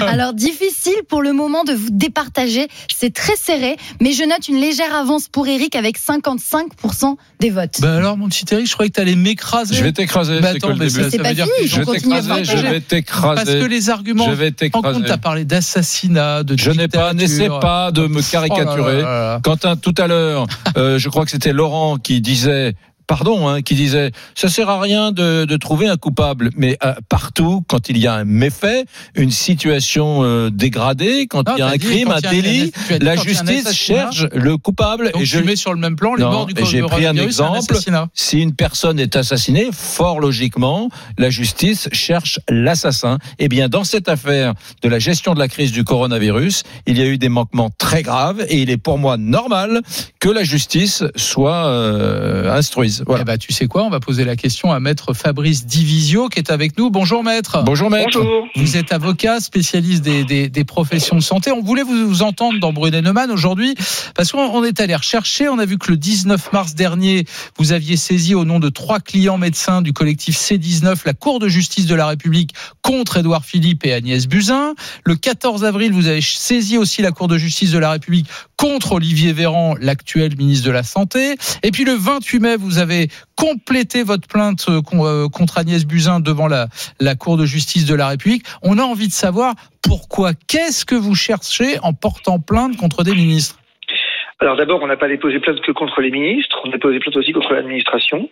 Alors 0.07 0.33
difficile 0.33 0.93
pour 1.09 1.21
le 1.21 1.33
moment 1.33 1.63
de 1.63 1.73
vous 1.73 1.89
départager, 1.91 2.67
c'est 2.95 3.13
très 3.13 3.35
serré, 3.35 3.75
mais 4.01 4.11
je 4.13 4.23
note 4.23 4.47
une 4.47 4.59
légère 4.59 4.93
avance 4.95 5.27
pour 5.27 5.47
Eric 5.47 5.75
avec 5.75 5.97
55% 5.97 7.15
des 7.39 7.49
votes. 7.49 7.81
Bah 7.81 7.95
alors 7.95 8.17
mon 8.17 8.27
petit 8.29 8.45
Eric, 8.51 8.67
je 8.67 8.73
croyais 8.73 8.89
que 8.89 8.95
t'allais 8.95 9.15
m'écraser. 9.15 9.75
je 9.75 9.83
vais 9.83 9.91
t'écraser 9.91 10.39
Bah 10.39 10.49
c'est 10.53 10.59
que 10.59 10.65
attends, 10.65 10.69
le 10.69 10.79
mais 10.79 10.87
début 10.87 11.09
ça, 11.09 11.17
pas 11.23 11.29
veut 11.29 11.35
dire 11.35 11.45
que 11.47 11.67
je 11.67 11.79
vais 11.81 11.85
t'écraser 11.85 12.43
je 12.45 12.57
vais 12.57 12.81
t'écraser 12.81 13.35
parce 13.43 13.49
que 13.49 13.65
les 13.65 13.89
arguments. 13.89 14.25
je 14.25 14.31
vais 14.31 14.47
En 14.47 14.49
compte, 14.49 14.83
t'écraser 14.83 15.03
t'as 15.05 15.17
parlé 15.17 15.45
d'assassinat, 15.45 16.43
de 16.43 16.57
Je 16.57 16.71
n'ai 16.71 16.87
pas, 16.87 17.13
n'essaie 17.13 17.47
pas 17.49 17.91
de 17.91 18.07
me 18.07 18.21
caricaturer. 18.21 18.77
Oh 18.77 18.85
là 18.87 18.93
là 19.01 19.01
là. 19.33 19.39
Quentin, 19.43 19.75
tout 19.75 19.93
à 19.97 20.07
l'heure, 20.07 20.45
euh, 20.77 20.97
je 20.99 21.09
crois 21.09 21.25
que 21.25 21.31
c'était 21.31 21.53
Laurent 21.53 21.97
qui 21.97 22.21
disait. 22.21 22.74
Pardon, 23.07 23.47
hein, 23.47 23.61
qui 23.61 23.75
disait 23.75 24.11
ça 24.33 24.49
sert 24.49 24.69
à 24.69 24.79
rien 24.79 25.11
de, 25.11 25.45
de 25.45 25.57
trouver 25.57 25.87
un 25.87 25.97
coupable, 25.97 26.49
mais 26.57 26.77
euh, 26.83 26.93
partout 27.09 27.63
quand 27.67 27.89
il 27.89 27.97
y 27.97 28.07
a 28.07 28.13
un 28.13 28.25
méfait, 28.25 28.85
une 29.15 29.31
situation 29.31 30.23
euh, 30.23 30.49
dégradée, 30.49 31.27
quand 31.27 31.47
Non, 31.47 31.55
il 31.55 31.59
y 31.59 31.61
a 31.61 31.67
un 31.67 31.71
dit 31.73 31.79
crime, 31.79 32.11
un 32.11 32.21
délit, 32.21 32.71
la 33.01 33.15
justice 33.15 33.71
cherche 33.73 34.25
le 34.33 34.57
coupable. 34.57 35.11
Donc 35.11 35.21
et 35.21 35.25
je 35.25 35.39
mets 35.39 35.55
sur 35.55 35.73
le 35.73 35.79
même 35.79 35.95
plan 35.95 36.15
les 36.15 36.23
Non, 36.23 36.31
morts 36.31 36.45
du 36.45 36.53
j'ai 36.65 36.81
pris 36.81 37.05
un 37.05 37.15
exemple. 37.15 37.75
si 38.13 38.41
une 38.41 38.53
personne 38.55 38.99
est 38.99 39.15
assassinée, 39.15 39.69
fort 39.71 40.19
logiquement, 40.19 40.89
la 41.17 41.29
justice 41.29 41.89
cherche 41.91 42.39
l'assassin. 42.49 43.19
Eh 43.39 43.47
bien, 43.47 43.69
dans 43.69 43.83
cette 43.83 44.09
affaire 44.09 44.53
de 44.81 44.89
la 44.89 44.99
gestion 44.99 45.33
de 45.33 45.39
la 45.39 45.47
crise 45.47 45.71
du 45.71 45.83
coronavirus, 45.83 46.63
il 46.87 46.97
y 46.97 47.01
a 47.01 47.05
eu 47.05 47.17
des 47.17 47.29
manquements 47.29 47.69
très 47.77 48.03
graves 48.03 48.45
et 48.49 48.61
il 48.61 48.69
est 48.69 48.77
pour 48.77 48.97
moi 48.97 49.17
normal 49.17 49.81
que 50.19 50.29
la 50.29 50.43
justice 50.43 51.03
soit 51.15 51.67
euh, 51.67 52.51
Voilà. 53.05 53.21
Eh 53.21 53.25
bah, 53.25 53.37
tu 53.37 53.51
sais 53.53 53.67
quoi 53.67 53.83
On 53.83 53.89
va 53.89 53.99
poser 53.99 54.25
la 54.25 54.35
question 54.35 54.71
à 54.71 54.79
maître 54.79 55.13
Fabrice 55.13 55.65
Divisio 55.65 56.29
qui 56.29 56.39
est 56.39 56.51
avec 56.51 56.77
nous. 56.77 56.89
Bonjour 56.89 57.23
maître. 57.23 57.63
Bonjour 57.63 57.89
maître. 57.89 58.19
Bonjour. 58.19 58.47
Vous 58.55 58.77
êtes 58.77 58.91
avocat, 58.91 59.39
spécialiste 59.39 60.03
des, 60.03 60.23
des, 60.23 60.49
des 60.49 60.63
professions 60.63 61.15
de 61.15 61.21
santé. 61.21 61.51
On 61.51 61.61
voulait 61.61 61.83
vous, 61.83 62.07
vous 62.07 62.23
entendre 62.23 62.59
dans 62.59 62.73
Brunet 62.73 63.01
Neumann 63.01 63.31
aujourd'hui 63.31 63.75
parce 64.15 64.31
qu'on 64.31 64.39
on 64.39 64.63
est 64.63 64.79
allé 64.79 64.95
rechercher. 64.95 65.49
On 65.49 65.59
a 65.59 65.65
vu 65.65 65.77
que 65.77 65.91
le 65.91 65.97
19 65.97 66.53
mars 66.53 66.75
dernier, 66.75 67.25
vous 67.57 67.71
aviez 67.71 67.97
saisi 67.97 68.35
au 68.35 68.45
nom 68.45 68.59
de 68.59 68.69
trois 68.69 68.99
clients 68.99 69.37
médecins 69.37 69.81
du 69.81 69.93
collectif 69.93 70.37
C19 70.37 70.97
la 71.05 71.13
Cour 71.13 71.39
de 71.39 71.47
justice 71.47 71.85
de 71.87 71.95
la 71.95 72.07
République 72.07 72.53
contre 72.81 73.17
Édouard 73.17 73.45
Philippe 73.45 73.85
et 73.85 73.93
Agnès 73.93 74.27
Buzyn. 74.27 74.73
Le 75.03 75.15
14 75.15 75.65
avril, 75.65 75.91
vous 75.91 76.07
avez 76.07 76.21
saisi 76.21 76.77
aussi 76.77 77.01
la 77.01 77.11
Cour 77.11 77.27
de 77.27 77.37
justice 77.37 77.71
de 77.71 77.79
la 77.79 77.91
République 77.91 78.27
contre 78.57 78.93
Olivier 78.93 79.33
Véran, 79.33 79.75
l'actuel 79.79 80.37
ministre 80.37 80.65
de 80.65 80.71
la 80.71 80.83
Santé. 80.83 81.35
Et 81.63 81.71
puis 81.71 81.83
le 81.83 81.93
28 81.93 82.39
mai, 82.39 82.55
vous 82.57 82.77
avez 82.77 82.84
complété 83.35 84.03
votre 84.03 84.27
plainte 84.27 84.65
euh, 84.69 84.81
euh, 84.93 85.29
contre 85.29 85.57
Agnès 85.57 85.85
Buzyn 85.85 86.19
devant 86.19 86.47
la, 86.47 86.67
la 86.99 87.15
Cour 87.15 87.37
de 87.37 87.45
justice 87.45 87.85
de 87.85 87.95
la 87.95 88.07
République. 88.07 88.45
On 88.61 88.77
a 88.77 88.83
envie 88.83 89.07
de 89.07 89.13
savoir 89.13 89.55
pourquoi, 89.81 90.33
qu'est-ce 90.33 90.85
que 90.85 90.95
vous 90.95 91.15
cherchez 91.15 91.79
en 91.79 91.93
portant 91.93 92.39
plainte 92.39 92.77
contre 92.77 93.03
des 93.03 93.13
ministres? 93.13 93.57
Alors 94.45 94.57
d'abord, 94.57 94.79
on 94.83 94.87
n'a 94.87 94.95
pas 94.97 95.07
déposé 95.07 95.39
plainte 95.39 95.59
que 95.61 95.71
contre 95.71 96.01
les 96.01 96.11
ministres, 96.11 96.61
on 96.63 96.69
a 96.69 96.73
déposé 96.73 96.99
plainte 96.99 97.17
aussi 97.17 97.31
contre 97.31 97.53
l'administration. 97.53 98.29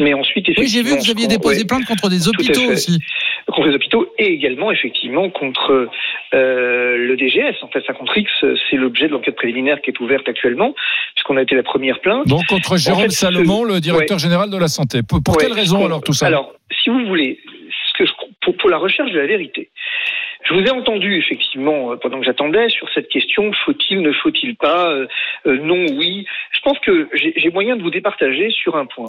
Mais 0.00 0.14
ensuite, 0.14 0.48
Oui, 0.48 0.54
j'ai 0.66 0.82
vu 0.82 0.88
effectivement, 0.88 0.96
que 0.96 1.04
vous 1.04 1.10
aviez 1.10 1.26
déposé 1.28 1.58
ouais, 1.60 1.66
plainte 1.66 1.84
contre 1.84 2.08
des 2.08 2.28
hôpitaux 2.28 2.72
aussi. 2.72 2.98
contre 3.46 3.68
les 3.68 3.74
hôpitaux 3.74 4.12
et 4.18 4.26
également 4.32 4.72
effectivement 4.72 5.30
contre 5.30 5.88
euh, 6.34 6.96
le 6.96 7.16
DGS. 7.16 7.56
En 7.62 7.68
fait, 7.68 7.80
50X, 7.80 8.56
c'est 8.70 8.76
l'objet 8.76 9.06
de 9.08 9.12
l'enquête 9.12 9.36
préliminaire 9.36 9.80
qui 9.82 9.90
est 9.90 10.00
ouverte 10.00 10.28
actuellement, 10.28 10.74
puisqu'on 11.14 11.36
a 11.36 11.42
été 11.42 11.54
la 11.54 11.62
première 11.62 12.00
plainte. 12.00 12.26
Donc 12.26 12.46
contre 12.46 12.76
Jérôme 12.76 13.02
fait, 13.04 13.10
Salomon, 13.10 13.64
le 13.64 13.80
directeur 13.80 14.16
ouais. 14.16 14.22
général 14.22 14.50
de 14.50 14.56
la 14.58 14.68
santé. 14.68 15.00
Pour, 15.02 15.22
pour 15.22 15.36
Ouais, 15.36 15.44
quelle 15.44 15.52
raison 15.52 15.84
alors 15.84 16.02
tout 16.02 16.12
ça? 16.12 16.26
Alors, 16.26 16.52
si 16.82 16.90
vous 16.90 17.04
voulez, 17.06 17.38
ce 17.92 17.98
que 17.98 18.06
je- 18.06 18.12
pour, 18.42 18.56
pour 18.56 18.70
la 18.70 18.78
recherche 18.78 19.12
de 19.12 19.18
la 19.18 19.26
vérité, 19.26 19.69
je 20.42 20.54
vous 20.54 20.60
ai 20.60 20.70
entendu 20.70 21.16
effectivement 21.16 21.92
euh, 21.92 21.96
pendant 21.96 22.18
que 22.18 22.24
j'attendais 22.24 22.68
sur 22.70 22.88
cette 22.92 23.08
question 23.08 23.52
faut-il, 23.64 24.00
ne 24.00 24.12
faut-il 24.12 24.56
pas, 24.56 24.90
euh, 24.90 25.06
euh, 25.46 25.58
non, 25.58 25.86
oui. 25.96 26.26
Je 26.52 26.60
pense 26.60 26.78
que 26.80 27.08
j'ai 27.14 27.50
moyen 27.50 27.76
de 27.76 27.82
vous 27.82 27.90
départager 27.90 28.50
sur 28.50 28.76
un 28.76 28.86
point. 28.86 29.08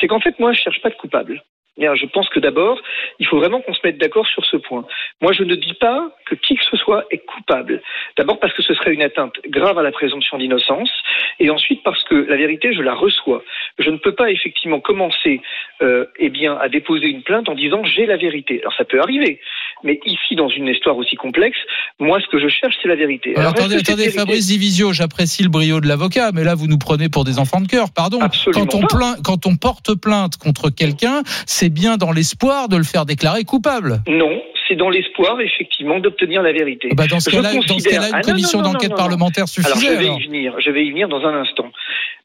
C'est 0.00 0.08
qu'en 0.08 0.20
fait, 0.20 0.38
moi, 0.38 0.52
je 0.52 0.60
cherche 0.60 0.80
pas 0.80 0.90
de 0.90 0.94
coupable. 0.94 1.42
Bien, 1.78 1.94
je 1.94 2.04
pense 2.04 2.28
que 2.28 2.38
d'abord, 2.38 2.78
il 3.18 3.26
faut 3.26 3.38
vraiment 3.38 3.62
qu'on 3.62 3.72
se 3.72 3.80
mette 3.82 3.96
d'accord 3.96 4.26
sur 4.26 4.44
ce 4.44 4.58
point. 4.58 4.84
Moi, 5.22 5.32
je 5.32 5.42
ne 5.42 5.54
dis 5.54 5.72
pas 5.72 6.10
que 6.26 6.34
qui 6.34 6.54
que 6.54 6.64
ce 6.64 6.76
soit 6.76 7.06
est 7.10 7.24
coupable. 7.24 7.80
D'abord 8.18 8.38
parce 8.40 8.52
que 8.52 8.62
ce 8.62 8.74
serait 8.74 8.92
une 8.92 9.00
atteinte 9.00 9.40
grave 9.46 9.78
à 9.78 9.82
la 9.82 9.90
présomption 9.90 10.36
d'innocence, 10.36 10.92
et 11.40 11.48
ensuite 11.48 11.82
parce 11.82 12.04
que 12.04 12.14
la 12.14 12.36
vérité, 12.36 12.74
je 12.74 12.82
la 12.82 12.92
reçois. 12.94 13.42
Je 13.78 13.88
ne 13.88 13.96
peux 13.96 14.14
pas 14.14 14.30
effectivement 14.30 14.80
commencer, 14.80 15.40
euh, 15.80 16.04
eh 16.18 16.28
bien, 16.28 16.58
à 16.58 16.68
déposer 16.68 17.06
une 17.06 17.22
plainte 17.22 17.48
en 17.48 17.54
disant 17.54 17.82
j'ai 17.84 18.04
la 18.04 18.18
vérité. 18.18 18.60
Alors 18.60 18.74
ça 18.74 18.84
peut 18.84 19.00
arriver, 19.00 19.40
mais 19.84 20.00
ici, 20.06 20.36
dans 20.36 20.48
une 20.48 20.68
histoire 20.68 20.96
aussi 20.96 21.16
complexe, 21.16 21.56
moi, 22.00 22.20
ce 22.20 22.26
que 22.28 22.38
je 22.38 22.48
cherche, 22.48 22.74
c'est 22.82 22.88
la 22.88 22.96
vérité. 22.96 23.30
Alors, 23.36 23.40
Alors, 23.40 23.52
attendez, 23.52 23.76
attendez, 23.76 24.02
vérité- 24.04 24.18
Fabrice 24.18 24.46
Divisio, 24.48 24.92
j'apprécie 24.92 25.42
le 25.42 25.48
brio 25.48 25.80
de 25.80 25.88
l'avocat, 25.88 26.30
mais 26.32 26.44
là 26.44 26.54
vous 26.54 26.66
nous 26.66 26.78
prenez 26.78 27.08
pour 27.08 27.24
des 27.24 27.38
enfants 27.38 27.60
de 27.60 27.68
cœur. 27.68 27.92
Pardon. 27.94 28.18
Absolument 28.20 28.66
quand 28.66 28.74
on 28.76 28.80
pas. 28.82 28.86
plaint, 28.96 29.16
quand 29.22 29.46
on 29.46 29.56
porte 29.56 29.94
plainte 29.94 30.36
contre 30.36 30.70
quelqu'un, 30.70 31.22
c'est 31.46 31.68
bien 31.70 31.96
dans 31.96 32.12
l'espoir 32.12 32.68
de 32.68 32.76
le 32.76 32.84
faire 32.84 33.06
déclarer 33.06 33.44
coupable. 33.44 34.00
Non, 34.08 34.40
c'est 34.68 34.76
dans 34.76 34.90
l'espoir, 34.90 35.40
effectivement, 35.40 35.98
d'obtenir 36.00 36.42
la 36.42 36.52
vérité. 36.52 36.88
Bah, 36.94 37.06
dans 37.06 37.20
ce 37.20 37.30
cas-là, 37.30 37.52
considère- 37.54 38.02
une 38.14 38.20
commission 38.22 38.62
d'enquête 38.62 38.94
parlementaire 38.94 39.44
Alors, 39.44 39.48
suffisait. 39.48 39.86
je 39.94 39.98
vais 39.98 40.04
alors. 40.06 40.20
y 40.20 40.26
venir. 40.26 40.54
Je 40.64 40.70
vais 40.70 40.84
y 40.84 40.90
venir 40.90 41.08
dans 41.08 41.22
un 41.24 41.34
instant. 41.40 41.70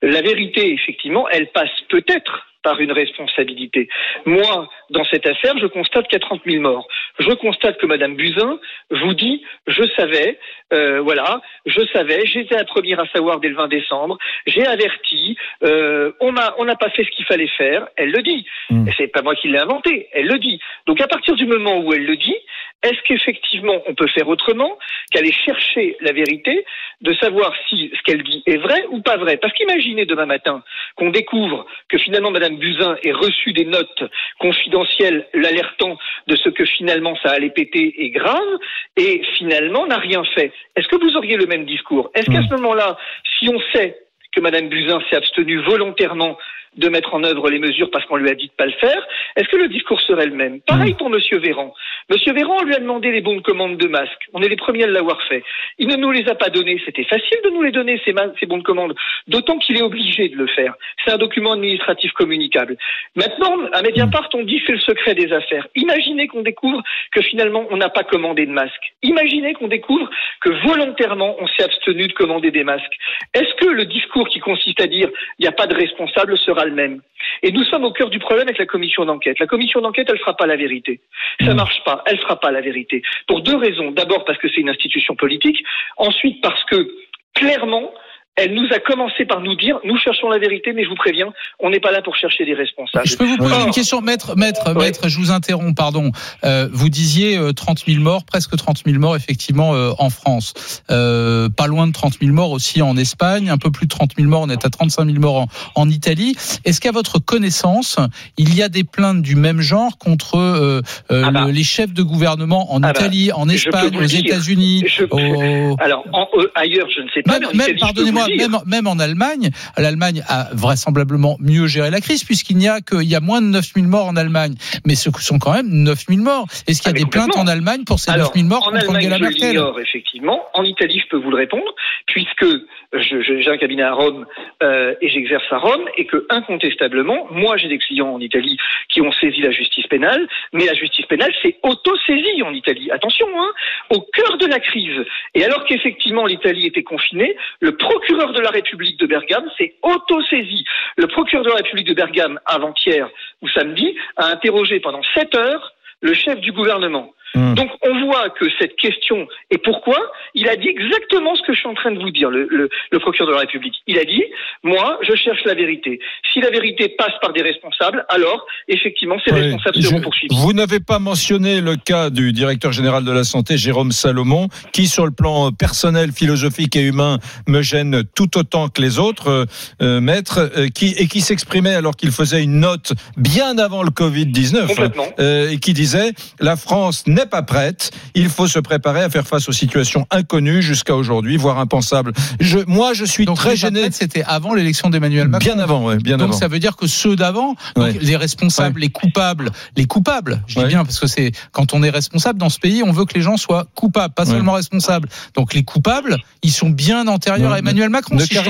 La 0.02 0.22
vérité, 0.22 0.74
effectivement, 0.74 1.28
elle 1.30 1.48
passe 1.48 1.70
peut-être 1.90 2.46
par 2.68 2.82
une 2.82 2.92
responsabilité. 2.92 3.88
Moi, 4.26 4.68
dans 4.90 5.06
cette 5.06 5.26
affaire, 5.26 5.58
je 5.58 5.68
constate 5.68 6.06
qu'il 6.10 6.20
y 6.20 6.22
a 6.22 6.28
30 6.28 6.42
000 6.46 6.62
morts. 6.62 6.86
Je 7.18 7.32
constate 7.32 7.78
que 7.78 7.86
Madame 7.86 8.16
Buzyn 8.16 8.60
vous 8.92 9.14
dit, 9.14 9.42
je 9.68 9.84
savais, 9.96 10.38
euh, 10.74 11.00
voilà, 11.00 11.40
je 11.66 11.80
savais, 11.94 12.26
j'étais 12.26 12.56
la 12.56 12.66
première 12.66 13.00
à 13.00 13.08
savoir 13.08 13.40
dès 13.40 13.48
le 13.48 13.56
20 13.56 13.70
décembre, 13.70 14.18
j'ai 14.48 14.68
averti, 14.68 15.38
euh, 15.64 16.12
on 16.20 16.34
n'a 16.34 16.76
pas 16.76 16.90
fait 16.90 17.06
ce 17.06 17.12
qu'il 17.12 17.24
fallait 17.24 17.54
faire. 17.58 17.88
Elle 17.96 18.12
le 18.12 18.22
dit. 18.22 18.46
Mm. 18.70 18.90
Et 18.90 18.92
C'est 18.98 19.08
pas 19.08 19.22
moi 19.22 19.36
qui 19.36 19.48
l'ai 19.48 19.60
inventé. 19.60 20.10
Elle 20.12 20.28
le 20.28 20.38
dit. 20.38 20.60
Donc 20.88 21.00
à 21.00 21.08
partir 21.08 21.36
du 21.36 21.46
moment 21.46 21.80
où 21.80 21.94
elle 21.94 22.06
le 22.06 22.18
dit, 22.18 22.36
Est-ce 22.84 23.02
qu'effectivement 23.08 23.82
on 23.88 23.96
peut 23.96 24.08
faire 24.08 24.28
autrement 24.28 24.78
qu'aller 25.12 25.32
chercher 25.32 25.98
la 26.02 26.12
vérité, 26.12 26.66
de 27.02 27.14
savoir 27.16 27.54
si 27.68 27.92
ce 27.96 28.02
qu'elle 28.04 28.24
dit 28.24 28.44
est 28.46 28.58
vrai 28.58 28.86
ou 28.92 29.02
pas 29.02 29.18
vrai? 29.18 29.38
Parce 29.38 29.54
qu'imaginez 29.54 30.06
demain 30.06 30.26
matin 30.26 30.64
qu'on 30.96 31.10
découvre 31.10 31.66
que 31.90 31.98
finalement 31.98 32.32
Madame 32.32 32.58
Buzyn 32.58 32.98
ait 33.04 33.12
reçu 33.12 33.54
des 33.54 33.66
notes 33.66 34.04
confidentielles 34.40 35.28
l'alertant 35.34 35.98
de 36.28 36.36
ce 36.36 36.50
que 36.50 36.66
finalement 36.66 37.18
ça 37.24 37.32
allait 37.32 37.50
péter 37.50 38.06
est 38.06 38.10
grave 38.12 38.58
et 38.96 39.22
finalement 39.38 39.88
n'a 39.88 39.98
rien 39.98 40.24
fait. 40.36 40.52
Est-ce 40.76 40.88
que 40.88 40.98
vous 40.98 41.16
auriez 41.18 41.38
le 41.38 41.48
même 41.48 41.66
discours? 41.66 42.12
Est-ce 42.14 42.30
qu'à 42.30 42.44
ce 42.44 42.54
moment-là, 42.56 42.98
si 43.40 43.50
on 43.50 43.60
sait 43.74 43.98
que 44.36 44.42
Madame 44.42 44.70
Buzyn 44.70 45.00
s'est 45.10 45.16
abstenue 45.16 45.64
volontairement 45.64 46.38
de 46.78 46.90
mettre 46.90 47.14
en 47.14 47.24
œuvre 47.24 47.50
les 47.50 47.60
mesures 47.60 47.90
parce 47.92 48.06
qu'on 48.06 48.18
lui 48.18 48.30
a 48.30 48.36
dit 48.36 48.48
de 48.48 48.52
pas 48.54 48.66
le 48.66 48.72
faire, 48.74 49.06
est-ce 49.36 49.48
que 49.50 49.58
le 49.58 49.68
discours 49.68 50.00
serait 50.02 50.26
le 50.26 50.36
même? 50.36 50.62
Pareil 50.62 50.94
pour 50.94 51.10
Monsieur 51.10 51.40
Véran. 51.40 51.74
Monsieur 52.10 52.34
Véran, 52.34 52.58
on 52.62 52.64
lui 52.64 52.76
a 52.76 52.80
demandé 52.80 53.12
les 53.12 53.22
bons 53.22 53.36
de 53.36 53.42
commande 53.42 53.78
de 53.78 53.88
masques. 53.88 54.30
On 54.34 54.42
est 54.42 54.48
les 54.48 54.56
premiers 54.56 54.84
à 54.84 54.88
l'avoir 54.88 55.22
fait. 55.24 55.44
Il 55.78 55.88
ne 55.88 55.96
nous 55.96 56.12
les 56.12 56.28
a 56.30 56.36
pas 56.36 56.50
donnés. 56.50 56.82
C'était 56.86 57.04
facile 57.04 57.40
de 57.44 57.50
nous 57.50 57.64
les 57.64 57.72
donner, 57.72 58.02
ces, 58.06 58.14
ces 58.40 58.46
bons 58.46 58.60
de 58.60 58.64
commande. 58.64 58.96
D'autant 59.28 59.58
qu'il 59.58 59.78
est 59.78 59.82
obligé 59.82 60.30
de 60.30 60.36
le 60.36 60.48
faire. 60.48 60.74
C'est 61.04 61.12
un 61.12 61.18
document 61.18 61.54
administratif 61.54 62.12
communicable. 62.14 62.78
Maintenant, 63.16 63.58
à 63.74 63.82
Mediapart, 63.82 64.30
on 64.34 64.44
dit 64.44 64.62
c'est 64.66 64.74
le 64.74 64.80
secret 64.80 65.16
des 65.16 65.34
affaires. 65.34 65.68
Imaginez 65.76 66.28
qu'on 66.28 66.44
découvre 66.44 66.82
que 67.12 67.22
finalement, 67.22 67.66
on 67.72 67.78
n'a 67.78 67.90
pas 67.90 68.04
commandé 68.04 68.46
de 68.46 68.52
masques. 68.52 68.94
Imaginez 69.02 69.54
qu'on 69.54 69.68
découvre 69.68 70.10
que 70.42 70.50
volontairement, 70.68 71.36
on 71.40 71.48
s'est 71.48 71.64
abstenu 71.64 72.08
de 72.08 72.14
commander 72.14 72.52
des 72.52 72.64
masques. 72.64 72.98
Est-ce 73.34 73.54
que 73.56 73.66
le 73.66 73.86
discours 73.86 74.28
qui 74.30 74.40
consiste 74.40 74.82
à 74.82 74.88
dire 74.88 75.10
il 75.40 75.44
n'y 75.44 75.48
a 75.48 75.52
pas 75.52 75.68
de 75.68 75.76
responsable 75.76 76.38
sera 76.38 76.66
le 76.68 76.76
même 76.76 77.02
Et 77.44 77.52
nous 77.52 77.64
sommes 77.64 77.84
au 77.84 77.92
cœur 77.92 78.10
du 78.10 78.20
problème 78.20 78.48
avec 78.48 78.60
la 78.60 78.66
commission 78.66 79.06
d'enquête. 79.06 79.40
La 79.40 79.48
commission 79.48 79.82
d'enquête, 79.82 80.08
elle 80.10 80.20
fera 80.20 80.36
pas 80.36 80.46
la 80.46 80.56
vérité. 80.56 81.02
Ça 81.44 81.54
marche 81.54 81.84
pas. 81.84 82.04
Elle 82.06 82.20
fera 82.20 82.40
pas 82.40 82.52
la 82.52 82.62
vérité. 82.62 83.02
Pour 83.28 83.42
deux 83.42 83.56
raisons. 83.56 83.92
D'abord 83.92 84.26
parce 84.26 84.38
que 84.40 84.48
c'est 84.50 84.62
une 84.62 84.70
institution 84.70 85.16
politique. 85.16 85.64
Ensuite 85.98 86.42
parce 86.42 86.64
que 86.66 86.88
clairement, 87.34 87.92
elle 88.38 88.54
nous 88.54 88.68
a 88.74 88.80
commencé 88.80 89.26
par 89.26 89.42
nous 89.42 89.56
dire 89.56 89.80
nous 89.84 89.98
cherchons 89.98 90.30
la 90.30 90.38
vérité, 90.38 90.72
mais 90.74 90.84
je 90.84 90.90
vous 90.90 90.96
préviens, 90.96 91.34
on 91.60 91.70
n'est 91.70 91.80
pas 91.80 91.92
là 91.92 92.02
pour 92.02 92.16
chercher 92.16 92.46
des 92.46 92.54
responsables. 92.54 93.06
Je 93.08 93.16
peux 93.18 93.26
vous 93.26 93.38
poser 93.38 93.54
Or, 93.56 93.66
une 93.68 93.74
question, 93.74 94.02
maître, 94.02 94.36
maître, 94.38 94.74
maître, 94.76 95.10
je 95.10 95.18
vous 95.18 95.32
interromps, 95.32 95.76
pardon. 95.76 96.12
Euh, 96.44 96.70
vous 96.72 96.90
disiez 96.90 97.38
euh, 97.38 97.52
30 97.52 97.84
000 97.88 98.02
morts, 98.02 98.24
presque 98.26 98.56
30 98.56 98.84
000 98.86 99.00
morts 99.00 99.16
effectivement 99.16 99.74
euh, 99.76 99.92
en 100.00 100.10
France. 100.10 100.54
Euh, 100.92 101.50
pas 101.50 101.68
loin 101.68 101.88
de 101.88 101.92
30 101.94 102.14
000 102.22 102.32
morts 102.34 102.52
aussi 102.52 102.82
en 102.82 102.96
Espagne, 102.98 103.50
un 103.50 103.58
peu 103.58 103.72
plus 103.72 103.86
de 103.88 103.92
30 103.92 104.12
000 104.18 104.30
morts, 104.30 104.42
on 104.44 104.50
est 104.50 104.66
à 104.66 104.70
35 104.70 105.06
000 105.06 105.20
morts 105.20 105.36
en, 105.42 105.48
en 105.76 105.90
Italie. 105.90 106.36
Est-ce 106.66 106.80
qu'à 106.80 106.92
votre 106.92 107.20
connaissance, 107.20 107.98
il 108.38 108.56
y 108.56 108.62
a 108.62 108.70
des 108.70 108.84
plaintes 108.84 109.22
du 109.22 109.36
même 109.36 109.62
genre 109.62 109.98
contre 109.98 110.38
euh, 110.38 110.82
euh, 111.12 111.32
le- 111.32 111.52
les 111.52 111.64
chefs 111.64 111.94
de 111.94 112.04
gouvernement 112.04 112.72
en 112.74 112.84
Ah 112.84 112.94
bah, 112.94 113.00
Italie, 113.00 113.32
en 113.32 113.50
Espagne, 113.50 113.96
aux. 113.98 114.04
États-unis 114.04 114.84
Je- 114.88 115.04
au- 115.10 115.76
Alors, 115.80 116.04
en- 116.14 116.28
euh, 116.38 116.52
ailleurs, 116.56 116.88
je 116.96 117.02
ne 117.02 117.10
sais 117.14 117.22
pas. 117.24 117.40
même, 117.40 117.50
peux 117.52 117.76
pardonnez-moi, 117.80 118.27
même, 118.36 118.58
même 118.66 118.88
en 118.88 119.00
Allemagne, 119.00 119.50
l'Allemagne 119.78 120.24
a 120.28 120.50
vraisemblablement 120.54 121.38
mieux 121.40 121.68
géré 121.68 121.90
la 121.90 122.02
crise 122.02 122.24
puisqu'il 122.24 122.58
n'y 122.58 122.68
a 122.68 122.82
qu'il 122.82 123.04
y 123.04 123.16
a 123.16 123.20
moins 123.20 123.42
de 123.42 123.48
9000 123.48 123.88
morts 123.88 124.08
en 124.08 124.16
Allemagne. 124.16 124.56
Mais 124.86 124.96
ce 124.96 125.10
sont 125.20 125.40
quand 125.40 125.54
même 125.54 125.68
9000 125.70 126.22
morts. 126.22 126.48
Est-ce 126.68 126.82
qu'il 126.82 126.92
y 126.92 126.96
a 126.96 126.98
Ah, 126.98 127.04
des 127.04 127.10
plaintes 127.10 127.38
en 127.38 127.48
Allemagne 127.48 127.84
pour 127.86 128.00
ces 128.00 128.12
Alors, 128.12 128.32
9000 128.36 128.46
morts 128.46 128.68
en 128.68 128.72
contre 128.72 128.90
Allemagne, 128.90 129.08
Angela 129.08 129.20
Merkel 129.20 129.62
effectivement. 129.82 130.46
En 130.54 130.64
Italie, 130.64 131.00
je 131.04 131.08
peux 131.10 131.18
vous 131.18 131.32
le 131.32 131.38
répondre, 131.38 131.74
puisque 132.06 132.46
j'ai 132.94 133.50
un 133.50 133.58
cabinet 133.58 133.84
à 133.84 133.94
Rome 133.94 134.26
euh, 134.64 134.96
et 135.02 135.10
j'exerce 135.10 135.46
à 135.52 135.58
Rome, 135.58 135.86
et 135.98 136.06
que 136.06 136.26
incontestablement, 136.30 137.28
moi, 137.32 137.58
j'ai 137.58 137.68
des 137.68 137.78
clients 137.78 138.10
en 138.10 138.20
Italie 138.20 138.58
qui 138.90 139.02
ont 139.02 139.12
saisi 139.12 139.42
la 139.42 139.52
justice 139.52 139.88
pénale, 139.88 140.28
mais 140.54 140.66
la 140.66 140.74
justice 140.74 141.06
pénale 141.06 141.32
s'est 141.42 141.58
auto-saisie 141.64 142.42
en 142.44 142.54
Italie. 142.54 142.90
Attention, 142.92 143.28
hein, 143.36 143.52
au 143.90 144.02
cœur 144.02 144.38
de 144.38 144.46
la 144.46 144.60
crise. 144.60 145.06
Et 145.36 145.44
alors 145.44 145.66
qu'effectivement 145.66 146.26
l'Italie 146.26 146.68
était 146.68 146.84
confinée, 146.84 147.36
le 147.60 147.76
procureur 147.76 148.17
de 148.26 148.42
la 148.42 148.50
République 148.50 149.00
de 149.00 149.06
Bergame 149.06 149.46
s'est 149.58 149.76
auto-saisi. 149.84 150.66
Le 150.98 151.08
procureur 151.08 151.46
de 151.46 151.50
la 151.50 151.58
République 151.58 151.88
de 151.88 151.94
Bergame, 151.94 152.40
avant-hier 152.46 153.08
ou 153.42 153.48
samedi, 153.50 153.96
a 154.18 154.28
interrogé 154.28 154.80
pendant 154.80 155.02
sept 155.14 155.36
heures 155.36 155.74
le 156.02 156.14
chef 156.14 156.40
du 156.40 156.52
gouvernement. 156.52 157.14
Donc 157.56 157.70
on 157.84 158.06
voit 158.06 158.30
que 158.30 158.46
cette 158.60 158.76
question, 158.76 159.28
et 159.52 159.58
pourquoi, 159.58 159.98
il 160.34 160.48
a 160.50 160.56
dit 160.56 160.68
exactement 160.70 161.36
ce 161.36 161.42
que 161.44 161.54
je 161.54 161.60
suis 161.60 161.68
en 161.68 161.74
train 161.74 161.92
de 161.92 162.00
vous 162.00 162.10
dire, 162.12 162.30
le, 162.30 162.48
le- 162.50 162.70
le 162.92 163.00
procureur 163.00 163.28
de 163.30 163.34
la 163.34 163.42
République. 163.42 163.76
Il 163.88 163.98
a 164.00 164.04
dit, 164.06 164.24
moi, 164.64 164.98
je 165.08 165.16
cherche 165.16 165.44
la 165.46 165.54
vérité. 165.54 166.00
Si 166.34 166.40
la 166.42 166.50
vérité 166.50 166.90
passe 166.98 167.14
par 167.22 167.34
des 167.34 167.42
responsables, 167.42 168.06
alors, 168.10 168.46
effectivement, 168.68 169.16
ces 169.26 169.34
Oui, 169.34 169.42
responsables 169.42 169.76
je- 169.78 169.82
seront 169.88 170.02
poursuivis. 170.02 170.36
Vous 170.36 170.54
n'avez 170.54 170.80
pas 170.80 171.00
mentionné 171.00 171.62
le 171.62 171.76
cas 171.76 172.10
du 172.10 172.34
directeur 172.34 172.72
général 172.72 173.04
de 173.04 173.12
la 173.12 173.24
santé, 173.24 173.58
Jérôme 173.58 173.92
Salomon, 173.92 174.48
qui, 174.72 174.88
sur 174.88 175.06
le 175.06 175.12
plan 175.12 175.52
personnel, 175.52 176.12
philosophique 176.12 176.76
et 176.76 176.82
humain, 176.82 177.20
me 177.48 177.62
gêne 177.62 178.04
tout 178.16 178.38
autant 178.38 178.70
que 178.70 178.82
les 178.82 179.00
autres 179.00 179.28
euh, 179.30 179.46
euh, 179.82 180.02
maîtres, 180.02 180.50
euh, 180.58 180.68
qui, 180.70 180.96
et 180.98 181.08
qui 181.08 181.22
s'exprimait 181.22 181.76
alors 181.76 181.96
qu'il 181.96 182.12
faisait 182.12 182.44
une 182.44 182.60
note 182.60 182.94
bien 183.18 183.58
avant 183.58 183.84
le 183.84 183.90
Covid-19, 183.92 184.68
Complètement. 184.68 185.04
hein, 185.04 185.14
euh, 185.20 185.50
et 185.52 185.58
qui 185.58 185.74
disait 185.74 186.12
la 186.40 186.56
France 186.56 187.06
n'est 187.08 187.26
pas 187.28 187.42
prête, 187.44 187.92
il 188.16 188.30
faut 188.30 188.48
se 188.48 188.60
préparer 188.60 189.02
à 189.04 189.10
faire 189.10 189.28
face 189.28 189.48
aux 189.50 189.54
situations 189.54 190.08
inconnues 190.12 190.62
jusqu'à 190.62 190.96
aujourd'hui, 190.96 191.38
voire 191.38 191.60
impensables. 191.60 192.14
Je, 192.40 192.60
moi, 192.68 192.94
je 192.94 193.06
suis 193.06 193.26
Donc 193.26 193.38
très 193.38 193.56
gêné. 193.56 193.90
C'était 193.92 194.24
avant 194.24 194.54
l'élection 194.54 194.90
d'Emmanuel 194.90 195.28
Macron. 195.28 195.46
Bien 195.54 195.60
avant, 195.60 195.86
ouais, 195.86 195.98
bien 195.98 196.18
donc 196.18 196.30
avant. 196.30 196.38
ça 196.38 196.48
veut 196.48 196.60
dire 196.60 196.76
que 196.76 196.88
ceux 196.88 197.16
d'avant, 197.16 197.56
Ouais. 197.76 197.94
les 198.02 198.16
responsables, 198.16 198.80
les 198.80 198.90
coupables, 198.90 199.52
les 199.76 199.86
coupables, 199.86 200.42
je 200.48 200.56
dis 200.56 200.62
Ouais. 200.62 200.68
bien 200.68 200.84
parce 200.86 201.00
que 201.00 201.08
c'est 201.08 201.32
quand 201.52 201.74
on 201.74 201.84
est 201.84 201.90
responsable 201.90 202.40
dans 202.40 202.50
ce 202.50 202.60
pays, 202.60 202.82
on 202.84 202.92
veut 202.92 203.06
que 203.06 203.14
les 203.14 203.22
gens 203.22 203.38
soient 203.38 203.68
coupables, 203.76 204.14
pas 204.14 204.24
Ouais. 204.26 204.32
seulement 204.32 204.54
responsables. 204.54 205.10
Donc 205.36 205.54
les 205.54 205.64
coupables, 205.64 206.18
ils 206.44 206.52
sont 206.52 206.70
bien 206.70 207.08
antérieurs 207.08 207.52
à 207.52 207.60
Emmanuel 207.60 207.90
Macron. 207.90 208.16
ne 208.16 208.22
si 208.22 208.30
j'ai- 208.34 208.42
pas 208.42 208.50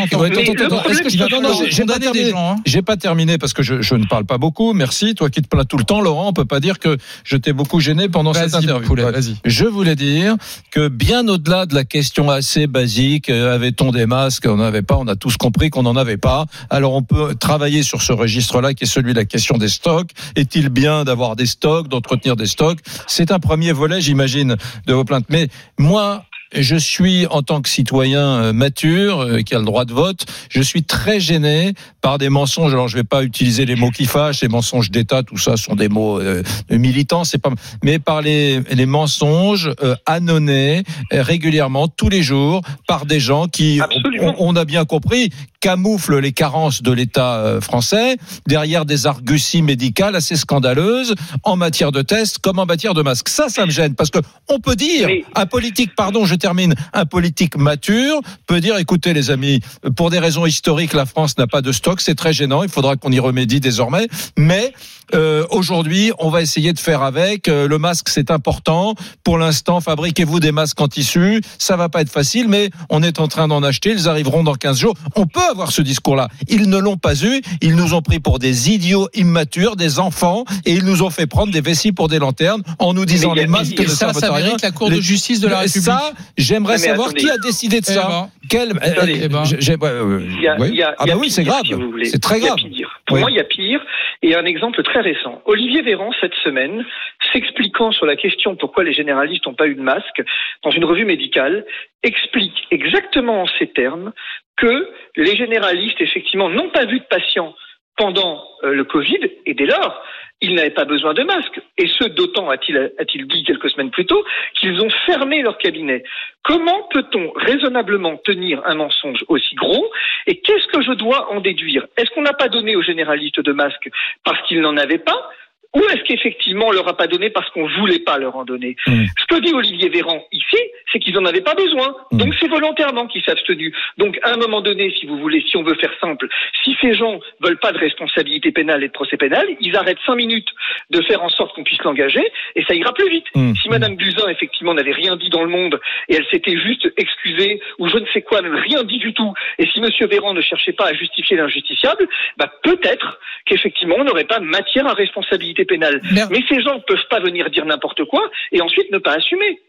hein. 2.35 2.55
J'ai 2.65 2.81
pas 2.81 2.97
terminé 2.97 3.37
parce 3.37 3.53
que 3.53 3.63
je, 3.63 3.81
je 3.81 3.95
ne 3.95 4.05
parle 4.05 4.25
pas 4.25 4.37
beaucoup. 4.37 4.73
Merci. 4.73 5.15
Toi 5.15 5.29
qui 5.29 5.41
te 5.41 5.47
plains 5.47 5.65
tout 5.65 5.77
le 5.77 5.83
temps, 5.83 6.01
Laurent, 6.01 6.27
on 6.29 6.33
peut 6.33 6.45
pas 6.45 6.59
dire 6.59 6.79
que 6.79 6.97
je 7.23 7.37
t'ai 7.37 7.53
beaucoup 7.53 7.79
gêné 7.79 8.09
pendant 8.09 8.33
cette 8.33 8.55
interview. 8.57 8.87
Poulet. 8.87 9.05
Je 9.45 9.65
voulais 9.65 9.95
dire 9.95 10.35
que 10.71 10.87
bien 10.87 11.27
au-delà 11.27 11.65
de 11.65 11.75
la 11.75 11.83
question 11.83 12.29
assez 12.29 12.67
basique, 12.67 13.29
euh, 13.29 13.55
avait-on 13.55 13.91
des 13.91 14.05
masques 14.05 14.45
On 14.47 14.57
n'avait 14.57 14.81
pas. 14.81 14.97
On 14.97 15.07
a 15.07 15.15
tous 15.15 15.37
compris 15.37 15.69
qu'on 15.69 15.83
n'en 15.83 15.95
avait 15.95 16.17
pas. 16.17 16.45
Alors 16.69 16.93
on 16.93 17.03
peut 17.03 17.35
travailler 17.35 17.83
sur 17.83 18.01
ce 18.01 18.13
registre-là 18.13 18.73
qui 18.73 18.83
est 18.83 18.87
celui 18.87 19.13
de 19.13 19.19
la 19.19 19.25
question 19.25 19.57
des 19.57 19.69
stocks. 19.69 20.11
Est-il 20.35 20.69
bien 20.69 21.03
d'avoir 21.03 21.35
des 21.35 21.45
stocks, 21.45 21.87
d'entretenir 21.87 22.35
des 22.35 22.47
stocks? 22.47 22.79
C'est 23.07 23.31
un 23.31 23.39
premier 23.39 23.71
volet, 23.71 24.01
j'imagine, 24.01 24.55
de 24.85 24.93
vos 24.93 25.03
plaintes. 25.03 25.25
Mais 25.29 25.49
moi, 25.77 26.25
je 26.53 26.75
suis 26.75 27.25
en 27.27 27.41
tant 27.41 27.61
que 27.61 27.69
citoyen 27.69 28.21
euh, 28.21 28.53
mature 28.53 29.21
euh, 29.21 29.41
qui 29.41 29.55
a 29.55 29.59
le 29.59 29.65
droit 29.65 29.85
de 29.85 29.93
vote, 29.93 30.25
je 30.49 30.61
suis 30.61 30.83
très 30.83 31.19
gêné 31.19 31.73
par 32.01 32.17
des 32.17 32.29
mensonges. 32.29 32.73
Alors 32.73 32.87
je 32.87 32.95
vais 32.95 33.03
pas 33.03 33.23
utiliser 33.23 33.65
les 33.65 33.75
mots 33.75 33.91
qui 33.91 34.05
fâchent, 34.05 34.41
les 34.41 34.47
mensonges 34.47 34.91
d'État, 34.91 35.23
tout 35.23 35.37
ça 35.37 35.57
sont 35.57 35.75
des 35.75 35.89
mots 35.89 36.19
euh, 36.19 36.43
militants, 36.69 37.23
c'est 37.23 37.37
pas. 37.37 37.51
Mais 37.83 37.99
par 37.99 38.21
les 38.21 38.61
les 38.71 38.85
mensonges 38.85 39.71
euh, 39.83 39.95
annonnés 40.05 40.83
régulièrement 41.11 41.87
tous 41.87 42.09
les 42.09 42.23
jours 42.23 42.61
par 42.87 43.05
des 43.05 43.19
gens 43.19 43.47
qui, 43.47 43.81
on, 44.21 44.35
on 44.39 44.55
a 44.55 44.65
bien 44.65 44.85
compris, 44.85 45.31
camouflent 45.67 46.19
les 46.19 46.31
carences 46.31 46.81
de 46.81 46.93
l'État 46.93 47.39
euh, 47.39 47.59
français. 47.59 48.15
Derrière 48.47 48.85
des 48.85 49.05
arguties 49.05 49.61
médicales 49.61 50.15
assez 50.15 50.37
scandaleuses 50.37 51.13
en 51.43 51.57
matière 51.57 51.91
de 51.91 52.01
tests 52.01 52.39
comme 52.39 52.57
en 52.57 52.65
matière 52.65 52.93
de 52.93 53.01
masques. 53.01 53.27
Ça, 53.27 53.49
ça 53.49 53.65
me 53.65 53.71
gêne 53.71 53.93
parce 53.93 54.09
que 54.09 54.19
on 54.47 54.61
peut 54.61 54.77
dire 54.77 55.09
un 55.35 55.45
politique, 55.45 55.93
pardon, 55.93 56.23
je 56.23 56.35
termine, 56.35 56.73
un 56.93 57.05
politique 57.05 57.57
mature 57.57 58.21
peut 58.45 58.61
dire, 58.61 58.77
écoutez 58.77 59.13
les 59.13 59.29
amis, 59.29 59.59
pour 59.97 60.09
des 60.09 60.19
raisons 60.19 60.45
historiques, 60.45 60.93
la 60.93 61.05
France 61.05 61.37
n'a 61.37 61.47
pas 61.47 61.61
de 61.61 61.73
stock, 61.73 61.99
c'est 61.99 62.15
très 62.15 62.31
gênant, 62.31 62.63
il 62.63 62.69
faudra 62.69 62.95
qu'on 62.95 63.11
y 63.11 63.19
remédie 63.19 63.59
désormais, 63.59 64.07
mais 64.37 64.71
euh, 65.13 65.45
aujourd'hui, 65.51 66.11
on 66.19 66.29
va 66.29 66.41
essayer 66.41 66.73
de 66.73 66.79
faire 66.79 67.01
avec. 67.01 67.47
Euh, 67.47 67.67
le 67.67 67.77
masque, 67.77 68.09
c'est 68.09 68.31
important. 68.31 68.95
Pour 69.23 69.37
l'instant, 69.37 69.79
fabriquez-vous 69.81 70.39
des 70.39 70.51
masques 70.51 70.79
en 70.81 70.87
tissu. 70.87 71.41
Ça 71.57 71.75
va 71.77 71.89
pas 71.89 72.01
être 72.01 72.09
facile, 72.11 72.47
mais 72.47 72.69
on 72.89 73.03
est 73.03 73.19
en 73.19 73.27
train 73.27 73.47
d'en 73.47 73.63
acheter. 73.63 73.91
Ils 73.91 74.07
arriveront 74.09 74.43
dans 74.43 74.55
15 74.55 74.79
jours. 74.79 74.93
On 75.15 75.25
peut 75.27 75.39
avoir 75.49 75.71
ce 75.71 75.81
discours-là. 75.81 76.27
Ils 76.49 76.69
ne 76.69 76.77
l'ont 76.77 76.97
pas 76.97 77.15
eu. 77.23 77.41
Ils 77.61 77.75
nous 77.75 77.93
ont 77.93 78.01
pris 78.01 78.19
pour 78.19 78.39
des 78.39 78.69
idiots 78.71 79.07
immatures, 79.13 79.75
des 79.75 79.99
enfants, 79.99 80.43
et 80.65 80.73
ils 80.73 80.83
nous 80.85 81.01
ont 81.03 81.09
fait 81.09 81.27
prendre 81.27 81.51
des 81.51 81.61
vessies 81.61 81.91
pour 81.91 82.07
des 82.07 82.19
lanternes 82.19 82.61
en 82.79 82.93
nous 82.93 83.05
disant 83.05 83.33
Mais 83.33 83.41
les 83.41 83.47
masques 83.47 83.79
et 83.79 83.83
ne 83.83 83.87
ça, 83.87 83.95
servent 84.13 84.19
ça 84.19 84.27
à 84.31 84.35
rien. 84.35 84.55
la 84.61 84.71
Cour 84.71 84.89
de 84.89 84.99
justice 85.01 85.39
de 85.39 85.47
la 85.47 85.59
République. 85.59 85.83
Ça, 85.83 86.11
j'aimerais 86.37 86.73
mais 86.77 86.87
savoir 86.87 87.07
attendez. 87.09 87.23
qui 87.23 87.29
a 87.29 87.37
décidé 87.37 87.81
de 87.81 87.85
Eh 87.89 87.93
ça. 87.93 88.07
ben. 88.07 88.29
Quel 88.49 88.69
eh 88.81 89.27
ben, 89.27 89.43
Il 89.45 90.41
y 90.41 90.47
a- 90.47 90.57
ouais. 90.57 90.69
il 90.69 90.75
y 90.75 90.83
a- 90.83 90.93
Ah 90.97 91.03
il 91.05 91.07
y 91.07 91.11
a 91.11 91.15
bah 91.15 91.19
oui, 91.19 91.29
c'est 91.29 91.43
grave. 91.43 91.63
si. 91.65 91.73
C'est 92.09 92.19
très 92.19 92.37
Il 92.37 92.43
y 92.43 92.47
a 92.47 92.55
grave. 92.55 92.69
pire. 92.71 92.96
Pour 93.07 93.15
Oui. 93.15 93.21
moi, 93.21 93.31
il 93.31 93.37
y 93.37 93.39
a 93.39 93.45
pire. 93.45 93.83
Et 94.21 94.35
un 94.35 94.45
exemple 94.45 94.83
très 94.83 95.01
récent. 95.01 95.41
Olivier 95.45 95.81
Véran, 95.81 96.11
cette 96.19 96.33
semaine, 96.35 96.85
s'expliquant 97.31 97.91
sur 97.91 98.05
la 98.05 98.15
question 98.15 98.55
pourquoi 98.55 98.83
les 98.83 98.93
généralistes 98.93 99.45
n'ont 99.45 99.53
pas 99.53 99.67
eu 99.67 99.75
de 99.75 99.81
masque, 99.81 100.21
dans 100.63 100.71
une 100.71 100.85
revue 100.85 101.05
médicale, 101.05 101.65
explique 102.03 102.67
exactement 102.69 103.41
en 103.43 103.47
ces 103.47 103.67
termes 103.67 104.11
que 104.57 104.89
les 105.15 105.35
généralistes, 105.35 106.01
effectivement, 106.01 106.49
n'ont 106.49 106.69
pas 106.69 106.85
vu 106.85 106.99
de 106.99 107.05
patients 107.05 107.55
pendant 107.95 108.43
euh, 108.63 108.73
le 108.73 108.83
Covid, 108.83 109.19
et 109.45 109.53
dès 109.53 109.65
lors, 109.65 110.03
ils 110.41 110.53
n'avaient 110.53 110.69
pas 110.69 110.85
besoin 110.85 111.13
de 111.13 111.23
masque. 111.23 111.59
Et 111.77 111.87
ce, 111.87 112.05
d'autant, 112.05 112.49
a-t-il 112.49 112.77
a-t-il 112.77 113.27
dit 113.27 113.43
quelques 113.43 113.69
semaines 113.69 113.89
plus 113.89 114.05
tôt, 114.05 114.23
qu'ils 114.59 114.79
ont 114.81 114.89
fermé 115.05 115.41
leur 115.41 115.57
cabinet. 115.57 116.03
Comment 116.43 116.87
peut-on 116.91 117.31
raisonnablement 117.35 118.17
tenir 118.17 118.61
un 118.65 118.75
mensonge 118.75 119.23
aussi 119.27 119.55
gros 119.55 119.89
Et 120.27 120.39
qu'est-ce 120.41 120.67
que 120.67 120.81
je 120.81 120.93
dois 120.93 121.31
en 121.31 121.41
déduire? 121.41 121.87
Est-ce 121.97 122.11
qu'on 122.11 122.21
n'a 122.21 122.33
pas 122.33 122.49
donné 122.49 122.75
aux 122.75 122.83
généralistes 122.83 123.39
de 123.39 123.51
masques 123.51 123.89
parce 124.23 124.41
qu'ils 124.47 124.61
n'en 124.61 124.77
avaient 124.77 124.99
pas? 124.99 125.29
Ou 125.75 125.81
est-ce 125.91 126.03
qu'effectivement 126.03 126.67
on 126.67 126.71
leur 126.71 126.87
a 126.87 126.95
pas 126.95 127.07
donné 127.07 127.29
parce 127.29 127.49
qu'on 127.51 127.67
voulait 127.79 127.99
pas 127.99 128.17
leur 128.17 128.35
en 128.35 128.45
donner 128.45 128.75
Ce 128.85 129.25
que 129.27 129.39
dit 129.41 129.53
Olivier 129.53 129.89
Véran 129.89 130.23
ici, 130.31 130.57
c'est 130.91 130.99
qu'ils 130.99 131.17
en 131.17 131.25
avaient 131.25 131.41
pas 131.41 131.55
besoin. 131.55 131.95
Donc 132.11 132.33
c'est 132.39 132.47
volontairement 132.47 133.07
qu'ils 133.07 133.23
s'abstenus. 133.23 133.73
Donc 133.97 134.17
à 134.23 134.33
un 134.33 134.37
moment 134.37 134.61
donné, 134.61 134.93
si 134.99 135.05
vous 135.05 135.17
voulez, 135.17 135.43
si 135.47 135.57
on 135.57 135.63
veut 135.63 135.75
faire 135.75 135.93
simple, 135.99 136.27
si 136.63 136.75
ces 136.81 136.93
gens 136.93 137.19
veulent 137.41 137.59
pas 137.59 137.71
de 137.71 137.77
responsabilité 137.77 138.51
pénale 138.51 138.83
et 138.83 138.87
de 138.87 138.93
procès 138.93 139.17
pénal, 139.17 139.45
ils 139.59 139.75
arrêtent 139.75 139.99
cinq 140.05 140.15
minutes 140.15 140.49
de 140.89 141.01
faire 141.01 141.21
en 141.23 141.29
sorte 141.29 141.55
qu'on 141.55 141.63
puisse 141.63 141.81
l'engager 141.83 142.25
et 142.55 142.63
ça 142.63 142.73
ira 142.73 142.93
plus 142.93 143.09
vite. 143.09 143.25
Si 143.61 143.69
Madame 143.69 143.95
Buzyn 143.95 144.27
effectivement 144.29 144.73
n'avait 144.73 144.93
rien 144.93 145.15
dit 145.15 145.29
dans 145.29 145.43
le 145.43 145.49
monde 145.49 145.79
et 146.09 146.15
elle 146.15 146.25
s'était 146.31 146.57
juste 146.57 146.87
excusée 146.97 147.59
ou 147.79 147.87
je 147.87 147.97
ne 147.97 148.05
sais 148.13 148.21
quoi, 148.21 148.41
même 148.41 148.55
rien 148.55 148.83
dit 148.83 148.99
du 148.99 149.13
tout, 149.13 149.33
et 149.59 149.67
si 149.67 149.81
Monsieur 149.81 150.07
Véran 150.07 150.33
ne 150.33 150.41
cherchait 150.41 150.73
pas 150.73 150.87
à 150.87 150.93
justifier 150.93 151.37
l'injusticiable, 151.37 152.07
bah 152.37 152.51
peut-être 152.63 153.19
qu'effectivement 153.45 153.95
on 153.99 154.03
n'aurait 154.03 154.23
pas 154.23 154.39
matière 154.39 154.87
à 154.87 154.93
responsabilité 154.93 155.56
pénale. 155.65 156.01
Mais 156.29 156.43
ces 156.49 156.61
gens 156.61 156.75
ne 156.75 156.81
peuvent 156.81 157.07
pas 157.09 157.19
venir 157.19 157.49
dire 157.49 157.65
n'importe 157.65 158.03
quoi 158.05 158.29
et 158.51 158.61
ensuite 158.61 158.91
ne 158.91 158.97
pas 158.97 159.13
assumer. 159.13 159.59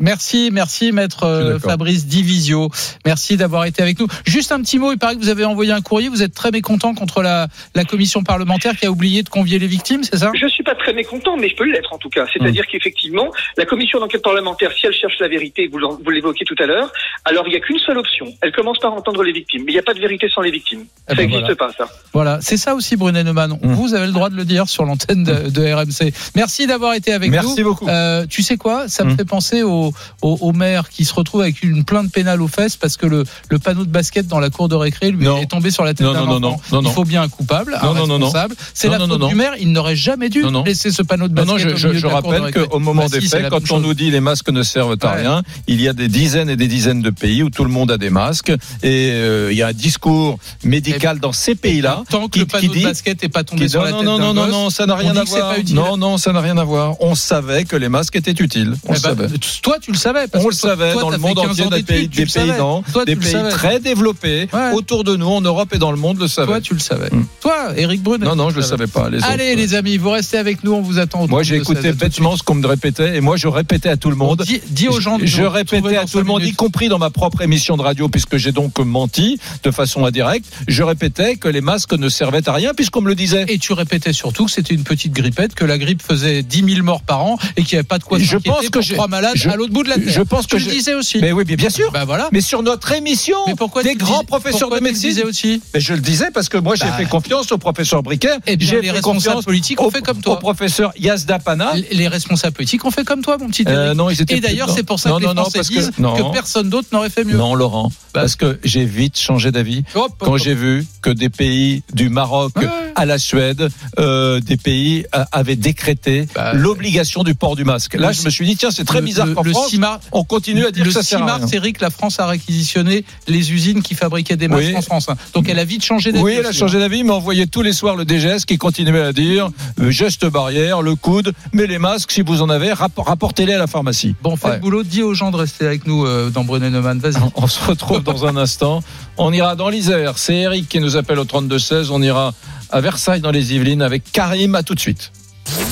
Merci, 0.00 0.48
merci 0.50 0.92
maître 0.92 1.24
euh, 1.24 1.58
Fabrice 1.58 2.06
Divisio. 2.06 2.70
Merci 3.04 3.36
d'avoir 3.36 3.66
été 3.66 3.82
avec 3.82 4.00
nous. 4.00 4.06
Juste 4.26 4.50
un 4.50 4.60
petit 4.62 4.78
mot, 4.78 4.92
il 4.92 4.98
paraît 4.98 5.14
que 5.14 5.20
vous 5.20 5.28
avez 5.28 5.44
envoyé 5.44 5.72
un 5.72 5.82
courrier, 5.82 6.08
vous 6.08 6.22
êtes 6.22 6.34
très 6.34 6.50
mécontent 6.50 6.94
contre 6.94 7.22
la, 7.22 7.48
la 7.74 7.84
commission 7.84 8.22
parlementaire 8.22 8.76
qui 8.76 8.86
a 8.86 8.90
oublié 8.90 9.22
de 9.22 9.28
convier 9.28 9.58
les 9.58 9.66
victimes, 9.66 10.02
c'est 10.02 10.16
ça? 10.16 10.32
Je 10.34 10.46
suis 10.46 10.62
pas 10.62 10.74
très 10.74 10.94
mécontent, 10.94 11.36
mais 11.36 11.48
je 11.48 11.56
peux 11.56 11.70
l'être 11.70 11.92
en 11.92 11.98
tout 11.98 12.08
cas. 12.08 12.26
C'est-à-dire 12.32 12.66
qu'effectivement, 12.66 13.30
la 13.56 13.66
commission 13.66 14.00
d'enquête 14.00 14.22
parlementaire, 14.22 14.72
si 14.72 14.86
elle 14.86 14.94
cherche 14.94 15.18
la 15.20 15.28
vérité, 15.28 15.70
vous, 15.70 16.10
l'évoquez 16.10 16.44
tout 16.44 16.56
à 16.58 16.66
l'heure, 16.66 16.90
alors 17.24 17.46
il 17.46 17.50
n'y 17.50 17.56
a 17.56 17.60
qu'une 17.60 17.78
seule 17.78 17.98
option. 17.98 18.26
Elle 18.40 18.52
commence 18.52 18.78
par 18.78 18.94
entendre 18.94 19.22
les 19.22 19.32
victimes. 19.32 19.64
Mais 19.64 19.72
il 19.72 19.74
n'y 19.74 19.80
a 19.80 19.82
pas 19.82 19.94
de 19.94 20.00
vérité 20.00 20.28
sans 20.28 20.40
les 20.40 20.50
victimes. 20.50 20.80
Eh 20.80 21.10
ça 21.10 21.14
ben 21.14 21.22
n'existe 21.28 21.42
voilà. 21.42 21.56
pas, 21.56 21.72
ça. 21.72 21.88
Voilà, 22.12 22.38
c'est 22.40 22.56
ça 22.56 22.74
aussi 22.74 22.96
Brunet 22.96 23.24
Neumann. 23.24 23.58
Vous 23.62 23.94
avez 23.94 24.06
le 24.06 24.12
droit 24.12 24.30
de 24.30 24.36
le 24.36 24.44
dire 24.44 24.68
sur 24.68 24.84
l'antenne 24.84 25.24
de, 25.24 25.50
de 25.50 25.72
RMC. 25.72 26.12
Merci 26.34 26.66
d'avoir 26.66 26.94
été 26.94 27.12
avec 27.12 27.30
nous. 27.30 27.36
Merci 27.36 27.62
beaucoup. 27.62 27.86
Euh, 27.88 28.26
tu 28.26 28.42
sais 28.42 28.56
quoi? 28.56 28.88
Ça 28.88 29.04
me 29.04 29.14
fait 29.14 29.24
penser 29.24 29.62
au, 29.62 29.89
au, 30.22 30.38
au 30.40 30.52
maire 30.52 30.88
qui 30.88 31.04
se 31.04 31.14
retrouve 31.14 31.40
avec 31.42 31.62
une 31.62 31.84
plainte 31.84 32.10
pénale 32.12 32.42
aux 32.42 32.48
fesses 32.48 32.76
parce 32.76 32.96
que 32.96 33.06
le, 33.06 33.24
le 33.48 33.58
panneau 33.58 33.84
de 33.84 33.90
basket 33.90 34.26
dans 34.26 34.40
la 34.40 34.50
cour 34.50 34.68
de 34.68 34.74
récré 34.74 35.10
lui 35.10 35.26
est 35.26 35.46
tombé 35.50 35.70
sur 35.70 35.84
la 35.84 35.94
tête 35.94 36.06
Non, 36.06 36.12
d'un 36.12 36.24
non, 36.26 36.40
non, 36.40 36.48
enfant. 36.54 36.60
non, 36.72 36.82
non, 36.82 36.90
Il 36.90 36.94
faut 36.94 37.04
bien 37.04 37.22
un 37.22 37.28
coupable, 37.28 37.76
un 37.80 37.86
Non, 37.86 37.94
non, 37.94 38.06
non, 38.06 38.18
non. 38.18 38.26
responsable. 38.26 38.54
C'est 38.74 38.88
la 38.88 38.98
faute 38.98 39.28
du 39.28 39.34
maire. 39.34 39.52
Il 39.58 39.72
n'aurait 39.72 39.96
jamais 39.96 40.28
dû 40.28 40.44
laisser 40.64 40.90
ce 40.90 41.02
panneau 41.02 41.28
de 41.28 41.34
basket 41.34 41.50
non, 41.52 41.58
je, 41.58 41.76
je- 41.98 42.06
rappelle 42.06 42.52
qu'au 42.52 42.78
moment 42.78 43.02
Bah 43.02 43.08
des 43.08 43.20
si, 43.20 43.28
faits, 43.28 43.48
quand 43.48 43.62
on 43.62 43.64
chose. 43.66 43.82
nous 43.82 43.94
dit 43.94 44.10
les 44.10 44.20
masques 44.20 44.50
ne 44.50 44.62
servent 44.62 44.96
à 45.02 45.10
rien, 45.12 45.42
il 45.66 45.80
y 45.80 45.88
a 45.88 45.92
des 45.92 46.08
dizaines 46.08 46.48
et 46.50 46.56
des 46.56 46.68
dizaines 46.68 47.02
de 47.02 47.10
pays 47.10 47.42
où 47.42 47.50
tout 47.50 47.64
le 47.64 47.70
monde 47.70 47.90
a 47.90 47.98
des 47.98 48.10
masques 48.10 48.50
et 48.82 49.10
euh, 49.12 49.48
il 49.52 49.56
y 49.58 49.62
a 49.62 49.68
un 49.68 49.72
discours 49.72 50.38
médical 50.64 51.18
dans 51.20 51.32
ces 51.32 51.54
pays-là 51.54 52.02
Tant 52.10 52.26
que 52.26 52.32
qui, 52.32 52.38
le 52.40 52.46
panneau 52.46 52.72
de 52.74 52.82
basket 52.82 53.22
n'est 53.22 53.28
pas 53.28 53.44
tombé 53.44 53.68
sur 53.68 53.82
la 53.82 53.92
tête 53.92 54.02
non, 54.02 54.18
non, 54.18 54.34
non, 54.34 54.46
non, 54.46 54.70
ça 54.70 54.86
n'a 54.86 54.94
rien 54.94 55.16
à 55.16 55.24
voir. 55.24 55.54
Non, 55.72 55.96
non, 55.96 56.16
ça 56.18 56.32
n'a 56.32 56.40
rien 56.40 56.56
à 56.58 56.64
voir. 56.64 56.94
On 57.00 57.14
savait 57.14 57.64
que 57.64 57.76
les 57.76 57.88
masques 57.88 58.16
étaient 58.16 58.30
utiles. 58.32 58.74
On 58.86 58.90
Eh 58.90 58.94
ben, 58.94 58.98
savait. 59.00 59.28
Toi, 59.62 59.78
tu 59.80 59.90
le 59.92 59.96
savais. 59.96 60.26
Parce 60.28 60.44
On 60.44 60.48
que 60.48 60.54
le 60.54 60.58
toi- 60.60 60.70
savait 60.70 60.92
toi, 60.92 61.02
dans 61.02 61.10
le 61.10 61.18
monde 61.18 61.36
15 61.36 61.50
entier, 61.60 61.64
des 61.70 61.82
pays, 61.82 62.08
des 62.08 62.22
le 62.24 62.28
savais. 62.28 62.50
pays, 62.52 62.58
non, 62.58 62.82
Toi, 62.92 63.04
des 63.04 63.16
pays 63.16 63.34
très 63.50 63.80
développés 63.80 64.48
autour 64.74 65.04
de 65.04 65.16
nous, 65.16 65.26
en 65.28 65.40
Europe 65.40 65.74
et 65.74 65.78
dans 65.78 65.90
le 65.90 65.96
monde, 65.98 66.18
le 66.20 66.28
savaient. 66.28 66.46
Toi, 66.46 66.60
tu 66.60 66.74
le 66.74 66.80
savais. 66.80 67.10
Toi, 67.40 67.72
Eric 67.76 68.02
Brunet. 68.02 68.24
Non, 68.26 68.36
non, 68.36 68.50
je 68.50 68.56
le 68.56 68.62
savais 68.62 68.86
pas. 68.86 69.08
Les 69.10 69.22
Allez, 69.24 69.50
autres, 69.52 69.60
les 69.60 69.74
amis, 69.74 69.96
vous 69.96 70.10
restez 70.10 70.38
avec 70.38 70.62
nous. 70.64 70.72
On 70.72 70.80
vous 70.82 70.98
attend. 70.98 71.26
Moi, 71.26 71.42
j'ai 71.42 71.60
32 71.60 71.72
écouté 71.80 71.88
16. 71.88 71.96
bêtement 71.98 72.36
ce 72.36 72.42
qu'on 72.42 72.54
me 72.54 72.66
répétait 72.66 73.16
et 73.16 73.20
moi, 73.20 73.36
je 73.36 73.48
répétais 73.48 73.88
à 73.88 73.96
tout 73.96 74.10
le 74.10 74.16
monde. 74.16 74.44
dis- 74.68 74.88
aux 74.88 75.00
gens 75.00 75.18
de 75.18 75.26
Je 75.26 75.42
répétais 75.42 75.96
à 75.96 76.04
tout 76.06 76.18
le 76.18 76.24
monde, 76.24 76.42
y 76.44 76.52
compris 76.52 76.88
dans 76.88 76.98
ma 76.98 77.10
propre 77.10 77.42
émission 77.42 77.76
de 77.76 77.82
radio, 77.82 78.08
puisque 78.08 78.36
j'ai 78.36 78.52
donc 78.52 78.78
menti 78.78 79.38
de 79.62 79.70
façon 79.70 80.04
indirecte. 80.04 80.46
Je 80.68 80.82
répétais 80.82 81.36
que 81.36 81.48
les 81.48 81.60
masques 81.60 81.92
ne 81.92 82.08
servaient 82.08 82.48
à 82.48 82.52
rien, 82.52 82.74
puisqu'on 82.74 83.00
me 83.00 83.08
le 83.08 83.14
disait. 83.14 83.44
Et 83.48 83.58
tu 83.58 83.72
répétais 83.72 84.12
surtout 84.12 84.46
que 84.46 84.50
c'était 84.50 84.74
une 84.74 84.84
petite 84.84 85.12
grippette, 85.12 85.54
que 85.54 85.64
la 85.64 85.78
grippe 85.78 86.02
faisait 86.02 86.42
10 86.42 86.64
000 86.74 86.84
morts 86.84 87.02
par 87.02 87.22
an 87.24 87.38
et 87.56 87.62
qu'il 87.62 87.76
n'y 87.76 87.78
avait 87.80 87.86
pas 87.86 87.98
de 87.98 88.04
quoi 88.04 88.18
Je 88.18 88.36
pense 88.36 88.68
que 88.68 88.92
trois 88.92 89.08
malades 89.08 89.36
l'autre 89.60 89.72
bout 89.72 89.82
de 89.84 89.88
la 89.90 89.96
terre. 89.98 90.12
je 90.12 90.22
pense 90.22 90.46
tu 90.46 90.56
que 90.56 90.62
le 90.62 90.64
j'ai- 90.64 90.70
disais 90.76 90.94
aussi. 90.94 91.18
Mais 91.20 91.32
oui, 91.32 91.44
mais 91.46 91.56
bien 91.56 91.70
sûr. 91.70 91.90
Bah 91.92 92.04
voilà. 92.04 92.28
Mais 92.32 92.40
sur 92.40 92.62
notre 92.62 92.92
émission, 92.92 93.36
Mais 93.46 93.54
pourquoi 93.54 93.82
des 93.82 93.92
tu 93.92 93.98
le 93.98 94.04
grands 94.04 94.20
dis- 94.20 94.26
professeurs 94.26 94.60
pourquoi 94.68 94.78
de 94.80 94.84
tu 94.84 94.84
le 94.86 94.90
médecine. 94.92 95.08
disais 95.10 95.24
aussi 95.24 95.62
Mais 95.74 95.80
je 95.80 95.92
le 95.94 96.00
disais 96.00 96.30
parce 96.32 96.48
que 96.48 96.58
moi, 96.58 96.74
j'ai 96.74 96.84
Bah. 96.86 96.92
fait 96.92 97.04
confiance 97.06 97.52
au 97.52 97.58
professeur 97.58 98.02
Briquet. 98.02 98.28
Eh 98.46 98.56
bien, 98.56 98.68
j'ai 98.68 98.76
les 98.76 98.82
fait 98.88 98.90
responsables 98.92 99.16
confiance 99.34 99.44
politiques 99.44 99.80
ont 99.80 99.86
au, 99.86 99.90
fait 99.90 100.02
comme 100.02 100.18
au 100.18 100.22
toi. 100.22 100.38
professeur 100.38 100.92
Yazda 100.98 101.38
Pana. 101.38 101.72
Les- 101.74 101.88
Les 102.00 102.08
responsables 102.08 102.54
politiques 102.56 102.84
ont 102.84 102.90
fait 102.90 103.04
comme 103.04 103.22
toi, 103.22 103.36
mon 103.38 103.48
petit 103.48 103.64
Euh, 103.68 103.94
non, 103.94 104.08
ils 104.10 104.20
étaient 104.22 104.36
Et 104.36 104.40
d'ailleurs, 104.40 104.70
c'est 104.70 104.82
pour 104.82 104.98
ça 104.98 105.10
non, 105.10 105.16
que 105.16 105.20
les 105.20 105.26
non, 105.28 105.34
non, 105.34 105.42
Français 105.42 105.58
parce 105.58 105.68
que- 105.68 105.74
disent 105.74 105.92
non. 105.98 106.14
que 106.14 106.32
personne 106.32 106.70
d'autre 106.70 106.88
n'aurait 106.92 107.10
fait 107.10 107.24
mieux. 107.24 107.36
Non, 107.36 107.54
Laurent, 107.54 107.90
Bah. 108.14 108.22
parce 108.22 108.36
que 108.36 108.58
j'ai 108.64 108.84
vite 108.84 109.18
changé 109.18 109.50
d'avis 109.52 109.84
quand 110.18 110.36
j'ai 110.38 110.54
vu 110.54 110.86
que 111.02 111.10
des 111.10 111.28
pays 111.28 111.82
du 111.92 112.08
Maroc 112.08 112.52
à 112.96 113.04
la 113.04 113.18
Suède, 113.18 113.68
euh, 113.98 114.40
des 114.40 114.56
pays 114.56 115.04
euh, 115.14 115.24
avaient 115.32 115.56
décrété 115.56 116.26
l'obligation 116.54 117.22
du 117.22 117.34
port 117.34 117.56
du 117.56 117.64
masque. 117.64 117.94
Là, 117.94 118.08
le- 118.08 118.12
je 118.14 118.22
me 118.22 118.30
suis 118.30 118.46
dit 118.46 118.56
tiens, 118.56 118.70
c'est 118.70 118.84
très 118.84 119.00
Le- 119.00 119.04
bizarre 119.06 119.26
le- 119.26 119.34
le 119.50 119.54
France 119.54 119.70
6 119.70 119.78
mars- 119.78 120.06
on 120.12 120.24
continue 120.24 120.64
à 120.66 120.70
dire 120.70 120.84
le 120.84 120.90
que 120.90 120.94
ça 120.94 121.02
6 121.02 121.08
sert 121.10 121.22
à 121.22 121.26
mars, 121.26 121.44
rien. 121.44 121.50
Eric, 121.60 121.80
la 121.80 121.90
France 121.90 122.18
a 122.18 122.26
réquisitionné 122.26 123.04
les 123.28 123.52
usines 123.52 123.82
qui 123.82 123.94
fabriquaient 123.94 124.36
des 124.36 124.48
masques 124.48 124.64
Oui. 124.68 124.76
en 124.76 124.82
France. 124.82 125.08
hein. 125.08 125.16
Donc 125.34 125.48
elle 125.48 125.58
a 125.58 125.64
vite 125.64 125.84
changé 125.84 126.12
d'avis. 126.12 126.24
Oui, 126.24 126.32
elle 126.38 126.46
a 126.46 126.50
aussi, 126.50 126.58
changé 126.58 126.76
hein. 126.78 126.80
d'avis, 126.80 127.04
mais 127.04 127.12
on 127.12 127.18
voyait 127.20 127.46
tous 127.46 127.62
les 127.62 127.72
soirs 127.72 127.96
le 127.96 128.04
DGS 128.04 128.44
qui 128.46 128.58
continuait 128.58 129.02
à 129.02 129.12
dire 129.12 129.50
euh, 129.80 129.90
geste 129.90 130.26
barrière, 130.26 130.82
le 130.82 130.94
coude, 130.96 131.32
mais 131.52 131.66
les 131.66 131.78
masques, 131.78 132.12
si 132.12 132.22
vous 132.22 132.42
en 132.42 132.48
avez, 132.50 132.72
rappor- 132.72 133.06
rapportez-les 133.06 133.54
à 133.54 133.58
la 133.58 133.66
pharmacie. 133.66 134.14
Bon, 134.22 134.36
Ouais. 134.42 134.54
le 134.54 134.58
boulot, 134.58 134.82
dis 134.82 135.02
aux 135.02 135.14
gens 135.14 135.30
de 135.30 135.36
rester 135.36 135.66
avec 135.66 135.86
nous 135.86 136.06
euh, 136.06 136.30
dans 136.30 136.44
Brunet 136.44 136.70
Neumann. 136.70 136.98
Vas-y. 136.98 137.20
On 137.34 137.46
se 137.46 137.62
retrouve 137.64 138.02
dans 138.02 138.24
un 138.26 138.36
instant. 138.36 138.82
On 139.18 139.32
ira 139.32 139.56
dans 139.56 139.68
l'Isère. 139.68 140.16
C'est 140.16 140.34
Eric 140.36 140.68
qui 140.68 140.80
nous 140.80 140.96
appelle 140.96 141.18
au 141.18 141.24
32-16. 141.24 141.88
On 141.90 142.00
ira 142.02 142.32
à 142.70 142.80
Versailles 142.80 143.20
dans 143.20 143.30
les 143.30 143.54
Yvelines 143.54 143.82
avec 143.82 144.10
Karim. 144.12 144.54
À 144.54 144.62
tout 144.62 144.74
de 144.74 144.80
suite. 144.80 145.10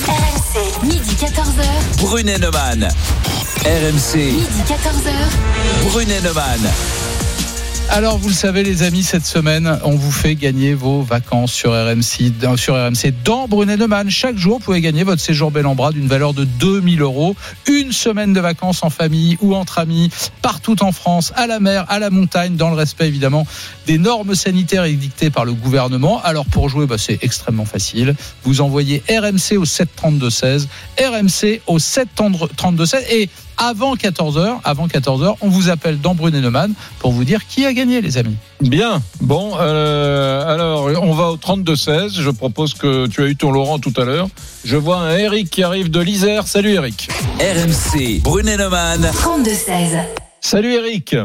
RMC, 0.07 0.85
midi 0.87 1.15
14h. 1.21 1.99
Brunet 2.03 2.39
Neumann. 2.39 2.89
RMC. 3.65 4.17
Midi 4.17 4.63
14h. 4.67 5.91
Brunet 5.91 6.21
Neumann. 6.23 6.61
Alors, 7.91 8.19
vous 8.19 8.29
le 8.29 8.35
savez, 8.35 8.63
les 8.63 8.83
amis, 8.83 9.03
cette 9.03 9.25
semaine, 9.25 9.79
on 9.83 9.93
vous 9.97 10.13
fait 10.13 10.35
gagner 10.35 10.75
vos 10.75 11.01
vacances 11.01 11.53
sur 11.55 11.71
RMC, 11.73 12.31
dans- 12.39 12.59
sur 12.59 12.75
RMC 12.75 13.15
dans 13.25 13.49
Brunet 13.49 13.79
Neumann. 13.79 14.11
Chaque 14.11 14.37
jour, 14.37 14.59
vous 14.59 14.65
pouvez 14.65 14.83
gagner 14.83 15.05
votre 15.05 15.23
séjour 15.23 15.51
bel 15.51 15.65
en 15.67 15.75
bras 15.75 15.91
d'une 15.93 16.07
valeur 16.07 16.35
de 16.35 16.45
2000 16.45 17.01
euros. 17.01 17.35
Une 17.67 17.93
semaine 17.93 18.35
de 18.35 18.41
vacances 18.41 18.83
en 18.83 18.91
famille 18.91 19.39
ou 19.41 19.55
entre 19.55 19.79
amis, 19.79 20.11
partout 20.43 20.83
en 20.83 20.93
France, 20.93 21.33
à 21.35 21.47
la 21.47 21.61
mer, 21.61 21.87
à 21.89 21.99
la 21.99 22.11
montagne, 22.11 22.57
dans 22.57 22.69
le 22.69 22.77
respect 22.77 23.09
évidemment 23.09 23.47
des 23.87 23.97
normes 23.97 24.35
sanitaires 24.35 24.85
édictées 24.85 25.31
par 25.31 25.47
le 25.47 25.55
gouvernement. 25.55 26.21
Alors, 26.23 26.45
pour 26.45 26.69
jouer, 26.69 26.87
bah, 26.87 26.99
c'est 26.99 27.19
extrêmement 27.23 27.65
facile. 27.65 28.15
Vous 28.45 28.61
envoyez 28.61 29.03
RMC 29.09 29.57
au 29.57 29.65
732-16, 29.65 30.69
RMC 31.01 31.63
au 31.67 31.79
732-16 31.79 33.03
et 33.11 33.31
avant 33.59 33.95
14h, 33.95 34.61
avant 34.65 34.87
14h, 34.87 35.37
on 35.41 35.49
vous 35.49 35.69
appelle 35.69 36.01
dans 36.01 36.15
Brunet 36.15 36.41
Neumann 36.41 36.73
pour 37.01 37.13
vous 37.13 37.25
dire 37.25 37.47
qui 37.47 37.67
a 37.67 37.73
gagné, 37.73 38.01
les 38.01 38.17
amis. 38.17 38.37
Bien. 38.61 39.03
Bon, 39.21 39.53
euh, 39.59 40.47
alors, 40.47 40.85
on 41.03 41.13
va 41.13 41.31
au 41.31 41.37
32-16. 41.37 42.21
Je 42.21 42.31
propose 42.31 42.75
que 42.75 43.07
tu 43.07 43.23
as 43.23 43.27
eu 43.27 43.37
ton 43.37 43.51
Laurent 43.51 43.79
tout 43.79 43.93
à 43.97 44.05
l'heure. 44.05 44.29
Je 44.65 44.77
vois 44.77 44.99
un 44.99 45.17
Eric 45.17 45.51
qui 45.51 45.63
arrive 45.63 45.91
de 45.91 46.01
l'Isère. 46.01 46.47
Salut 46.47 46.73
Eric. 46.73 47.09
RMC. 47.41 48.21
Brunet 48.23 48.57
Neumann. 48.57 49.03
32-16. 49.03 50.05
Salut 50.41 50.75
Eric. 50.75 51.17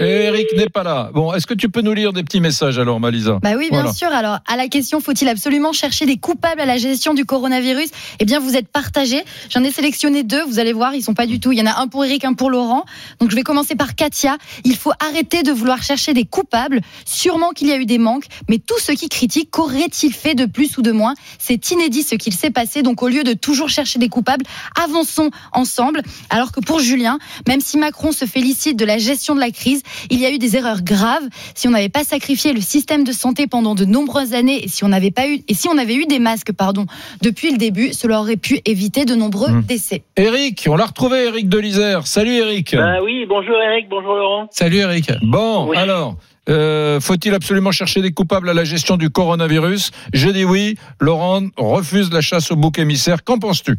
Eric 0.00 0.46
n'est 0.56 0.68
pas 0.68 0.82
là. 0.82 1.10
Bon, 1.12 1.32
est-ce 1.34 1.46
que 1.46 1.54
tu 1.54 1.68
peux 1.68 1.80
nous 1.80 1.92
lire 1.94 2.12
des 2.12 2.22
petits 2.22 2.40
messages 2.40 2.78
alors, 2.78 3.00
Malisa 3.00 3.38
Bah 3.42 3.50
oui, 3.56 3.68
bien 3.70 3.80
Voilà. 3.80 3.92
sûr. 3.92 4.08
Alors, 4.08 4.38
à 4.46 4.56
la 4.56 4.68
question, 4.68 5.00
faut-il 5.00 5.28
absolument 5.28 5.72
chercher 5.72 6.06
des 6.06 6.16
coupables 6.16 6.60
à 6.60 6.66
la 6.66 6.76
gestion 6.78 7.14
du 7.14 7.24
coronavirus? 7.24 7.88
Eh 8.20 8.24
bien, 8.24 8.38
vous 8.40 8.56
êtes 8.56 8.68
partagés. 8.68 9.22
J'en 9.50 9.62
ai 9.64 9.70
sélectionné 9.70 10.22
deux. 10.22 10.44
Vous 10.44 10.58
allez 10.58 10.72
voir, 10.72 10.94
ils 10.94 11.02
sont 11.02 11.14
pas 11.14 11.26
du 11.26 11.40
tout. 11.40 11.52
Il 11.52 11.58
y 11.58 11.62
en 11.62 11.66
a 11.66 11.80
un 11.80 11.88
pour 11.88 12.04
Eric, 12.04 12.24
un 12.24 12.34
pour 12.34 12.50
Laurent. 12.50 12.84
Donc, 13.20 13.30
je 13.30 13.36
vais 13.36 13.42
commencer 13.42 13.74
par 13.74 13.94
Katia. 13.94 14.36
Il 14.64 14.76
faut 14.76 14.92
arrêter 15.00 15.42
de 15.42 15.52
vouloir 15.52 15.82
chercher 15.82 16.14
des 16.14 16.24
coupables. 16.24 16.80
Sûrement 17.04 17.50
qu'il 17.50 17.68
y 17.68 17.72
a 17.72 17.76
eu 17.76 17.86
des 17.86 17.98
manques, 17.98 18.26
mais 18.48 18.58
tous 18.58 18.78
ceux 18.78 18.94
qui 18.94 19.08
critiquent, 19.08 19.50
qu'auraient-ils 19.50 20.12
fait 20.12 20.34
de 20.34 20.46
plus 20.46 20.76
ou 20.78 20.82
de 20.82 20.92
moins? 20.92 21.14
C'est 21.38 21.70
inédit 21.70 22.02
ce 22.02 22.14
qu'il 22.14 22.34
s'est 22.34 22.50
passé. 22.50 22.82
Donc, 22.82 23.02
au 23.02 23.08
lieu 23.08 23.24
de 23.24 23.32
toujours 23.32 23.68
chercher 23.68 23.98
des 23.98 24.08
coupables, 24.08 24.44
avançons 24.80 25.30
ensemble. 25.52 26.02
Alors 26.30 26.52
que 26.52 26.60
pour 26.60 26.80
Julien, 26.80 27.18
même 27.46 27.60
si 27.60 27.78
Macron 27.78 28.12
se 28.12 28.24
félicite 28.24 28.78
de 28.78 28.84
la 28.84 28.98
gestion 28.98 29.34
de 29.34 29.40
la 29.40 29.50
crise, 29.50 29.82
il 30.10 30.18
y 30.20 30.26
a 30.26 30.30
eu 30.30 30.38
des 30.38 30.56
erreurs 30.56 30.82
graves. 30.82 31.26
Si 31.54 31.68
on 31.68 31.70
n'avait 31.70 31.88
pas 31.88 32.04
sacrifié 32.04 32.52
le 32.52 32.60
système 32.60 33.04
de 33.04 33.12
santé 33.12 33.46
pendant 33.46 33.74
de 33.74 33.84
nombreuses 33.84 34.34
années 34.34 34.64
et 34.64 34.68
si 34.68 34.84
on 34.84 34.88
n'avait 34.88 35.10
pas 35.10 35.28
eu 35.28 35.40
et 35.48 35.54
si 35.54 35.68
on 35.68 35.78
avait 35.78 35.94
eu 35.94 36.06
des 36.06 36.18
masques, 36.18 36.52
pardon, 36.52 36.86
depuis 37.22 37.50
le 37.50 37.58
début, 37.58 37.92
cela 37.92 38.20
aurait 38.20 38.36
pu 38.36 38.60
éviter 38.64 39.04
de 39.04 39.14
nombreux 39.14 39.50
Mmh. 39.50 39.62
décès. 39.62 40.02
Eric, 40.16 40.66
on 40.68 40.76
l'a 40.76 40.86
retrouvé, 40.86 41.24
Eric 41.26 41.48
de 41.48 41.58
l'Isère. 41.58 42.06
Salut 42.06 42.34
Eric. 42.34 42.74
Bah 42.76 43.02
oui, 43.02 43.24
bonjour 43.28 43.54
Eric, 43.60 43.88
bonjour 43.88 44.14
Laurent. 44.14 44.48
Salut 44.50 44.78
Eric. 44.78 45.10
Bon, 45.22 45.68
Oui. 45.68 45.76
alors, 45.76 46.16
Euh, 46.50 46.98
Faut-il 46.98 47.34
absolument 47.34 47.72
chercher 47.72 48.00
des 48.00 48.10
coupables 48.12 48.48
à 48.48 48.54
la 48.54 48.64
gestion 48.64 48.96
du 48.96 49.10
coronavirus? 49.10 49.90
Je 50.14 50.30
dis 50.30 50.44
oui. 50.46 50.76
Laurent 50.98 51.42
refuse 51.58 52.10
la 52.10 52.22
chasse 52.22 52.50
au 52.50 52.56
bouc 52.56 52.78
émissaire. 52.78 53.22
Qu'en 53.22 53.38
penses-tu? 53.38 53.76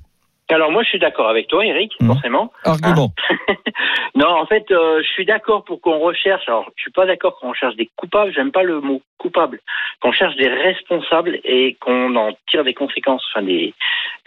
Alors 0.52 0.72
moi, 0.72 0.84
je 0.84 0.90
suis 0.90 1.00
d'accord 1.00 1.30
avec 1.30 1.48
toi, 1.48 1.66
Eric, 1.66 1.94
Mhm. 2.02 2.08
forcément. 2.08 2.52
Argument. 2.64 3.12
Non, 4.16 4.28
en 4.28 4.46
fait, 4.48 4.70
euh, 4.72 5.02
je 5.02 5.08
suis 5.08 5.24
d'accord 5.26 5.64
pour 5.64 5.80
qu'on 5.80 6.00
recherche. 6.00 6.44
Alors, 6.48 6.66
je 6.76 6.82
suis 6.82 6.92
pas 6.92 7.06
d'accord 7.06 7.38
qu'on 7.40 7.54
cherche 7.54 7.76
des 7.76 7.90
coupables. 7.96 8.34
J'aime 8.34 8.52
pas 8.52 8.64
le 8.64 8.82
mot 8.82 9.02
coupable. 9.18 9.60
Qu'on 10.02 10.12
cherche 10.12 10.36
des 10.36 10.50
responsables 10.50 11.40
et 11.46 11.76
qu'on 11.80 12.16
en 12.16 12.32
tire 12.50 12.64
des 12.66 12.74
conséquences. 12.74 13.24
Enfin, 13.32 13.44
des 13.46 13.74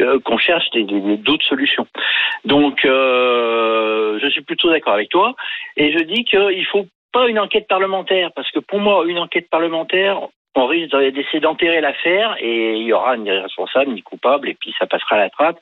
euh, 0.01 0.18
qu'on 0.20 0.39
cherche 0.39 0.70
d'autres 0.73 1.45
solutions. 1.45 1.87
Donc, 2.45 2.85
euh, 2.85 4.18
je 4.23 4.29
suis 4.29 4.43
plutôt 4.43 4.70
d'accord 4.70 4.95
avec 4.95 5.11
toi. 5.11 5.35
Et 5.77 5.93
je 5.93 5.99
dis 6.05 6.25
qu'il 6.25 6.66
faut 6.66 6.87
pas 7.12 7.29
une 7.29 7.39
enquête 7.39 7.68
parlementaire 7.68 8.31
parce 8.35 8.51
que 8.51 8.61
pour 8.61 8.79
moi, 8.79 9.05
une 9.07 9.18
enquête 9.18 9.51
parlementaire. 9.51 10.20
On 10.55 10.66
risque 10.66 10.95
d'essayer 10.95 11.41
d'enterrer 11.41 11.81
l'affaire 11.81 12.37
et 12.39 12.75
il 12.75 12.83
y 12.83 12.93
aura 12.93 13.16
ni 13.16 13.31
responsable 13.31 13.91
ni 13.93 14.03
coupable 14.03 14.51
et 14.51 14.55
puis 14.55 14.75
ça 14.79 14.87
passera 14.87 15.16
à 15.16 15.20
la 15.20 15.31
trappe, 15.31 15.57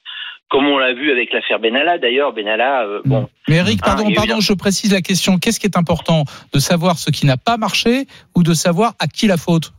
comme 0.50 0.66
on 0.66 0.78
l'a 0.78 0.92
vu 0.92 1.10
avec 1.10 1.32
l'affaire 1.32 1.58
Benalla. 1.60 1.96
D'ailleurs, 1.98 2.32
Benalla, 2.32 2.82
euh, 2.82 3.00
bon, 3.04 3.28
Mais 3.48 3.56
Eric, 3.56 3.78
Ah, 3.82 3.86
pardon, 3.86 4.04
il 4.08 4.14
pardon, 4.14 4.40
je 4.40 4.52
précise 4.52 4.92
la 4.92 5.00
question. 5.00 5.38
Qu'est-ce 5.38 5.58
qui 5.60 5.66
est 5.66 5.76
important 5.78 6.24
de 6.52 6.58
savoir 6.58 6.98
ce 6.98 7.10
qui 7.10 7.24
n'a 7.24 7.36
pas 7.36 7.56
marché 7.56 8.06
ou 8.34 8.42
de 8.42 8.52
savoir 8.52 8.94
à 8.98 9.06
qui 9.06 9.26
la 9.28 9.36
faute 9.36 9.72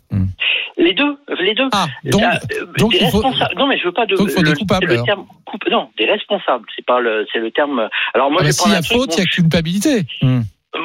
Les 0.78 0.94
deux, 0.94 1.18
les 1.42 1.54
deux. 1.54 1.68
Ah, 1.74 1.88
donc, 2.06 2.22
Ah, 2.26 2.40
euh, 2.60 2.66
donc 2.78 2.92
des 2.94 3.00
il 3.02 3.08
faut-. 3.12 3.22
Non, 3.58 3.68
mais 3.68 3.78
je 3.78 3.84
veux 3.86 3.92
pas 3.92 4.06
de. 4.06 4.16
donc 4.16 4.28
il 4.30 4.34
faut 4.34 4.42
des 4.44 4.52
le- 4.52 4.58
coupables, 4.58 4.88
le 4.88 5.04
terme 5.04 5.26
coupe- 5.46 5.70
Non, 5.70 5.90
des 5.98 6.06
responsables. 6.06 6.66
C'est 6.76 6.86
pas 6.86 7.00
le, 7.00 7.28
c'est 7.32 7.40
le 7.40 7.52
terme. 7.52 7.88
Alors 8.14 8.32
moi, 8.32 8.40
Ah 8.42 8.44
bah, 8.44 8.48
je 8.48 8.52
S'il 8.54 8.62
prendre 8.62 8.76
y 8.76 8.78
a 8.78 8.82
faute, 8.82 9.14
il 9.16 9.20
y 9.20 9.24
a 9.24 9.26
culpabilité. 9.26 10.06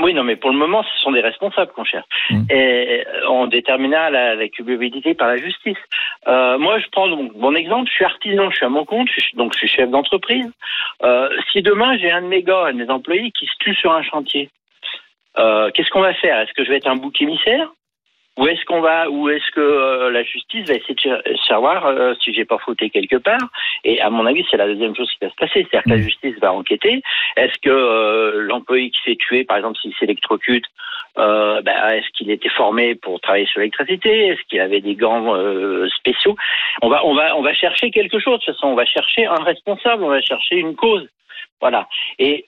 Oui, 0.03 0.15
non, 0.15 0.25
mais 0.25 0.37
pour 0.37 0.51
le 0.51 0.57
moment, 0.57 0.83
ce 0.83 1.01
sont 1.01 1.13
des 1.13 1.21
responsables 1.21 1.71
qu'on 1.73 1.85
cherche. 1.85 2.07
Hmm. 2.31 2.43
Et 2.51 3.05
euh, 3.07 3.29
on 3.29 3.47
déterminera 3.47 4.11
la, 4.11 4.35
la 4.35 4.49
culpabilité 4.49 5.15
par 5.15 5.29
la 5.29 5.37
justice. 5.37 5.79
Euh, 6.27 6.59
moi, 6.59 6.79
je 6.81 6.87
prends 6.91 7.09
donc 7.09 7.33
mon 7.37 7.55
exemple. 7.55 7.89
Je 7.89 7.95
suis 7.95 8.05
artisan, 8.05 8.51
je 8.51 8.57
suis 8.57 8.67
à 8.67 8.69
mon 8.69 8.85
compte, 8.85 9.09
je 9.15 9.21
suis, 9.21 9.37
donc 9.37 9.53
je 9.53 9.59
suis 9.59 9.69
chef 9.69 9.89
d'entreprise. 9.89 10.51
Euh, 11.03 11.29
si 11.53 11.63
demain 11.63 11.97
j'ai 11.99 12.11
un 12.11 12.23
de 12.23 12.27
mes 12.27 12.43
gars, 12.43 12.67
un 12.67 12.73
de 12.73 12.79
mes 12.79 12.91
employés 12.91 13.31
qui 13.39 13.47
se 13.47 13.57
tue 13.61 13.75
sur 13.75 13.93
un 13.93 14.03
chantier, 14.03 14.51
euh, 15.39 15.71
qu'est-ce 15.73 15.91
qu'on 15.91 16.01
va 16.01 16.15
faire? 16.15 16.41
Est-ce 16.41 16.53
que 16.53 16.65
je 16.65 16.71
vais 16.71 16.79
être 16.79 16.89
un 16.89 16.97
bouc 16.97 17.21
émissaire? 17.21 17.69
Ou 18.37 18.47
est-ce 18.47 18.65
qu'on 18.65 18.81
va, 18.81 19.09
ou 19.11 19.29
est-ce 19.29 19.51
que 19.53 19.61
euh, 19.61 20.11
la 20.11 20.23
justice 20.23 20.69
va 20.69 20.75
essayer 20.75 20.95
de 20.95 21.37
savoir 21.49 21.87
euh, 21.87 22.15
si 22.23 22.35
j'ai 22.35 22.45
pas 22.45 22.59
fauté 22.59 22.91
quelque 22.91 23.17
part? 23.17 23.49
Et 23.85 24.01
à 24.01 24.11
mon 24.11 24.27
avis, 24.27 24.45
c'est 24.51 24.57
la 24.57 24.67
deuxième 24.67 24.95
chose 24.95 25.11
qui 25.11 25.25
va 25.25 25.31
se 25.31 25.37
passer, 25.37 25.67
c'est-à-dire 25.71 25.85
que 25.85 25.91
la 25.91 26.03
justice 26.03 26.39
va 26.41 26.53
enquêter. 26.53 27.03
Est-ce 27.37 27.59
que 27.61 27.71
euh, 27.71 28.43
l'employé 28.43 28.91
qui 28.91 29.01
s'est 29.05 29.17
tué, 29.17 29.45
par 29.45 29.57
exemple, 29.57 29.79
s'il 29.81 29.95
s'électrocute, 29.95 30.65
euh, 31.19 31.63
ben, 31.63 31.89
est-ce 31.95 32.09
qu'il 32.13 32.31
était 32.31 32.51
formé 32.51 32.95
pour 32.95 33.21
travailler 33.21 33.47
sur 33.47 33.61
l'électricité? 33.61 34.29
Est-ce 34.29 34.43
qu'il 34.49 34.61
avait 34.61 34.83
des 34.83 34.95
gants 34.95 35.35
euh, 35.35 35.89
spéciaux? 35.89 36.37
On 36.83 36.89
va, 36.89 37.07
on 37.07 37.15
va, 37.15 37.37
on 37.37 37.43
va 37.43 37.55
chercher 37.55 37.91
quelque 37.91 38.19
chose. 38.19 38.41
De 38.41 38.45
toute 38.45 38.55
façon, 38.55 38.69
on 38.69 38.75
va 38.75 38.85
chercher 38.85 39.25
un 39.27 39.43
responsable, 39.43 40.05
on 40.05 40.09
va 40.09 40.21
chercher 40.21 40.57
une 40.57 40.77
cause. 40.77 41.09
Voilà. 41.61 41.89
Et 42.19 42.45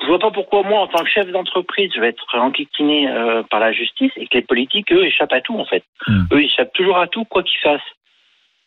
je 0.00 0.06
vois 0.06 0.18
pas 0.18 0.30
pourquoi 0.30 0.62
moi, 0.62 0.80
en 0.80 0.86
tant 0.86 1.04
que 1.04 1.10
chef 1.10 1.30
d'entreprise, 1.30 1.90
je 1.94 2.00
vais 2.00 2.08
être 2.08 2.24
enquiquiné 2.34 3.08
euh, 3.08 3.42
par 3.50 3.60
la 3.60 3.72
justice 3.72 4.12
et 4.16 4.26
que 4.26 4.34
les 4.34 4.42
politiques, 4.42 4.92
eux, 4.92 5.04
échappent 5.04 5.32
à 5.32 5.40
tout, 5.40 5.58
en 5.58 5.64
fait. 5.64 5.84
Eux, 6.32 6.42
ils 6.42 6.46
échappent 6.46 6.72
toujours 6.72 6.98
à 6.98 7.06
tout, 7.06 7.24
quoi 7.24 7.42
qu'ils 7.42 7.60
fassent. 7.60 7.80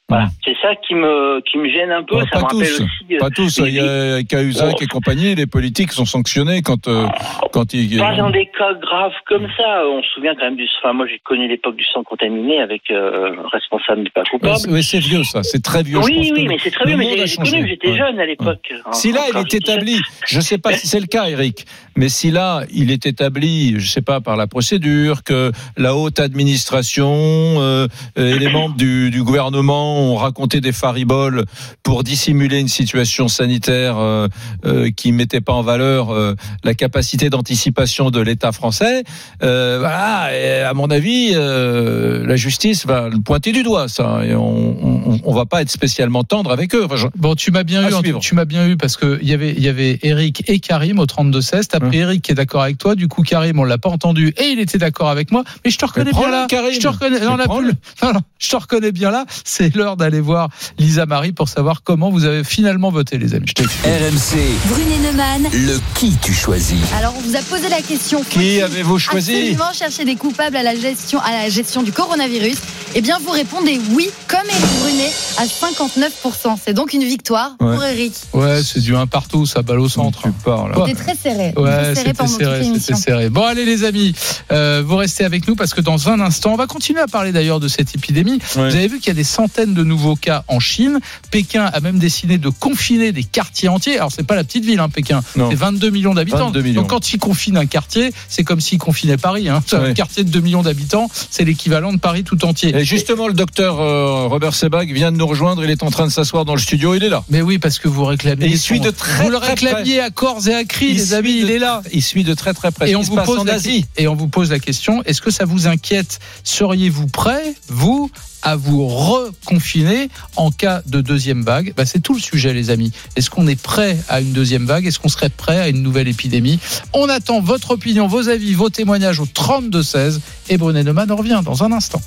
Voilà. 0.10 0.28
C'est 0.44 0.56
ça 0.62 0.76
qui 0.86 0.96
me, 0.96 1.40
qui 1.50 1.58
me 1.58 1.70
gêne 1.70 1.90
un 1.92 2.04
peu. 2.04 2.20
ça 2.20 2.26
pas 2.32 2.40
me 2.40 2.44
rappelle 2.44 2.60
tous, 2.68 2.82
aussi. 2.82 3.16
euh, 3.16 3.20
pas 3.20 3.30
tous. 3.30 3.58
Il 3.66 3.74
y 3.74 3.80
a 3.80 4.22
Cahuzac 4.24 4.82
et 4.82 4.86
compagnie, 4.88 5.34
les 5.34 5.48
politiques 5.48 5.92
sont 5.94 6.06
sanctionnés 6.06 6.62
quand 6.62 6.88
euh, 6.88 7.08
quand 7.54 7.74
ils. 7.74 7.98
Pas 7.98 8.14
dans 8.16 8.30
des 8.30 8.46
cas 8.48 8.74
graves 8.74 9.14
comme 9.26 9.48
ça. 9.58 9.84
On 9.88 10.04
se 10.04 10.10
souvient 10.10 10.36
quand 10.36 10.44
même 10.46 10.58
du. 10.58 10.68
Enfin, 10.84 10.92
moi, 10.94 11.08
j'ai 11.10 11.20
connu 11.24 11.48
l'époque 11.48 11.78
du 11.78 11.86
sang 11.86 12.04
contaminé 12.04 12.60
avec 12.62 12.82
euh, 12.92 13.32
responsable 13.52 14.04
n'est 14.04 14.10
pas 14.10 14.24
coupable. 14.30 14.60
Oui, 14.68 14.84
c'est 14.84 15.00
vieux 15.00 15.24
ça, 15.24 15.42
c'est 15.42 15.64
très 15.64 15.84
vieux. 15.84 16.00
je 16.02 16.06
oui, 16.06 16.16
pense 16.18 16.32
oui, 16.32 16.44
que 16.44 16.50
mais 16.50 16.58
c'est 16.62 16.72
très 16.72 16.86
bien. 16.86 16.98
Mais 16.98 17.26
j'ai 17.26 17.38
connu, 17.38 17.68
j'étais 17.68 17.90
Ouais. 17.92 17.98
jeune 17.98 18.20
à 18.20 18.26
l'époque. 18.26 18.74
Si 18.92 19.14
là, 19.14 19.22
il 19.34 19.38
est 19.40 19.54
établi, 19.54 20.00
je 20.28 20.38
ne 20.38 20.42
sais 20.42 20.58
pas 20.58 20.74
si 20.74 20.86
c'est 20.88 21.00
le 21.00 21.08
cas, 21.08 21.28
Eric, 21.30 21.66
mais 21.96 22.10
si 22.10 22.30
là, 22.30 22.64
il 22.74 22.92
est 22.92 23.06
établi, 23.06 23.70
je 23.72 23.76
ne 23.76 23.82
sais 23.82 24.02
pas, 24.02 24.20
par 24.20 24.36
la 24.36 24.48
procédure, 24.48 25.24
que 25.24 25.52
la 25.78 25.96
haute 25.96 26.20
administration 26.20 27.14
euh, 27.62 27.88
et 28.18 28.38
les 28.38 28.50
membres 28.50 28.76
du, 28.76 29.10
du 29.10 29.24
gouvernement 29.24 29.93
ont 29.94 30.16
raconté 30.16 30.62
des 30.62 30.72
fariboles 30.72 31.46
pour 31.84 32.04
dissimuler 32.04 32.60
une 32.60 32.68
situation 32.68 33.28
sanitaire 33.28 33.98
euh, 33.98 34.28
euh, 34.66 34.90
qui 34.96 35.12
ne 35.12 35.18
mettait 35.18 35.42
pas 35.42 35.54
en 35.54 35.62
valeur 35.62 36.12
euh, 36.14 36.36
la 36.64 36.74
capacité 36.74 37.30
d'anticipation 37.30 38.10
de 38.12 38.20
l'État 38.20 38.52
français, 38.52 39.04
voilà, 39.42 40.30
et 40.38 40.62
à 40.62 40.74
mon 40.74 40.90
avis, 40.90 41.34
la 41.34 42.36
justice 42.36 42.86
va 42.86 43.10
le 43.10 43.20
pointer 43.20 43.52
du 43.52 43.64
doigt, 43.64 43.88
ça, 43.88 44.22
et 44.26 44.36
on 44.36 45.20
ne 45.26 45.34
va 45.34 45.46
pas 45.46 45.62
être 45.62 45.70
spécialement 45.72 46.24
tendre 46.24 46.52
avec 46.52 46.74
eux. 46.76 46.84
Enfin, 46.86 46.96
je- 46.96 47.08
Bon, 47.16 47.36
tu 47.36 47.52
m'as 47.52 47.64
bien 47.64 47.84
À 47.86 47.90
eu, 47.90 47.94
suivre. 47.94 48.20
tu 48.20 48.36
m'as 48.36 48.46
bien 48.46 48.68
eu 48.68 48.76
parce 48.78 48.98
que 48.98 49.24
y 49.24 49.34
avait, 49.34 49.52
il 49.52 49.62
y 49.64 49.68
avait 49.70 50.00
Eric 50.04 50.44
et 50.50 50.60
Karim 50.60 51.00
au 51.00 51.06
32-16. 51.06 51.68
T'as 51.68 51.80
pris 51.80 51.98
Eric 51.98 52.22
qui 52.22 52.32
est 52.32 52.36
d'accord 52.36 52.62
avec 52.64 52.78
toi. 52.78 52.96
Du 52.96 53.08
coup, 53.08 53.22
Karim, 53.24 53.60
on 53.60 53.64
l'a 53.64 53.78
pas 53.78 53.90
entendu 53.90 54.34
et 54.38 54.46
il 54.48 54.60
était 54.60 54.78
d'accord 54.78 55.10
avec 55.10 55.32
moi. 55.32 55.44
Mais 55.64 55.72
je 55.72 55.78
te 55.78 55.86
reconnais 55.86 56.12
bien 56.12 56.30
là. 56.30 56.46
Karim. 56.50 56.72
Je 56.74 56.80
te 56.80 56.88
reconnais, 56.88 57.20
non, 57.20 57.32
Mais 57.32 57.38
là, 57.38 57.44
prends-le. 57.46 57.70
plus- 57.74 57.78
non, 58.04 58.14
non, 58.14 58.20
je 58.40 58.50
te 58.50 58.56
reconnais 58.56 58.92
bien 58.92 59.12
là. 59.12 59.26
C'est 59.44 59.76
l'heure 59.84 59.98
d'aller 59.98 60.22
voir 60.22 60.50
Lisa 60.80 61.06
Marie 61.06 61.32
pour 61.34 61.50
savoir 61.50 61.84
comment 61.84 62.10
vous 62.10 62.26
avez 62.26 62.44
finalement 62.44 62.90
voté, 62.92 63.18
les 63.18 63.34
amis. 63.36 63.52
RMC, 63.84 64.38
Brunet 64.70 64.98
Neumann. 65.12 65.44
le 65.54 65.80
qui 65.96 66.16
tu 66.22 66.34
choisis 66.34 66.80
Alors, 66.98 67.14
on 67.18 67.22
vous 67.22 67.36
a 67.36 67.42
posé 67.42 67.70
la 67.70 67.82
question. 67.82 68.22
Qui 68.30 68.62
avez-vous 68.62 69.00
choisi 69.00 69.34
Absolument 69.36 69.74
chercher 69.74 70.06
des 70.06 70.16
coupables 70.16 70.56
à 70.56 70.64
la 70.64 70.76
gestion, 70.76 71.20
à 71.20 71.32
la 71.32 71.50
gestion 71.50 71.84
du 71.84 71.92
coronavirus? 71.92 72.58
Eh 72.96 73.02
bien, 73.02 73.18
vous 73.26 73.32
répondez 73.32 73.80
oui, 73.94 74.10
comme 74.28 74.40
Eric 74.48 74.80
Brunet, 74.82 75.12
à 75.38 75.46
59%. 75.46 76.58
C'est 76.64 76.74
donc 76.74 76.94
une 76.94 77.04
victoire 77.04 77.56
Ouais. 77.60 77.74
pour 77.76 77.84
Eric. 77.84 78.14
Ouais, 78.34 78.62
c'est 78.64 78.80
du 78.82 78.96
1 78.96 79.08
partout, 79.08 79.46
ça 79.46 79.62
balle 79.64 79.80
au 79.80 79.90
centre. 79.90 80.22
Tu 80.24 80.32
parles. 80.46 80.74
C'était 80.86 81.04
très 81.04 81.16
serré. 81.16 81.54
Ouais, 81.58 81.94
très 81.94 81.96
serré 81.96 82.14
c'était 82.14 82.28
serré, 82.44 82.64
c'était 82.80 82.96
serré. 82.96 83.30
Bon, 83.30 83.44
allez 83.44 83.66
les 83.66 83.84
amis, 83.84 84.14
euh, 84.52 84.84
vous 84.86 84.96
restez 84.96 85.26
avec 85.26 85.48
nous 85.48 85.56
parce 85.56 85.74
que 85.74 85.82
dans 85.82 86.10
un 86.10 86.20
instant, 86.20 86.54
on 86.54 86.56
va 86.56 86.68
continuer 86.68 87.00
à 87.02 87.08
parler 87.08 87.32
d'ailleurs 87.32 87.60
de 87.60 87.68
cette 87.68 87.96
épidémie. 87.96 88.40
Ouais. 88.56 88.70
Vous 88.70 88.76
avez 88.76 88.88
vu 88.88 89.00
qu'il 89.00 89.08
y 89.08 89.12
a 89.12 89.16
des 89.16 89.24
centaines 89.24 89.73
de 89.74 89.84
nouveaux 89.84 90.16
cas 90.16 90.44
en 90.48 90.60
Chine. 90.60 91.00
Pékin 91.32 91.66
a 91.66 91.80
même 91.80 92.00
décidé 92.00 92.38
de 92.38 92.50
confiner 92.50 93.12
des 93.12 93.24
quartiers 93.24 93.70
entiers. 93.70 93.98
Alors 93.98 94.12
c'est 94.12 94.24
pas 94.24 94.36
la 94.36 94.44
petite 94.44 94.66
ville, 94.66 94.80
hein, 94.80 94.90
Pékin. 94.90 95.22
C'est 95.36 95.56
22 95.56 95.90
millions 95.90 96.14
d'habitants. 96.14 96.48
22 96.48 96.62
millions. 96.62 96.82
Donc 96.82 96.90
quand 96.90 97.14
ils 97.14 97.20
confinent 97.20 97.58
un 97.58 97.66
quartier, 97.66 98.12
c'est 98.30 98.44
comme 98.44 98.62
s'ils 98.62 98.80
confinaient 98.80 99.18
Paris. 99.18 99.50
Hein. 99.50 99.64
Un 99.74 99.94
quartier 99.94 100.24
de 100.24 100.30
2 100.30 100.40
millions 100.40 100.62
d'habitants, 100.62 101.10
c'est 101.30 101.44
l'équivalent 101.44 101.94
de 101.94 102.00
Paris 102.00 102.24
tout 102.24 102.46
entier. 102.46 102.76
Et 102.76 102.86
justement, 102.86 103.28
le 103.28 103.34
docteur 103.34 103.80
euh, 103.80 104.28
Robert 104.28 104.54
Sebag 104.54 104.92
vient 104.92 105.12
de 105.12 105.18
nous 105.18 105.28
rejoindre. 105.28 105.64
Il 105.64 105.70
est 105.70 105.84
en 105.84 105.92
train 105.92 106.06
de 106.06 106.12
s'asseoir 106.12 106.46
dans 106.46 106.56
le 106.56 106.62
studio. 106.62 106.96
Il 106.96 107.04
est 107.04 107.10
là. 107.10 107.24
Mais 107.30 107.42
oui, 107.42 107.58
parce 107.58 107.80
que 107.80 107.88
vous 107.88 108.06
réclamiez. 108.06 108.46
Et 108.48 108.50
il 108.50 108.60
suit 108.60 108.80
de 108.80 108.92
très, 108.92 109.24
Vous 109.24 109.30
le 109.30 109.38
réclamiez 109.38 110.00
à 110.00 110.10
corps 110.10 110.48
et 110.48 110.54
à 110.54 110.64
cri, 110.64 110.94
les 110.94 111.06
suit 111.06 111.16
amis. 111.16 111.34
de- 111.42 111.46
Il 111.46 111.52
est 111.52 111.60
là. 111.60 111.82
Il 111.92 112.04
suit 112.04 112.24
de 112.24 112.34
très 112.34 112.54
très 112.54 112.72
près. 112.72 112.94
On, 112.96 113.02
vous 113.02 113.16
pose 113.16 113.46
la, 113.46 113.58
et 113.98 114.08
on 114.08 114.16
vous 114.16 114.28
pose 114.28 114.52
la 114.52 114.60
question 114.60 115.04
est-ce 115.06 115.22
que 115.22 115.32
ça 115.32 115.46
vous 115.46 115.68
inquiète? 115.68 116.20
Seriez-vous 116.44 117.08
prêt, 117.08 117.56
vous, 117.68 118.10
à 118.44 118.56
vous 118.56 118.88
reconfiner 118.88 120.10
en 120.36 120.52
cas 120.52 120.82
de 120.86 121.02
deuxième 121.02 121.44
vague 121.44 121.74
bah, 121.76 121.86
C'est 121.86 122.00
tout 122.00 122.14
le 122.14 122.20
sujet, 122.20 122.54
les 122.54 122.70
amis. 122.70 122.92
Est-ce 123.16 123.30
qu'on 123.30 123.48
est 123.48 123.60
prêt 123.60 123.98
à 124.10 124.22
une 124.22 124.34
deuxième 124.34 124.66
vague? 124.66 124.86
Est-ce 124.86 125.00
qu'on 125.00 125.10
serait 125.10 125.30
prêt 125.30 125.60
à 125.60 125.70
une 125.70 125.82
nouvelle 125.82 126.08
épidémie? 126.08 126.60
On 126.94 127.10
attend 127.10 127.40
votre 127.40 127.72
opinion, 127.72 128.08
vos 128.08 128.30
avis, 128.30 128.54
vos 128.54 128.70
témoignages 128.70 129.20
au 129.20 129.26
32-16. 129.26 130.20
Et 130.50 130.58
Brunet 130.58 130.84
Neumann 130.84 131.12
revient 131.12 131.42
dans 131.44 131.64
un 131.64 131.72
instant. 131.72 132.02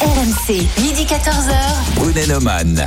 RMC, 0.00 0.66
midi 0.82 1.04
14h. 1.04 1.54
Brunet 1.96 2.26
Neumann. 2.26 2.82